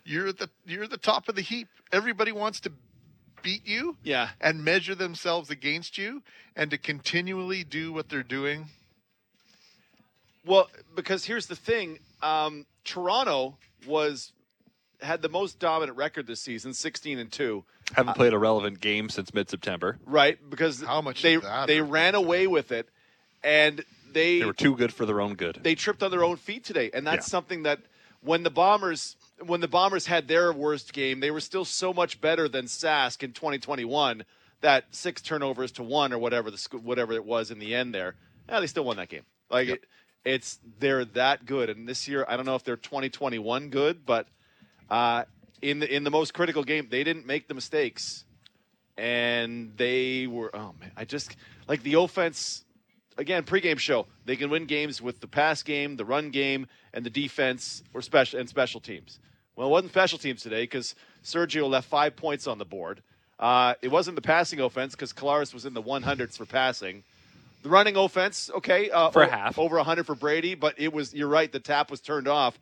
[0.04, 1.68] you're at the you're at the top of the heap.
[1.92, 2.72] Everybody wants to
[3.42, 4.28] beat you Yeah.
[4.38, 6.22] and measure themselves against you
[6.54, 8.66] and to continually do what they're doing.
[10.44, 14.32] Well, because here's the thing: um, Toronto was
[15.00, 17.64] had the most dominant record this season, 16 and two.
[17.94, 19.98] Haven't played a relevant game since mid September.
[20.06, 21.66] Right, because how much they is that?
[21.66, 22.88] they ran away with it,
[23.42, 25.60] and they They were too good for their own good.
[25.62, 27.30] they tripped on their own feet today, and that's Yeah.
[27.30, 27.80] something that
[28.22, 32.20] when the Bombers when the Bombers had their worst game, they were still so much
[32.20, 34.24] better than Sask in 2021.
[34.60, 37.94] That six turnovers to one or whatever the sc- whatever it was in the end
[37.94, 38.16] there.
[38.48, 39.22] Yeah, they still won that game.
[39.48, 39.84] Like it,
[40.24, 44.26] it's they're that good, and this year I don't know if they're 2021 good, but
[44.90, 45.24] uh,
[45.62, 48.24] in the in the most critical game they didn't make the mistakes,
[48.96, 51.36] and they were oh man, I just
[51.68, 52.64] like the offense
[53.18, 54.06] again, pregame show.
[54.24, 58.02] They can win games with the pass game, the run game, and the defense or
[58.02, 59.18] special and special teams.
[59.56, 63.02] Well, it wasn't special teams today because Sergio left five points on the board.
[63.38, 67.02] Uh, it wasn't the passing offense because Collaros was in the 100s for passing.
[67.62, 69.58] The running offense, okay, uh, For o- half.
[69.58, 71.12] over 100 for Brady, but it was.
[71.12, 71.50] You're right.
[71.50, 72.58] The tap was turned off.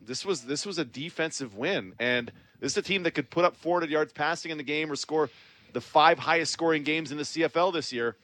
[0.00, 3.44] This was this was a defensive win, and this is a team that could put
[3.44, 5.30] up 400 yards passing in the game or score
[5.72, 8.16] the five highest scoring games in the CFL this year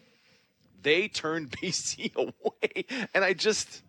[0.82, 2.85] they turned BC away.
[3.15, 3.82] And I just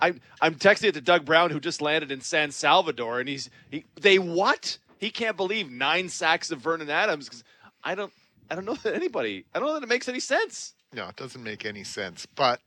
[0.00, 3.50] I'm I'm texting it to Doug Brown who just landed in San Salvador and he's
[3.70, 4.78] he they what?
[4.98, 7.44] He can't believe nine sacks of Vernon Adams cuz
[7.82, 8.12] I don't
[8.50, 10.74] I don't know that anybody I don't know that it makes any sense.
[10.92, 12.26] No, it doesn't make any sense.
[12.26, 12.60] But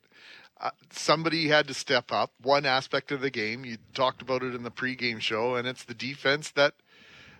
[0.60, 2.32] uh, somebody had to step up.
[2.42, 5.84] One aspect of the game, you talked about it in the pregame show, and it's
[5.84, 6.74] the defense that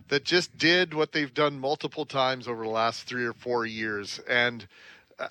[0.10, 4.20] that just did what they've done multiple times over the last three or four years.
[4.30, 4.68] And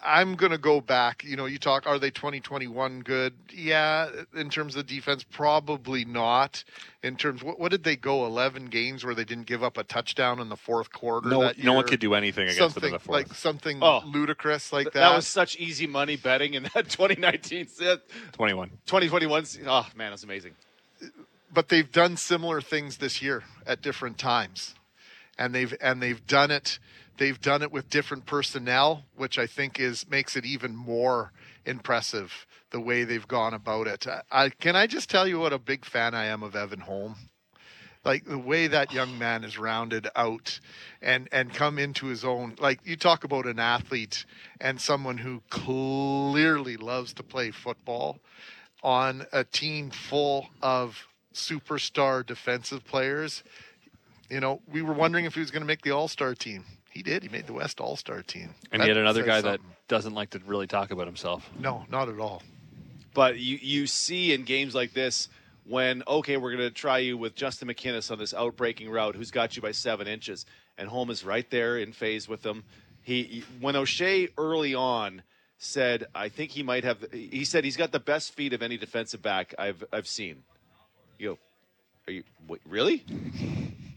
[0.04, 1.22] I'm going to go back.
[1.22, 3.34] You know, you talk, are they 2021 good?
[3.52, 6.64] Yeah, in terms of defense, probably not.
[7.04, 8.26] In terms, what, what did they go?
[8.26, 11.28] 11 games where they didn't give up a touchdown in the fourth quarter.
[11.28, 13.14] No, that no one could do anything against them in the fourth.
[13.28, 14.02] like something Oh.
[14.06, 14.94] ludicrous like that.
[14.94, 18.00] That was such easy money betting in that 2019 set.
[18.32, 18.70] 21.
[18.86, 20.54] 2021 Oh man, that's amazing.
[21.54, 24.74] but they've done similar things this year at different times
[25.38, 26.78] and they've and they've done it
[27.18, 31.32] They've done it with different personnel, which I think is makes it even more
[31.64, 34.06] impressive the way they've gone about it.
[34.06, 36.80] I, I can I just tell you what a big fan I am of Evan
[36.80, 37.16] Holm.
[38.04, 40.60] Like the way that young man is rounded out
[41.02, 42.54] and and come into his own.
[42.58, 44.24] Like you talk about an athlete
[44.60, 48.20] and someone who clearly loves to play football
[48.82, 53.42] on a team full of superstar defensive players.
[54.30, 56.64] You know, we were wondering if he was going to make the All Star team.
[56.96, 57.22] He did.
[57.22, 58.54] He made the West All Star team.
[58.72, 59.62] And That yet another guy something.
[59.62, 61.50] that doesn't like to really talk about himself.
[61.58, 62.42] No, not at all.
[63.12, 65.28] But you you see in games like this
[65.64, 69.30] when okay, we're going to try you with Justin McInnis on this outbreaking route, who's
[69.30, 70.46] got you by seven inches,
[70.78, 72.64] and Holm is right there in phase with them.
[73.02, 75.20] He when O'Shea early on
[75.58, 77.04] said, I think he might have.
[77.12, 80.44] He said he's got the best feet of any defensive back I've I've seen.
[81.18, 81.38] You go,
[82.08, 83.04] are you wait, really?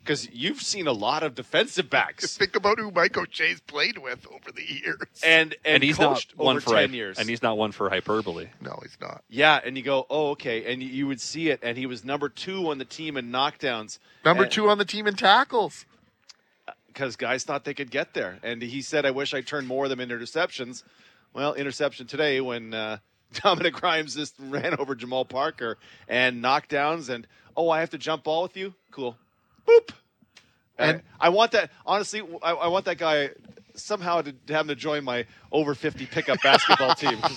[0.10, 2.36] Because you've seen a lot of defensive backs.
[2.40, 4.98] Think about who Mike O'Shea's played with over the years.
[5.24, 7.20] And and, he's not one for ten hy- years.
[7.20, 8.48] and he's not one for hyperbole.
[8.60, 9.24] No, he's not.
[9.30, 12.28] Yeah, and you go, oh, okay, and you would see it, and he was number
[12.28, 14.00] two on the team in knockdowns.
[14.26, 15.86] Number And- two on the team in tackles.
[16.88, 18.40] because guys thought they could get there.
[18.42, 20.82] And he said, I wish I turned more of them into interceptions.
[21.36, 22.98] Well, interception today when uh,
[23.44, 25.78] Dominic Rhymes just ran over Jamal Parker
[26.08, 28.74] and knockdowns and, oh, I have to jump ball with you?
[28.90, 29.16] Cool.
[29.70, 29.90] Boop.
[30.78, 33.32] And I want that, honestly, I, I want that guy
[33.76, 37.18] somehow to, to have him to join my over 50 pickup basketball team.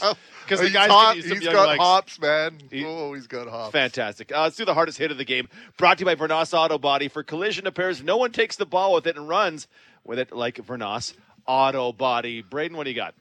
[0.42, 1.80] Because the He's guy's hot- giving you some he's got legs.
[1.80, 2.58] hops, man.
[2.84, 3.70] oh, he's got hops.
[3.70, 4.32] Fantastic.
[4.32, 5.48] Uh, let's do the hardest hit of the game.
[5.76, 7.06] Brought to you by Vernos Auto Body.
[7.06, 9.68] For collision repairs, no one takes the ball with it and runs
[10.02, 11.14] with it like Vernos
[11.46, 12.42] Auto Body.
[12.42, 13.14] Braden, what do you got?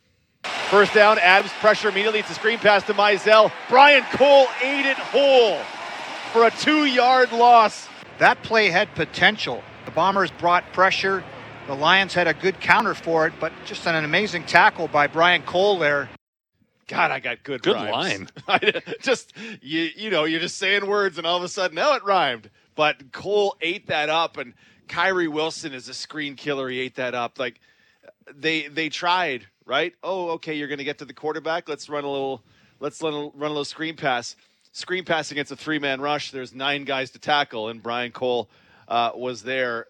[0.71, 2.21] First down, Adams pressure immediately.
[2.21, 3.51] It's a screen pass to Mizzell.
[3.69, 5.59] Brian Cole ate it whole
[6.33, 7.87] for a two yard loss.
[8.21, 9.63] That play had potential.
[9.85, 11.23] The Bombers brought pressure.
[11.65, 15.41] The Lions had a good counter for it, but just an amazing tackle by Brian
[15.41, 16.07] Cole there.
[16.87, 17.63] God, I got good.
[17.63, 17.91] Good rhymes.
[17.91, 18.27] line.
[18.47, 21.95] I just you you know you're just saying words and all of a sudden now
[21.95, 22.51] it rhymed.
[22.75, 24.53] But Cole ate that up, and
[24.87, 26.69] Kyrie Wilson is a screen killer.
[26.69, 27.39] He ate that up.
[27.39, 27.59] Like
[28.31, 29.95] they they tried right.
[30.03, 31.67] Oh, okay, you're going to get to the quarterback.
[31.67, 32.43] Let's run a little.
[32.79, 34.35] Let's run a, run a little screen pass.
[34.71, 36.31] Screen pass against a three man rush.
[36.31, 38.49] There's nine guys to tackle, and Brian Cole
[38.87, 39.87] uh, was there.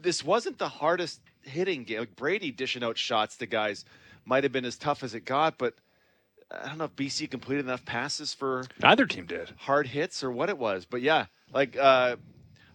[0.00, 2.00] This wasn't the hardest hitting game.
[2.00, 3.84] Like Brady dishing out shots to guys
[4.24, 5.74] might have been as tough as it got, but
[6.50, 9.52] I don't know if BC completed enough passes for Neither team did.
[9.58, 10.84] hard hits or what it was.
[10.84, 12.16] But yeah, like uh,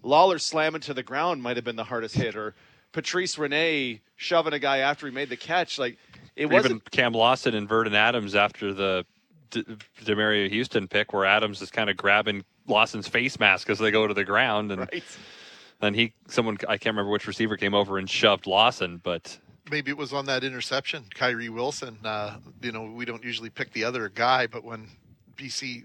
[0.04, 2.56] Lawler slamming to the ground might have been the hardest hit, or
[2.94, 5.78] Patrice Rene shoving a guy after he made the catch.
[5.78, 5.98] Like
[6.38, 6.72] it wasn't.
[6.72, 9.06] even Cam Lawson and Vernon Adams after the
[9.50, 9.64] D-
[10.04, 14.08] Demerio Houston pick, where Adams is kind of grabbing Lawson's face mask as they go
[14.08, 15.04] to the ground, and Right.
[15.80, 19.38] then he, someone I can't remember which receiver came over and shoved Lawson, but
[19.70, 21.98] Maybe it was on that interception, Kyrie Wilson.
[22.04, 24.88] Uh, you know, we don't usually pick the other guy, but when
[25.36, 25.84] BC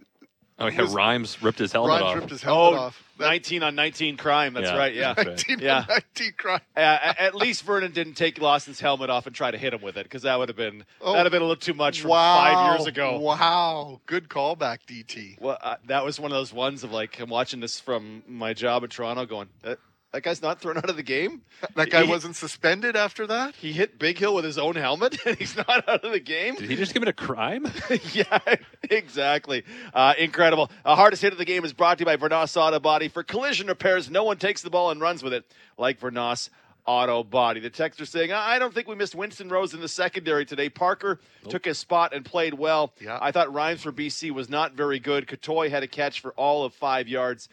[0.63, 2.15] oh yeah, was- Rhymes ripped his helmet Rhymes off.
[2.17, 3.03] ripped his helmet Oh, off.
[3.21, 4.55] 19 on 19 crime.
[4.55, 4.95] That's Yeah, right.
[4.95, 5.15] Yeah.
[5.15, 5.49] that's right.
[5.49, 5.85] 19 Yeah.
[5.89, 6.61] 19 crime.
[6.77, 9.97] Uh, at least Vernon didn't take Lawson's helmet off and try to hit him with
[9.97, 11.13] it because that would have been Oh.
[11.13, 12.37] that'd have been a little too much from wow.
[12.43, 13.19] five years ago.
[13.21, 14.01] Wow.
[14.07, 15.41] Good callback, DT.
[15.41, 18.55] Well, uh, that was one of those ones of like I'm watching this from my
[18.55, 19.79] job in Toronto, going that,
[20.13, 21.43] that guy's not thrown out of the game.
[21.77, 23.55] That guy He- wasn't suspended after that?
[23.55, 26.57] He hit Bighill with his own helmet, and he's not out of the game.
[26.57, 27.67] Did he just commit a crime?
[28.13, 28.39] yeah,
[28.91, 29.65] exactly.
[29.95, 30.71] Uh, incredible.
[30.85, 33.09] A hardest hit of the game is brought to you by Vernos Auto Body.
[33.09, 35.45] For collision repairs, no one takes the ball and runs with it
[35.79, 36.49] like Vernos
[36.85, 37.61] Auto Body.
[37.61, 40.69] The texter saying, I don't think we missed Winston Rose in the secondary today.
[40.69, 42.93] Parker took his spot and played well.
[43.01, 43.19] Yeah.
[43.23, 45.27] I thought Rhymes for BC was not very good.
[45.29, 47.49] Cottoy had a catch for all of five yards.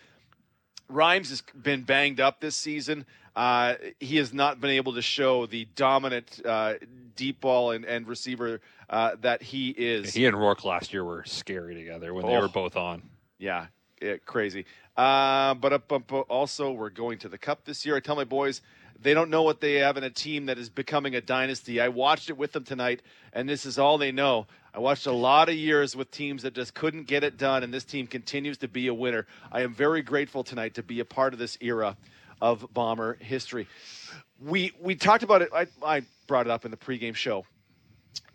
[0.89, 3.05] Rhymes has been banged up this season.
[3.35, 6.73] Uh, he has not been able to show the dominant uh,
[7.15, 8.59] deep ball and, and receiver
[8.89, 10.13] uh, that he is.
[10.13, 12.41] he and Rourke last year were scary together when they Oh.
[12.41, 13.03] were both on.
[13.37, 13.67] Yeah,
[14.01, 14.65] yeah crazy.
[14.97, 15.81] Uh, but
[16.27, 17.95] also, we're going to the Cup this year.
[17.95, 18.61] I tell my boys
[19.01, 21.79] they don't know what they have in a team that is becoming a dynasty.
[21.79, 23.01] I watched it with them tonight,
[23.31, 24.47] and this is all they know.
[24.73, 27.73] I watched a lot of years with teams that just couldn't get it done, and
[27.73, 29.25] this team continues to be a winner.
[29.51, 31.97] I am very grateful tonight to be a part of this era
[32.41, 33.67] of Bomber history.
[34.39, 35.49] We we talked about it.
[35.53, 37.45] I, I brought it up in the pregame show.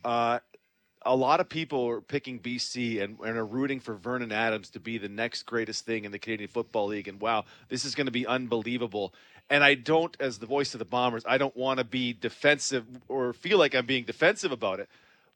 [0.04, 0.40] Uh,
[1.06, 4.80] a lot of people are picking BC and, and are rooting for Vernon Adams to
[4.80, 7.08] be the next greatest thing in the Canadian Football League.
[7.08, 9.14] And wow, this is going to be unbelievable.
[9.50, 12.86] And I don't, as the voice of the Bombers, I don't want to be defensive
[13.08, 14.88] or feel like I'm being defensive about it.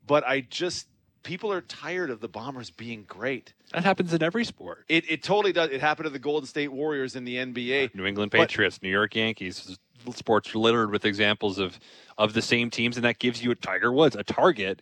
[0.08, 0.88] But I just,
[1.22, 3.52] people are tired of the Bombers being great.
[3.72, 4.84] That happens in every sport.
[4.88, 5.70] It, it totally does.
[5.70, 7.94] It happened to the Golden State Warriors in the NBA.
[7.94, 9.78] New England But- Patriots, New York Yankees,
[10.14, 11.78] sports are littered with examples of
[12.16, 14.80] of the same teams, and that gives you a Tiger Woods a target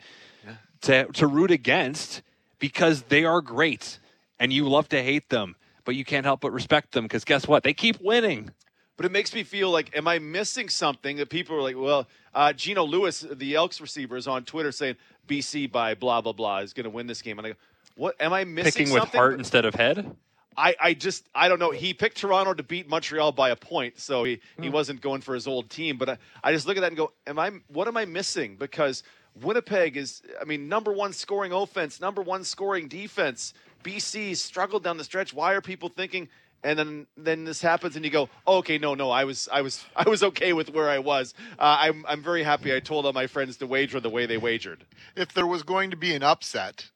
[0.82, 2.22] to to root against
[2.58, 3.98] because they are great,
[4.38, 7.48] and you love to hate them, but you can't help but respect them because guess
[7.48, 7.62] what?
[7.62, 8.50] They keep winning.
[8.97, 11.18] But it makes me feel like, am I missing something?
[11.18, 14.97] That people are like, well, uh, Gino Lewis, the Elks receiver, is on Twitter saying
[15.28, 17.56] BC by blah blah blah is going to win this game, and I go,
[17.97, 18.14] what?
[18.20, 19.18] Am I missing Picking with something?
[19.18, 20.14] heart instead of head.
[20.59, 21.70] I, I just I don't know.
[21.70, 24.62] He picked Toronto to beat Montreal by a point, so he, Hmm.
[24.62, 25.98] he wasn't going for his old team.
[25.98, 28.56] But I, I just look at that and go, am I what am I missing?
[28.56, 29.02] Because
[29.43, 33.52] Winnipeg is I mean number one scoring offense, number one scoring defense.
[33.85, 35.35] BC struggled down the stretch.
[35.35, 36.28] Why are people thinking?
[36.66, 39.62] And then then this happens, and you go, oh, okay, no, no, I was I
[39.62, 41.32] was I was okay with where I was.
[41.59, 42.74] Uh, I'm I'm very happy.
[42.74, 44.84] I told all my friends to wager the way they wagered.
[45.14, 46.90] If there was going to be an upset,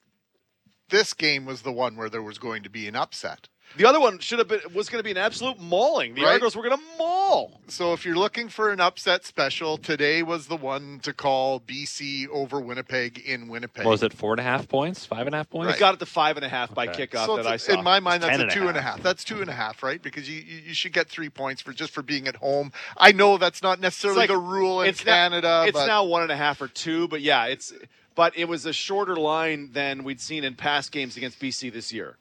[0.89, 3.49] this game was the one where there was going to be an upset.
[3.77, 6.15] The other one should have been was going to be an absolute mauling.
[6.15, 6.33] The Right.
[6.33, 7.61] Argos were going to maul.
[7.69, 12.27] So if you're looking for an upset special, today was the one to call BC
[12.29, 13.85] over Winnipeg in Winnipeg.
[13.85, 15.73] What was it four and a half points, five and a half points?
[15.73, 17.07] We got it to five and a half by Okay.
[17.07, 17.75] kickoff So that I saw.
[17.75, 18.95] in my mind, It's that's 10 a and a two and a half.
[18.97, 19.03] half.
[19.05, 20.03] That's two and a half, right?
[20.03, 22.73] Because you, you you should get three points for just for being at home.
[22.97, 25.65] I know that's not necessarily the rule in it's now- Canada.
[25.67, 27.73] it's but now one and a half or two, but yeah, it's
[28.17, 31.93] but it was a shorter line than we'd seen in past games against BC this
[31.93, 32.17] year.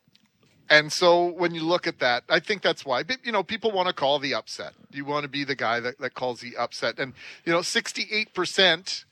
[0.69, 3.03] And so when you look at that, I think that's why.
[3.23, 4.73] You know, people want to call the upset.
[4.91, 6.99] You want to be the guy that, that calls the upset.
[6.99, 7.13] And,
[7.43, 9.05] you know, 68%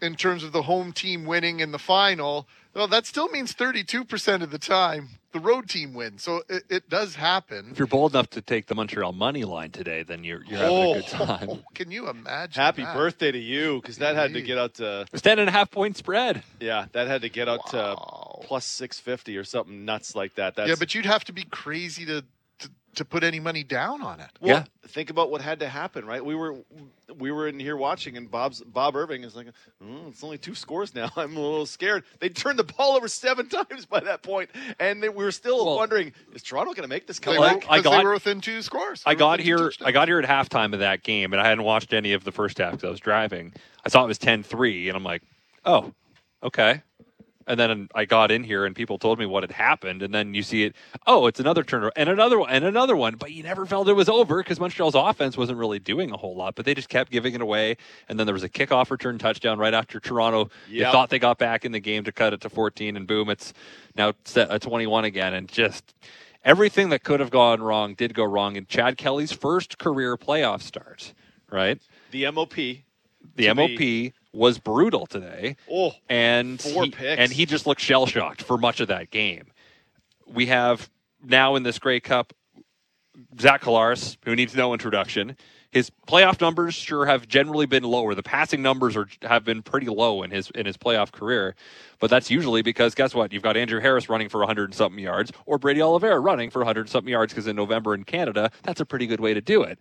[0.00, 4.42] in terms of the home team winning in the final, well, that still means 32%
[4.42, 6.22] of the time the road team wins.
[6.22, 7.68] So it, it does happen.
[7.70, 10.76] If you're bold enough to take the Montreal money line today, then you're you're having
[10.76, 11.26] a oh, good Oh.
[11.26, 11.62] time.
[11.74, 12.62] Can you imagine?
[12.62, 12.94] Happy that?
[12.94, 15.70] birthday to you, because that had to get out to It's ten and a half
[15.70, 16.42] point spread.
[16.60, 17.96] yeah, that had to get out to
[18.42, 20.54] plus six fifty or something nuts like that.
[20.54, 22.24] That's yeah, but you'd have to be crazy to,
[22.92, 24.30] to, to put any money down on it.
[24.40, 26.24] Well, think about what had to happen, right?
[26.24, 26.56] We were
[27.18, 29.48] we were in here watching, and Bob's Bob Irving is like,
[29.82, 31.10] "Mm, it's only two scores now.
[31.16, 32.04] I'm a little scared.
[32.20, 35.76] They turned the ball over seven times by that point, and they, we were still
[35.76, 37.68] wondering, is Toronto going to make this They comeback?
[37.68, 39.02] were, because they were within two scores.
[39.06, 39.72] I They were got here.
[39.84, 42.32] I got here at halftime of that game, and I hadn't watched any of the
[42.32, 43.52] first half because I was driving.
[43.84, 45.22] I saw it was 10-3, and I'm like,
[45.64, 45.92] "Oh,
[46.42, 46.82] okay."
[47.46, 50.02] And then I got in here, and people told me what had happened.
[50.02, 50.76] And then you see it.
[51.06, 53.16] Oh, it's another turnover, and another one, and another one.
[53.16, 56.36] But you never felt it was over because Montreal's offense wasn't really doing a whole
[56.36, 56.54] lot.
[56.54, 57.76] But they just kept giving it away.
[58.08, 60.50] And then there was a kickoff return touchdown right after Toronto.
[60.68, 63.30] You thought they got back in the game to cut it to 14, and boom,
[63.30, 63.52] it's
[63.96, 65.34] now set at 21 again.
[65.34, 65.94] And just
[66.44, 70.62] everything that could have gone wrong did go wrong in Chad Kelly's first career playoff
[70.62, 71.14] start,
[71.50, 71.80] right?
[72.12, 72.54] the MOP.
[73.34, 75.56] The MOP was brutal today.
[75.70, 77.20] Oh, and four he, picks.
[77.20, 79.44] and he just looked shell shocked for much of that game.
[80.26, 80.90] We have
[81.22, 82.32] now in this Grey Cup
[83.40, 85.36] Zach Collaros, who needs no introduction.
[85.70, 88.14] His playoff numbers sure have generally been lower.
[88.14, 91.54] The passing numbers are have been pretty low in his in his playoff career,
[91.98, 93.32] but that's usually because guess what?
[93.32, 96.58] You've got Andrew Harris running for 100 and something yards, or Brady Oliveira running for
[96.60, 99.40] 100 and something yards because in November in Canada, that's a pretty good way to
[99.40, 99.78] do it.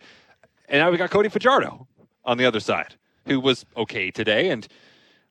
[0.69, 1.87] And now we got Cody Fajardo
[2.23, 2.95] on the other side,
[3.25, 4.67] who was okay today and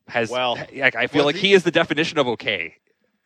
[0.07, 0.29] has.
[0.29, 2.75] Well, I I feel like he- he is the definition of okay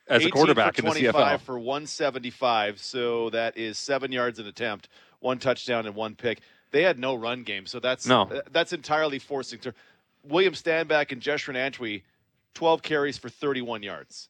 [0.08, 1.44] as a quarterback for in the 25 CFL.
[1.46, 4.88] for 175, so that is seven yards an attempt,
[5.20, 6.40] one touchdown and one pick.
[6.72, 8.24] They had no run game, so that's No.
[8.24, 9.60] uh, that's entirely forcing.
[9.60, 9.74] To,
[10.24, 12.04] William Stanback and Jeshrun Antwi,
[12.54, 14.30] 12 carries for 31 yards.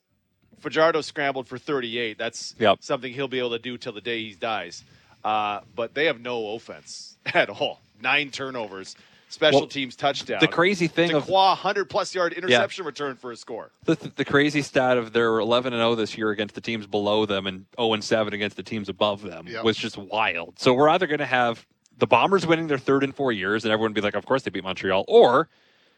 [0.60, 2.18] Fajardo scrambled for 38.
[2.18, 2.78] That's Yep.
[2.82, 4.84] something he'll be able to do till the day he dies.
[5.24, 7.82] Uh, but they have no offense at all.
[8.02, 8.96] Nine turnovers,
[9.30, 10.40] special Well, teams touchdown.
[10.40, 13.72] the crazy thing of- 100 plus yard interception return for a score.
[13.86, 17.26] The, the crazy stat of their 11 and 0 this year against the teams below
[17.26, 19.64] them and 0 and 7 against the teams above them Yep.
[19.64, 20.60] was just wild.
[20.60, 21.66] So we're either going to have
[21.98, 24.52] the Bombers winning their third in four years, and everyone be like, "Of course they
[24.52, 25.50] beat Montreal," or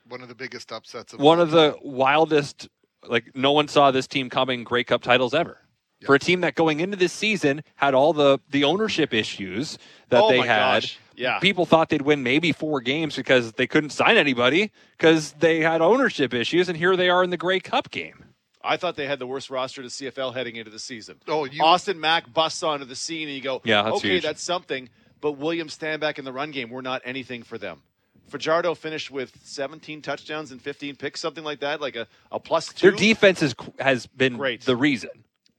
[0.08, 2.70] One of the biggest upsets of one of the wildest,
[3.08, 5.60] like no one saw this team coming Grey Cup titles ever.
[6.06, 9.80] For a team that going into this season had all the the ownership issues
[10.10, 11.00] that Oh they had, gosh.
[11.18, 11.40] Yeah.
[11.40, 15.82] people thought they'd win maybe four games because they couldn't sign anybody because they had
[15.82, 18.24] ownership issues, and here they are in the Grey Cup game.
[18.64, 21.18] I thought they had the worst roster to CFL heading into the season.
[21.28, 24.24] Oh, you- Austin Mack busts onto the scene, and you go, Yeah, that's okay, huge.
[24.24, 24.90] that's something.
[25.20, 27.82] But William Stanback in the run game, we're not anything for them.
[28.28, 32.74] Fajardo finished with 17 touchdowns and 15 picks, something like that, like a, a plus
[32.74, 32.92] two.
[32.92, 34.62] Their defense is, has been Great.
[34.62, 35.10] the reason,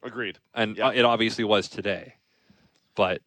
[0.03, 0.39] Agreed.
[0.55, 0.89] and Yeah.
[0.89, 2.15] uh, it obviously was today.
[2.95, 3.23] But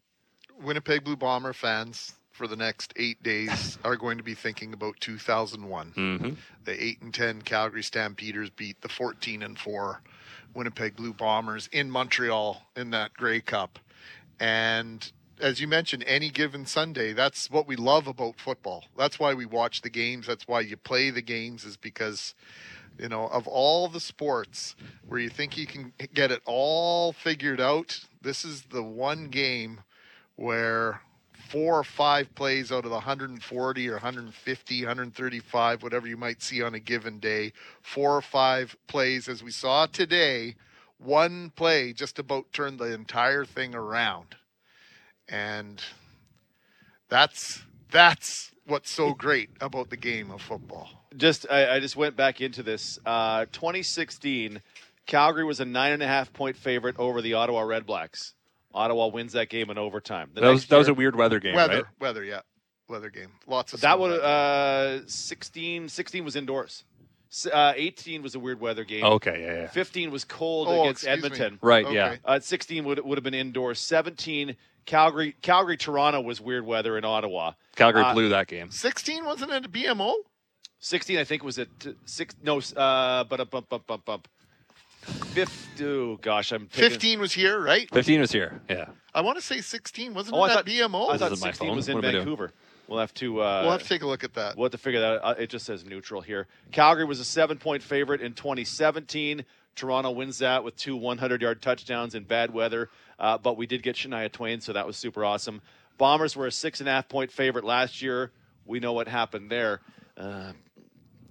[0.61, 4.99] Winnipeg Blue Bomber fans for the next eight days are going to be thinking about
[4.99, 5.93] 2001.
[5.95, 6.37] mhm.
[6.65, 10.01] The eight and ten Calgary Stampeders beat the 14 and four
[10.55, 13.77] Winnipeg Blue Bombers in Montreal in that Grey Cup,
[14.39, 17.13] and as you mentioned, any given Sunday.
[17.13, 18.85] That's what we love about football.
[18.97, 20.25] That's why we watch the games.
[20.25, 22.33] That's why you play the games, is because,
[22.97, 24.75] you know, of all the sports
[25.07, 29.81] where you think you can get it all figured out, this is the one game
[30.35, 31.01] where
[31.51, 36.61] four or five plays out of the 140 or 150, 135, whatever you might see
[36.61, 37.51] on a given day,
[37.81, 40.55] four or five plays, as we saw today,
[40.97, 44.35] one play just about turned the entire thing around
[45.31, 45.81] and
[47.09, 50.89] that's that's what's so great about the game of football.
[51.17, 52.99] Just I, I just went back into this.
[53.05, 54.61] Uh, 2016,
[55.07, 58.33] Calgary was a nine and a half point favorite over the Ottawa Red Blacks.
[58.73, 60.31] Ottawa wins that game in overtime.
[60.33, 61.85] The That was next that was a weird weather game, weather, right?
[61.99, 62.41] weather, yeah,
[62.87, 63.29] weather game.
[63.47, 65.89] Lots of that snow was uh, 16.
[65.89, 66.83] 16 was indoors.
[67.51, 69.05] Uh, 18 was a weird weather game.
[69.05, 69.67] Okay, yeah, yeah.
[69.67, 71.25] 15 was cold Oh, against excuse me.
[71.37, 71.59] Edmonton.
[71.61, 72.17] Right, yeah.
[72.25, 73.79] Uh, 16 would would have been indoors.
[73.79, 77.53] 17 Calgary Calgary Toronto was weird weather in Ottawa.
[77.75, 78.69] Calgary Uh, blew that game.
[78.71, 80.13] 16 wasn't it a BMO?
[80.79, 81.67] 16 I think was at
[82.05, 84.27] six no uh but a bump bump bump bump.
[85.01, 87.89] Fifth, oh gosh, I'm picking- 15 was here, right?
[87.91, 88.61] 15 was here.
[88.69, 88.85] Yeah.
[89.13, 91.09] I want to say 16 wasn't Oh, it I that thought BMO?
[91.09, 91.75] I thought This is my 16 phone.
[91.75, 92.25] was in What am I doing?
[92.25, 92.51] Vancouver.
[92.87, 93.41] We'll have to.
[93.41, 94.57] Uh, we'll have to take a look at that.
[94.57, 95.37] We'll have to figure that out.
[95.37, 96.47] Uh, It just says neutral here.
[96.71, 99.45] Calgary was a seven point favorite in 2017.
[99.75, 103.81] Toronto wins that with two 100 yard touchdowns in bad weather, uh, but we did
[103.83, 105.61] get Shania Twain, so that was super awesome.
[105.97, 108.31] Bombers were a six and a half point favorite last year.
[108.65, 109.79] We know what happened there.
[110.17, 110.51] Uh,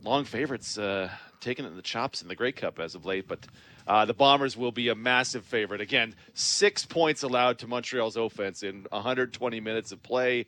[0.03, 1.11] long favorites uh,
[1.41, 3.47] taking it in the chops in the Grey Cup as of late, but
[3.87, 5.81] uh, the Bombers will be a massive favorite.
[5.81, 10.47] Again, six points allowed to Montreal's offense in 120 minutes of play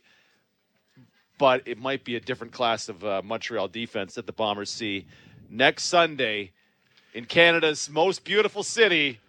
[1.37, 5.05] but it might be a different class of uh, Montreal defense that the Bombers see
[5.49, 6.51] next Sunday
[7.13, 9.19] in Canada's most beautiful city,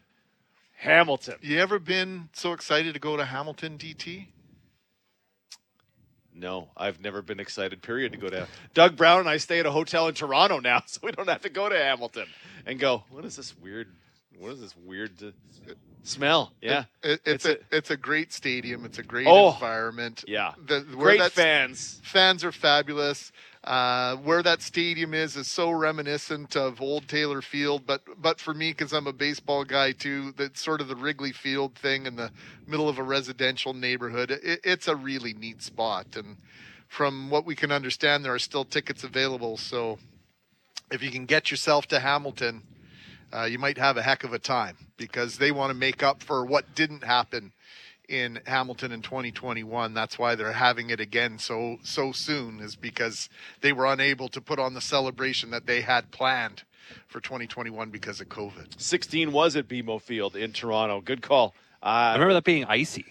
[0.76, 1.36] Hamilton.
[1.40, 4.26] You ever been so excited to go to Hamilton, DT?
[6.34, 8.48] No, I've never been excited, period, to go to.
[8.74, 11.42] Doug Brown and I stay at a hotel in Toronto now, so we don't have
[11.42, 12.26] to go to Hamilton
[12.66, 13.86] and go, what is this weird,
[14.38, 15.30] what is this weird uh,
[16.02, 16.52] smell?
[16.60, 16.84] Yeah.
[17.02, 18.84] It, it's, It's a, it's a great stadium.
[18.84, 20.24] It's a great Oh, environment.
[20.26, 20.54] yeah.
[20.66, 22.00] The, Great fans.
[22.02, 23.30] Fans are fabulous.
[23.64, 28.52] Uh, where that stadium is is so reminiscent of old Taylor Field, but but for
[28.52, 32.16] me, because I'm a baseball guy too, that's sort of the Wrigley Field thing in
[32.16, 32.30] the
[32.66, 34.30] middle of a residential neighborhood.
[34.30, 36.36] It, it's a really neat spot, and
[36.88, 39.56] from what we can understand, there are still tickets available.
[39.56, 39.98] So
[40.90, 42.64] if you can get yourself to Hamilton,
[43.32, 46.22] uh, you might have a heck of a time because they want to make up
[46.22, 47.52] for what didn't happen
[48.08, 49.94] in Hamilton in 2021.
[49.94, 53.28] That's why they're having it again so so soon is because
[53.60, 56.62] they were unable to put on the celebration that they had planned
[57.06, 58.80] for 2021 because of COVID.
[58.80, 61.00] 16 was at BMO Field in Toronto.
[61.00, 61.54] Good call.
[61.82, 63.06] Uh, I remember that being icy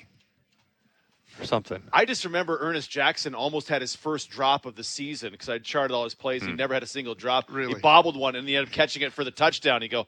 [1.40, 1.82] or something.
[1.92, 5.58] I just remember Ernest Jackson almost had his first drop of the season because I
[5.58, 6.44] charted all his plays.
[6.44, 6.56] He Hmm.
[6.58, 7.46] never had a single drop.
[7.50, 7.74] Really?
[7.76, 9.82] He bobbled one and he ended up catching it for the touchdown.
[9.82, 10.08] He go,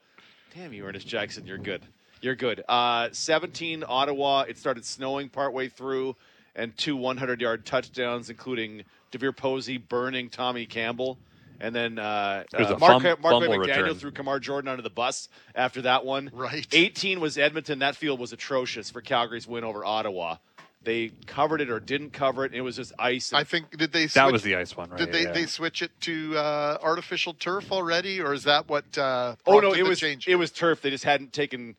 [0.54, 1.82] damn you, Ernest Jackson, you're good.
[2.22, 2.64] You're good.
[2.68, 4.42] Uh, 17 Ottawa.
[4.48, 6.16] It started snowing partway through,
[6.56, 11.18] and two 100 yard touchdowns, including DeVier Posey burning Tommy Campbell.
[11.60, 13.96] And then uh, uh, Mark, fum- Mark fumble McDaniel return.
[13.96, 16.30] threw Kamar Jorden under the bus after that one.
[16.34, 16.68] Right.
[16.72, 17.80] 18 was Edmonton.
[17.80, 20.38] That field was atrocious for Calgary's win over Ottawa.
[20.84, 22.52] They covered it or didn't cover it.
[22.52, 23.32] And it was just ice.
[23.34, 25.00] I think did they That switch- was the ice one, right?
[25.00, 25.32] Did they, Yeah.
[25.32, 28.98] they switch it to uh, artificial turf already, or is that what?
[28.98, 30.28] Uh, oh no, it was change?
[30.28, 30.82] it was turf.
[30.82, 31.76] They just hadn't taken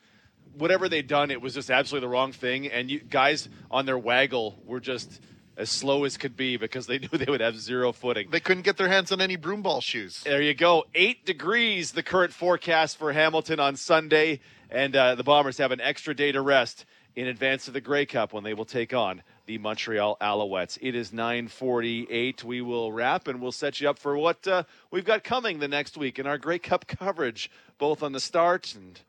[0.59, 1.31] whatever they'd done.
[1.31, 2.67] It was just absolutely the wrong thing.
[2.67, 5.21] And you guys on their waggle were just
[5.57, 8.29] as slow as could be because they knew they would have zero footing.
[8.31, 10.23] They couldn't get their hands on any broom ball shoes.
[10.25, 10.85] There you go.
[10.95, 14.41] Eight degrees, the current forecast for Hamilton on Sunday.
[14.71, 16.85] And uh, the Bombers have an extra day to rest
[17.15, 20.77] in advance of the Grey Cup when they will take on the Montreal Alouettes.
[20.83, 22.45] It is 948.
[22.45, 25.69] We will wrap and we'll set you up for what uh, we've got coming the
[25.69, 29.01] next week in our Grey Cup coverage, both on the start and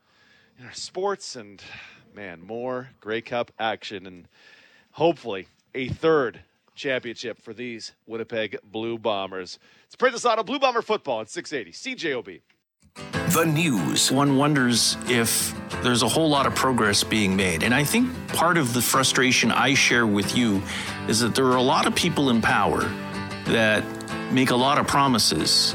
[0.72, 1.62] sports and,
[2.14, 4.06] man, more Grey Cup action.
[4.06, 4.28] And
[4.92, 6.40] hopefully a third
[6.74, 9.58] championship for these Winnipeg Blue Bombers.
[9.86, 12.40] It's Princess Auto Blue Bomber football at 680 CJOB.
[13.34, 14.10] The news.
[14.10, 17.62] One wonders if there's a whole lot of progress being made.
[17.62, 20.62] And I think part of the frustration I share with you
[21.08, 22.80] is that there are a lot of people in power
[23.44, 23.84] that
[24.32, 25.74] make a lot of promises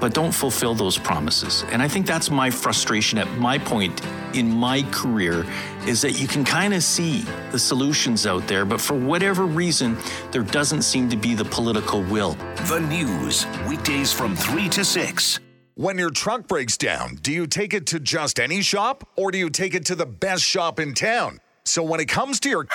[0.00, 1.64] but don't fulfill those promises.
[1.70, 4.00] And I think that's my frustration at my point
[4.34, 5.46] in my career
[5.86, 9.96] is that you can kind of see the solutions out there, but for whatever reason,
[10.32, 12.32] there doesn't seem to be the political will.
[12.68, 13.46] The news.
[13.68, 15.40] Weekdays from 3 to 6.
[15.74, 19.38] When your truck breaks down, do you take it to just any shop or do
[19.38, 21.38] you take it to the best shop in town?
[21.64, 22.66] So when it comes to your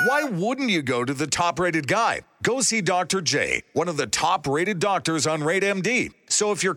[0.00, 2.20] Why wouldn't you go to the top rated guy?
[2.42, 3.22] Go see Dr.
[3.22, 6.12] J, one of the top rated doctors on RateMD.
[6.28, 6.76] So if your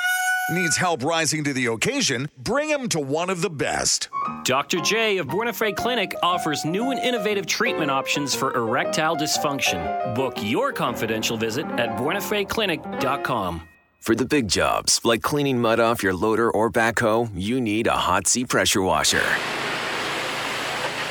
[0.52, 4.10] needs help rising to the occasion, bring him to one of the best.
[4.44, 4.80] Dr.
[4.80, 10.14] J of Buenafre Clinic offers new and innovative treatment options for erectile dysfunction.
[10.14, 13.62] Book your confidential visit at buenafreclinic.com.
[13.98, 17.96] For the big jobs, like cleaning mud off your loader or backhoe, you need a
[17.96, 19.24] hot seat pressure washer.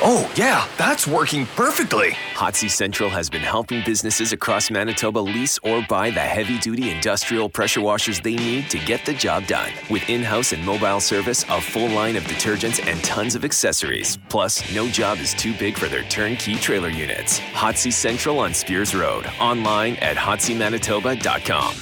[0.00, 2.12] Oh, yeah, that's working perfectly.
[2.34, 7.48] Hot Central has been helping businesses across Manitoba lease or buy the heavy duty industrial
[7.48, 9.72] pressure washers they need to get the job done.
[9.90, 14.16] With in house and mobile service, a full line of detergents, and tons of accessories.
[14.28, 17.40] Plus, no job is too big for their turnkey trailer units.
[17.54, 19.26] Hot Central on Spears Road.
[19.40, 21.74] Online at hotseamanitoba.com.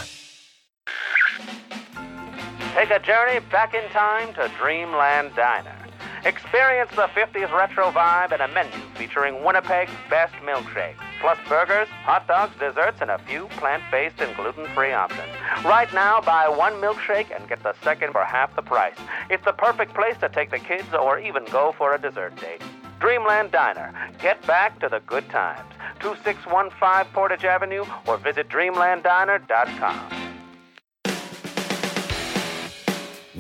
[2.75, 5.86] Take a journey back in time to Dreamland Diner.
[6.27, 12.27] Experience the 50s retro vibe and a menu featuring Winnipeg's best milkshakes, plus burgers, hot
[12.27, 15.29] dogs, desserts, and a few plant based and gluten free options.
[15.65, 18.97] Right now, buy one milkshake and get the second for half the price.
[19.31, 22.61] It's the perfect place to take the kids or even go for a dessert date.
[22.99, 23.95] Dreamland Diner.
[24.21, 25.71] Get back to the good times.
[26.01, 30.36] 2615 Portage Avenue or visit dreamlanddiner.com.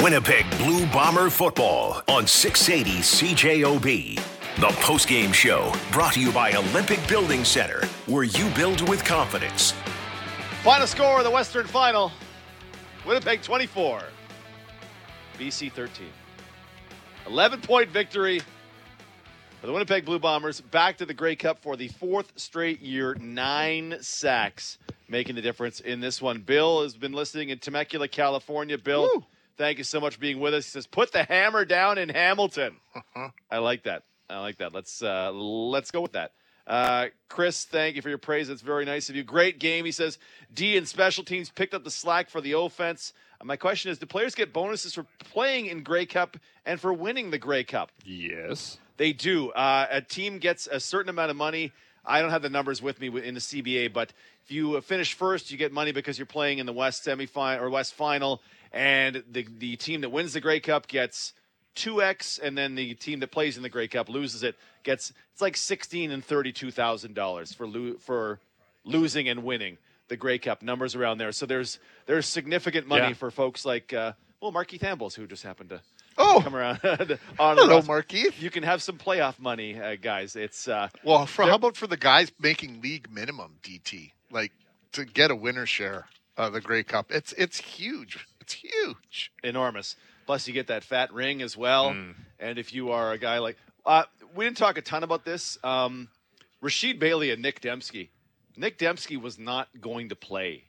[0.06, 4.14] Winnipeg Blue Bomber football on 680 CJOB.
[4.14, 9.72] The postgame show brought to you by Olympic Building Center, where you build with confidence.
[10.62, 12.12] Final score of the Western Final
[13.04, 14.04] Winnipeg 24,
[15.40, 16.06] BC 13.
[17.26, 18.38] 11 point victory
[19.60, 20.60] for the Winnipeg Blue Bombers.
[20.60, 23.16] Back to the Grey Cup for the fourth straight year.
[23.16, 24.78] Nine sacks
[25.08, 26.42] making the difference in this one.
[26.42, 28.78] Bill has been listening in Temecula, California.
[28.78, 29.26] Bill,
[29.56, 30.64] thank you so much for being with us.
[30.64, 32.76] He says, put the hammer down in Hamilton.
[33.50, 34.02] I like that.
[34.28, 34.74] I like that.
[34.74, 36.32] Let's uh, let's go with that.
[36.66, 38.48] Uh, Chris, thank you for your praise.
[38.48, 39.22] That's very nice of you.
[39.22, 39.84] Great game.
[39.84, 40.18] He says
[40.52, 43.12] D and special teams picked up the slack for the offense.
[43.40, 46.92] Uh, my question is, do players get bonuses for playing in Grey Cup and for
[46.92, 47.92] winning the Grey Cup?
[48.04, 48.78] Yes.
[48.96, 49.50] They do.
[49.50, 51.72] Uh, a team gets a certain amount of money.
[52.04, 54.12] I don't have the numbers with me in the CBA, but
[54.44, 57.68] if you finish first, you get money because you're playing in the West semifinal or
[57.68, 58.40] West final,
[58.72, 61.32] and the the team that wins the Grey Cup gets
[61.74, 65.12] two X, and then the team that plays in the Grey Cup loses it gets
[65.32, 68.40] it's like sixteen and thirty two thousand dollars for lo- for
[68.84, 69.78] losing and winning
[70.08, 70.62] the Grey Cup.
[70.62, 73.12] Numbers around there, so there's there's significant money Yeah.
[73.14, 75.80] for folks like uh, well Markeith Thambles who just happened to
[76.18, 76.40] Oh.
[76.42, 76.80] come around
[77.38, 77.86] on Hello, us.
[77.86, 78.40] Markeith.
[78.40, 80.34] You can have some playoff money, uh, guys.
[80.34, 84.52] It's uh, Well, for, how about for the guys making league minimum DT, like
[84.92, 86.06] to get a winner share
[86.38, 87.12] of the Grey Cup?
[87.12, 88.26] It's it's huge.
[88.46, 89.32] It's huge.
[89.42, 89.96] enormous.
[90.24, 91.90] Plus, you get that fat ring as well.
[91.90, 92.14] Mm.
[92.38, 94.04] And if you are a guy like, uh,
[94.34, 95.58] we didn't talk a ton about this.
[95.64, 96.08] Um,
[96.62, 98.08] Rasheed Bailey and Nick Demski.
[98.56, 100.64] Nick Demski was not going to play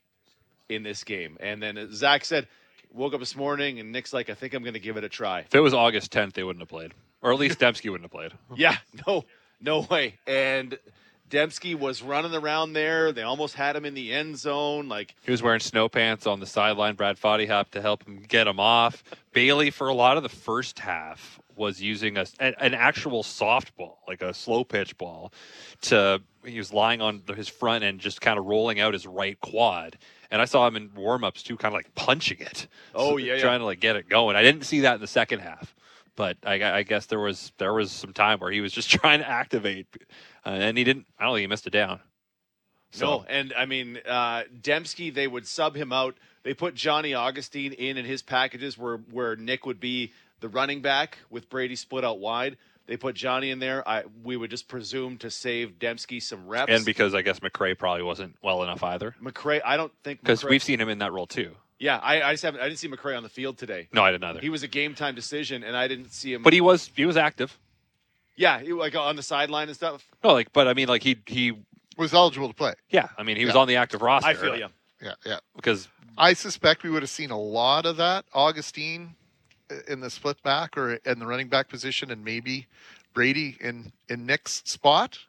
[0.70, 2.48] in this game, and then Zach said,
[2.92, 5.10] woke up this morning, and Nick's like, I think I'm going to give it a
[5.10, 5.40] try.
[5.40, 6.94] If it was August 10th, they wouldn't have played.
[7.22, 8.34] Or at least Demski wouldn't have played.
[8.56, 8.78] Yeah,
[9.08, 9.24] no,
[9.62, 10.16] no way.
[10.28, 10.78] And
[11.30, 13.12] Demski was running around there.
[13.12, 14.88] They almost had him in the end zone.
[14.88, 16.96] Like He was wearing snow pants on the sideline.
[16.96, 19.04] Brad Foddy had to help him get him off.
[19.34, 24.22] Bailey, for a lot of the first half, was using a, an, actual softball, like
[24.22, 25.34] a slow pitch ball,
[25.82, 29.40] to he was lying on his front end, just kind of rolling out his right
[29.42, 29.98] quad.
[30.30, 32.68] And I saw him in warm-ups too, kind of like punching it.
[32.94, 33.42] Oh, yeah, yeah.
[33.42, 34.36] trying to like get it going.
[34.36, 35.76] I didn't see that in the second half,
[36.18, 39.20] but I, I guess there was there was some time where he was just trying
[39.20, 39.88] to activate,
[40.46, 41.06] uh, and he didn't.
[41.18, 42.02] I don't think he missed it down.
[43.00, 46.16] No, and I mean uh, Demski, they would sub him out.
[46.44, 50.82] They put Johnny Augustine in and his packages were where Nick would be the running
[50.82, 52.58] back with Brady split out wide.
[52.88, 53.88] They put Johnny in there.
[53.88, 56.72] I we would just presume to save Demski some reps.
[56.72, 59.14] And because I guess McRae probably wasn't well enough either.
[59.22, 61.52] McRae, I don't think Because we've seen him in that role too.
[61.80, 62.62] Yeah, I, I just haven't.
[62.62, 63.88] I didn't see McRae on the field today.
[63.94, 64.40] No, I didn't either.
[64.40, 66.42] He was a game time decision, and I didn't see him.
[66.44, 67.58] But he was he was active.
[68.36, 70.04] yeah, he, like on the sideline and stuff.
[70.24, 71.54] No, like, but I mean, like he he
[71.98, 72.74] was eligible to play.
[72.90, 73.62] Yeah, I mean, he was Yeah.
[73.62, 74.30] on the active roster.
[74.30, 74.68] I feel you.
[75.02, 75.40] Yeah, yeah.
[75.56, 75.88] Because
[76.18, 79.16] I suspect we would have seen a lot of that Augustine
[79.70, 82.66] uh, in the split back or in the running back position, and maybe
[83.14, 85.20] Brady in in Nick's spot.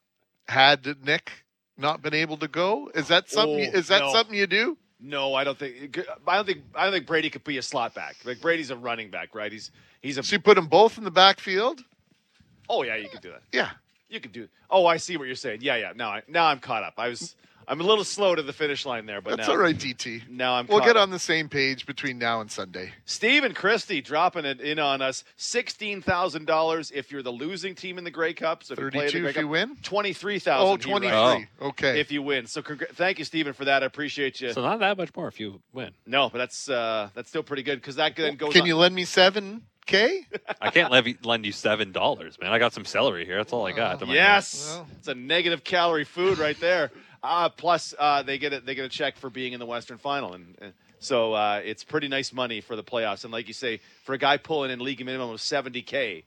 [0.49, 1.45] Had Nick
[1.77, 3.71] not been able to go, is that something?
[3.75, 4.13] Oh, is that no.
[4.13, 4.79] something you do?
[5.01, 5.99] No, I don't think.
[6.27, 6.63] I don't think.
[6.75, 8.17] I don't think Brady could be a slot back.
[8.25, 9.53] Like Brady's a running back, right?
[9.53, 9.71] He's
[10.03, 10.23] he's a.
[10.23, 11.83] So you put them both in the backfield.
[12.69, 13.43] Oh yeah, you could do that.
[13.53, 13.71] Yeah,
[14.09, 14.49] you could do.
[14.71, 15.61] Oh, I see what you're saying.
[15.63, 15.93] Yeah, yeah.
[15.95, 16.95] Now, I, now I'm caught up.
[16.99, 17.37] I was
[17.71, 20.29] I'm a little slow to the finish line there, but That's now, all right, DT.
[20.31, 20.67] Now I'm.
[20.67, 21.03] We'll caught get up.
[21.03, 22.93] on the same page between now and Sunday.
[23.05, 25.23] Steve and Christy dropping it in on us.
[25.37, 28.65] Sixteen thousand dollars if you're the losing team in the Grey Cup.
[28.65, 29.77] So if you play the 32 Grey if you Cup, win?
[29.83, 30.69] Twenty-three thousand.
[30.69, 31.47] Oh, 23.
[31.61, 32.01] Okay.
[32.01, 33.83] If you win, so congr- thank you, Stephen, for that.
[33.83, 34.53] I appreciate you.
[34.53, 35.93] So not that much more if you win.
[36.07, 38.53] no, but that's uh, that's still pretty good because that then goes.
[38.53, 40.27] Can on- you lend me seven K?
[40.61, 42.53] I can't levy, lend you seven dollars, man.
[42.53, 43.37] I got some celery here.
[43.37, 43.99] That's all I got.
[43.99, 44.17] to my name.
[44.17, 46.91] Yes, it's a negative calorie food right there.
[47.23, 49.99] Uh, plus, uh, they get a, they get a check for being in the Western
[49.99, 53.25] Final, and, and so uh, it's pretty nice money for the playoffs.
[53.25, 56.25] And like you say, for a guy pulling in league minimum of seventy k,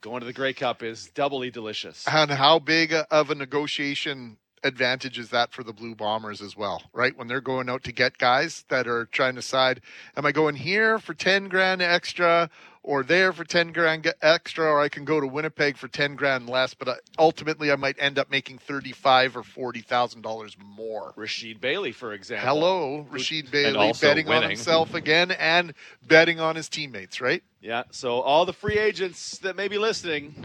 [0.00, 2.04] going to the Grey Cup is doubly delicious.
[2.10, 6.82] And how big of a negotiation advantage is that for the Blue Bombers as well,
[6.92, 7.16] right?
[7.16, 9.80] When they're going out to get guys that are trying to decide,
[10.16, 12.50] am I going here for 10 grand extra
[12.84, 16.48] or there for 10 grand extra, or I can go to Winnipeg for 10 grand
[16.50, 21.14] less, but I, ultimately I might end up making 35 or $40,000 more.
[21.16, 22.46] Rasheed Bailey, for example.
[22.46, 25.72] Hello, Rasheed Bailey betting on himself again and
[26.06, 27.42] betting on his teammates, right?
[27.62, 27.84] Yeah.
[27.90, 30.44] So all the free agents that may be listening,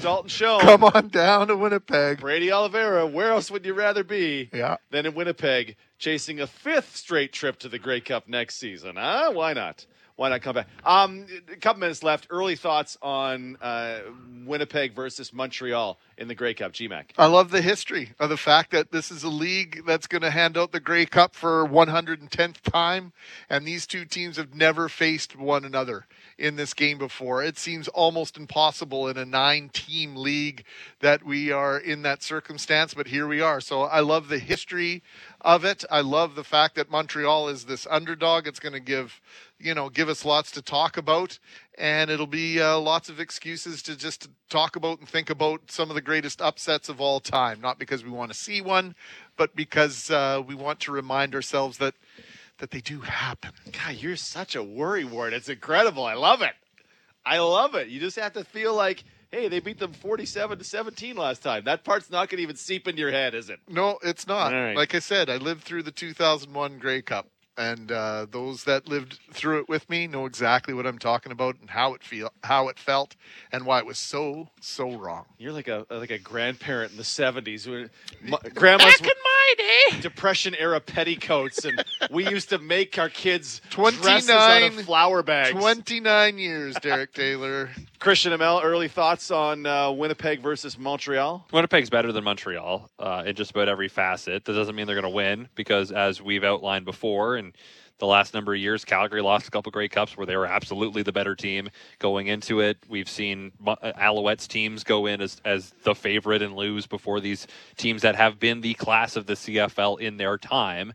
[0.00, 2.20] Dalton Schoen, Come on down to Winnipeg.
[2.20, 4.76] Brady Oliveira, where else would you rather be Yeah.
[4.90, 8.94] than in Winnipeg, chasing a fifth straight trip to the Grey Cup next season?
[8.94, 9.32] Huh?
[9.32, 9.86] Why not?
[10.20, 10.68] Why not come back?
[10.84, 12.26] Um, a couple minutes left.
[12.28, 14.00] Early thoughts on uh,
[14.44, 16.74] Winnipeg versus Montreal in the Grey Cup.
[16.74, 17.12] GMAC.
[17.16, 20.30] I love the history of the fact that this is a league that's going to
[20.30, 23.14] hand out the Grey Cup for 110th time,
[23.48, 26.04] and these two teams have never faced one another
[26.40, 27.44] in this game before.
[27.44, 30.64] It seems almost impossible in a nine-team league
[31.00, 33.60] that we are in that circumstance, but here we are.
[33.60, 35.02] So I love the history
[35.42, 35.84] of it.
[35.90, 38.46] I love the fact that Montreal is this underdog.
[38.46, 39.20] It's going to give,
[39.58, 41.38] you know, give us lots to talk about,
[41.76, 45.90] and it'll be uh, lots of excuses to just talk about and think about some
[45.90, 47.60] of the greatest upsets of all time.
[47.60, 48.94] Not because we want to see one,
[49.36, 51.94] but because uh, we want to remind ourselves that
[52.60, 53.50] that they do happen.
[53.72, 55.32] God, you're such a worry ward.
[55.32, 56.04] It's incredible.
[56.04, 56.52] I love it.
[57.26, 57.88] I love it.
[57.88, 61.64] You just have to feel like, hey, they beat them 47 to 17 last time.
[61.64, 63.60] That part's not going to even seep into your head, is it?
[63.68, 64.52] No, it's not.
[64.52, 64.76] Right.
[64.76, 67.28] Like I said, I lived through the 2001 Grey Cup,
[67.58, 71.56] and uh, those that lived through it with me know exactly what I'm talking about
[71.60, 73.16] and how it feel, how it felt,
[73.52, 75.26] and why it was so so wrong.
[75.38, 77.68] You're like a like a grandparent in the 70s.
[77.68, 77.90] When
[78.30, 78.96] my, grandma's
[79.56, 80.00] Back in my day.
[80.00, 85.22] Depression era petticoats, and we used to make our kids dresses out of 29 flour
[85.22, 85.50] bags.
[85.50, 87.70] 29 years, Derek Taylor.
[87.98, 91.46] Christian Amel, early thoughts on uh, Winnipeg versus Montreal?
[91.52, 94.44] Winnipeg's better than Montreal uh, in just about every facet.
[94.44, 97.52] That doesn't mean they're going to win because, as we've outlined before, and
[98.00, 101.02] the last number of years, Calgary lost a couple Grey Cups where they were absolutely
[101.02, 102.78] the better team going into it.
[102.88, 107.46] We've seen uh, Alouettes teams go in as, as the favorite and lose before these
[107.76, 110.92] teams that have been the class of the CFL in their time.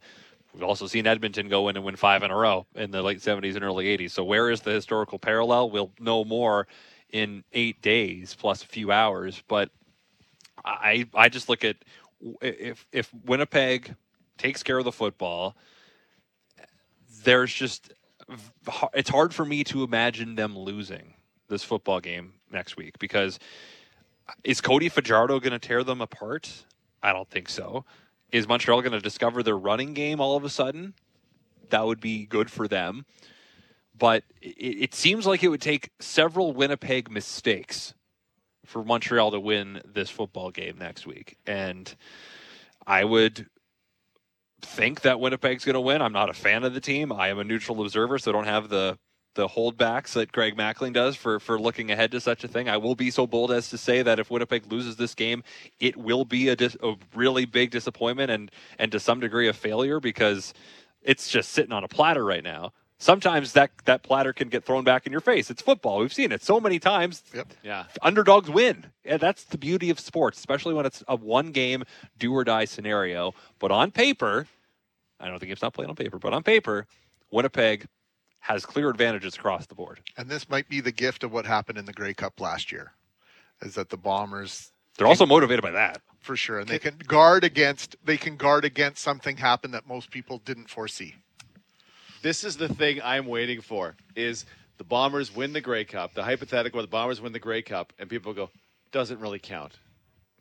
[0.54, 3.20] We've also seen Edmonton go in and win five in a row in the late
[3.20, 4.12] 70s and early 80s.
[4.12, 5.70] So, where is the historical parallel?
[5.70, 6.68] We'll know more
[7.12, 9.44] in eight days plus a few hours.
[9.48, 9.70] But
[10.64, 11.78] I, I just look at
[12.42, 13.96] if if Winnipeg
[14.38, 15.56] takes care of the football,
[17.26, 17.92] there's just
[18.94, 21.14] it's hard for me to imagine them losing
[21.48, 23.38] this football game next week because
[24.44, 26.66] is Cody Fajardo going to tear them apart?
[27.04, 27.86] I don't think so.
[28.32, 30.94] Is Montreal going to discover their running game all of a sudden?
[31.70, 33.06] That would be good for them.
[33.98, 37.94] But it, it seems like it would take several Winnipeg mistakes
[38.66, 41.38] for Montreal to win this football game next week.
[41.46, 41.94] And
[42.88, 43.48] I would
[44.66, 46.02] think that Winnipeg's going to win.
[46.02, 47.12] I'm not a fan of the team.
[47.12, 48.98] I am a neutral observer, so I don't have the
[49.36, 52.68] the holdbacks that Greg Mackling does for for looking ahead to such a thing.
[52.70, 55.44] I will be so bold as to say that if Winnipeg loses this game,
[55.80, 59.54] it will be a, dis- a really big disappointment and and to some degree a
[59.54, 60.54] failure because
[61.02, 62.72] it's just sitting on a platter right now.
[62.98, 65.52] Sometimes that that platter can get thrown back in your face.
[65.52, 66.00] It's football.
[66.00, 67.24] We've seen it so many times.
[67.34, 67.54] Yep.
[67.62, 67.84] Yeah.
[68.02, 68.86] Underdogs win.
[69.04, 71.84] Yeah, that's the beauty of sports, especially when it's a one game
[72.18, 73.34] do or die scenario.
[73.60, 74.48] But on paper,
[75.20, 76.88] I don't think it's not played on paper, but on paper,
[77.32, 77.86] Winnipeg
[78.40, 80.02] has clear advantages across the board.
[80.18, 82.94] And this might be the gift of what happened in the Grey Cup last year,
[83.62, 86.02] is that the Bombers They're also motivated by that.
[86.20, 90.12] for sure, and they can guard against they can guard against something happen that most
[90.12, 91.16] people didn't foresee.
[92.22, 94.46] This is the thing I'm waiting for: is
[94.78, 97.94] the Bombers win the Grey Cup, the hypothetical where the Bombers win the Grey Cup,
[97.98, 98.50] and people go,
[98.92, 99.78] doesn't really count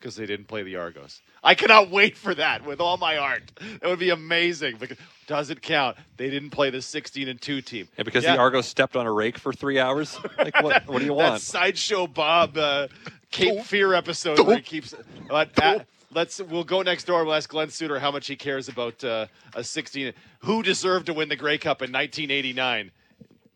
[0.05, 1.23] because they didn't play the Argos.
[1.43, 3.51] I cannot wait for that with all my heart.
[3.81, 5.97] It would be amazing because doesn't count.
[6.19, 7.89] They didn't play the 16 and two team.
[7.97, 10.19] Yeah, because the Argos stepped on a rake for three hours.
[10.37, 11.41] Like, what, what do you That want?
[11.41, 12.89] sideshow Bob uh,
[13.31, 14.95] Cape Fear episode where he keeps.
[15.27, 15.79] But, uh,
[16.13, 17.25] let's we'll go next door.
[17.25, 20.13] We'll ask Glen Suitor how much he cares about uh, a 16.
[20.41, 22.91] Who deserved to win the Grey Cup in 1989?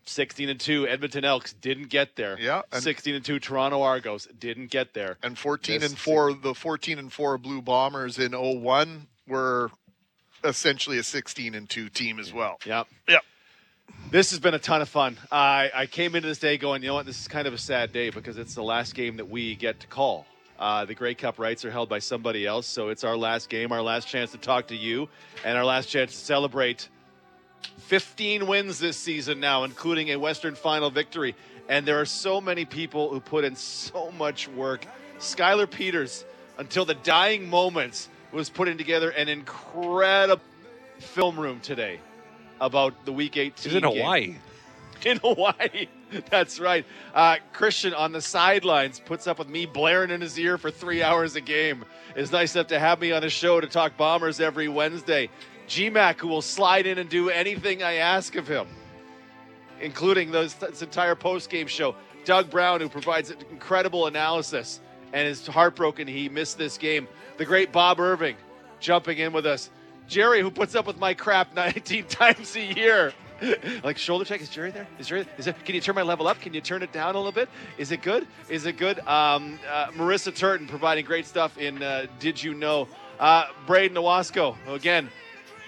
[0.05, 2.37] 16 and 2 Edmonton Elks didn't get there.
[2.39, 5.17] Yeah, and- 16 and 2 Toronto Argos didn't get there.
[5.21, 9.71] And 14 This- and 4, the 14 and 4 Blue Bombers in 01 were
[10.43, 12.59] essentially a 16 and 2 team as well.
[12.65, 12.87] Yep.
[13.07, 13.21] Yep.
[14.11, 15.17] This has been a ton of fun.
[15.31, 17.57] I, I came into this day going, you know what, this is kind of a
[17.57, 20.25] sad day because it's the last game that we get to call.
[20.57, 23.71] Uh, the Grey Cup rights are held by somebody else, so it's our last game,
[23.71, 25.07] our last chance to talk to you,
[25.45, 26.89] and our last chance to celebrate
[27.77, 31.35] 15 wins this season now, including a Western Final victory.
[31.67, 34.85] And there are so many people who put in so much work.
[35.19, 36.25] Skylar Peters,
[36.57, 40.43] until the dying moments, was putting together an incredible
[40.99, 41.99] film room today
[42.61, 43.53] about the Week 18.
[43.55, 43.97] He's in game.
[43.97, 44.35] Hawaii.
[45.05, 45.87] In Hawaii.
[46.29, 46.85] That's right.
[47.13, 51.01] Uh, Christian on the sidelines puts up with me blaring in his ear for three
[51.01, 51.85] hours a game.
[52.17, 55.29] It's nice enough to have me on his show to talk Bombers every Wednesday.
[55.69, 58.67] GMAC, who will slide in and do anything I ask of him,
[59.79, 61.95] including this entire post-game show.
[62.25, 64.81] Doug Brown, who provides incredible analysis
[65.13, 67.07] and is heartbroken he missed this game.
[67.37, 68.35] The great Bob Irving
[68.79, 69.69] jumping in with us.
[70.07, 73.13] Jerry, who puts up with my crap 19 times a year.
[73.83, 74.41] like shoulder check.
[74.41, 74.87] Is Jerry there?
[74.97, 75.25] Is Jerry?
[75.37, 75.55] Is it?
[75.63, 76.41] Can you turn my level up?
[76.41, 77.47] Can you turn it down a little bit?
[77.77, 78.27] Is it good?
[78.49, 78.99] Is it good?
[79.07, 82.87] Um, uh, Marissa Turton providing great stuff in uh, Did You Know?
[83.17, 85.09] Uh, Braden Owasco again.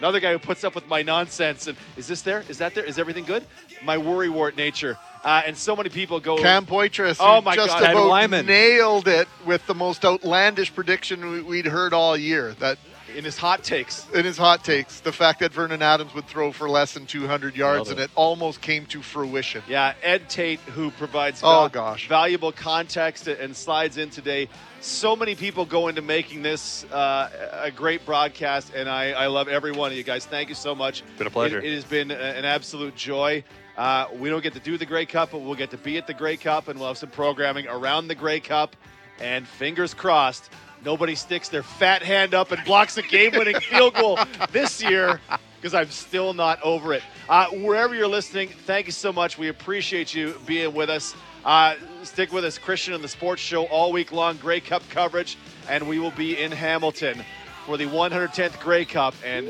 [0.02, 1.68] Another guy who puts up with my nonsense.
[1.68, 2.44] And is this there?
[2.50, 2.84] Is that there?
[2.84, 3.46] Is everything good?
[3.84, 4.98] My worry wart nature.
[5.24, 6.38] Uh, and so many people go.
[6.42, 7.84] Cam Poitras, Oh my just God.
[7.84, 12.56] about nailed it with the most outlandish prediction we- we'd heard all year.
[12.58, 12.80] That
[13.16, 16.52] in his hot takes, in his hot takes, the fact that Vernon Adams would throw
[16.52, 19.62] for less than 200 yards, Nailed and it almost came to fruition.
[19.68, 22.08] Yeah, Ed Tate, who provides Oh, val- gosh.
[22.08, 24.50] valuable context and slides in today.
[24.82, 27.30] So many people go into making this uh,
[27.62, 30.26] a great broadcast, and I, I love every one of you guys.
[30.26, 31.04] Thank you so much.
[31.20, 31.60] Been a pleasure.
[31.60, 33.44] It, it has been an absolute joy.
[33.78, 36.08] Uh, we don't get to do the Grey Cup, but we'll get to be at
[36.08, 38.76] the Grey Cup, and we'll have some programming around the Grey Cup.
[39.20, 40.50] And fingers crossed,
[40.84, 44.18] nobody sticks their fat hand up and blocks a game-winning field goal
[44.52, 45.22] this year
[45.58, 47.04] because I'm still not over it.
[47.30, 49.38] Uh, wherever you're listening, thank you so much.
[49.38, 51.16] We appreciate you being with us.
[51.46, 51.76] Uh,
[52.06, 54.38] stick with us, Christian, and the Sports Show all week long.
[54.38, 55.38] Grey Cup coverage,
[55.70, 57.24] and we will be in Hamilton
[57.66, 59.50] for the 110th Grey Cup and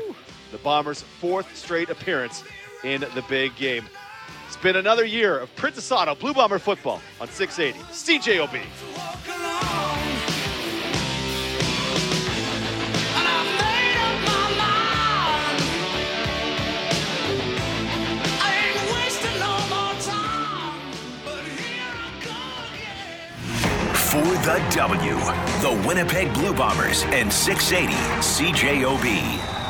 [0.50, 2.44] the Bombers' fourth straight appearance
[2.84, 3.84] in the big game.
[4.46, 10.11] It's been another year of Princess Auto Blue Bomber football on 680 CJOB.
[24.12, 25.14] For the W,
[25.62, 29.61] the Winnipeg Blue Bombers and 680 CJOB.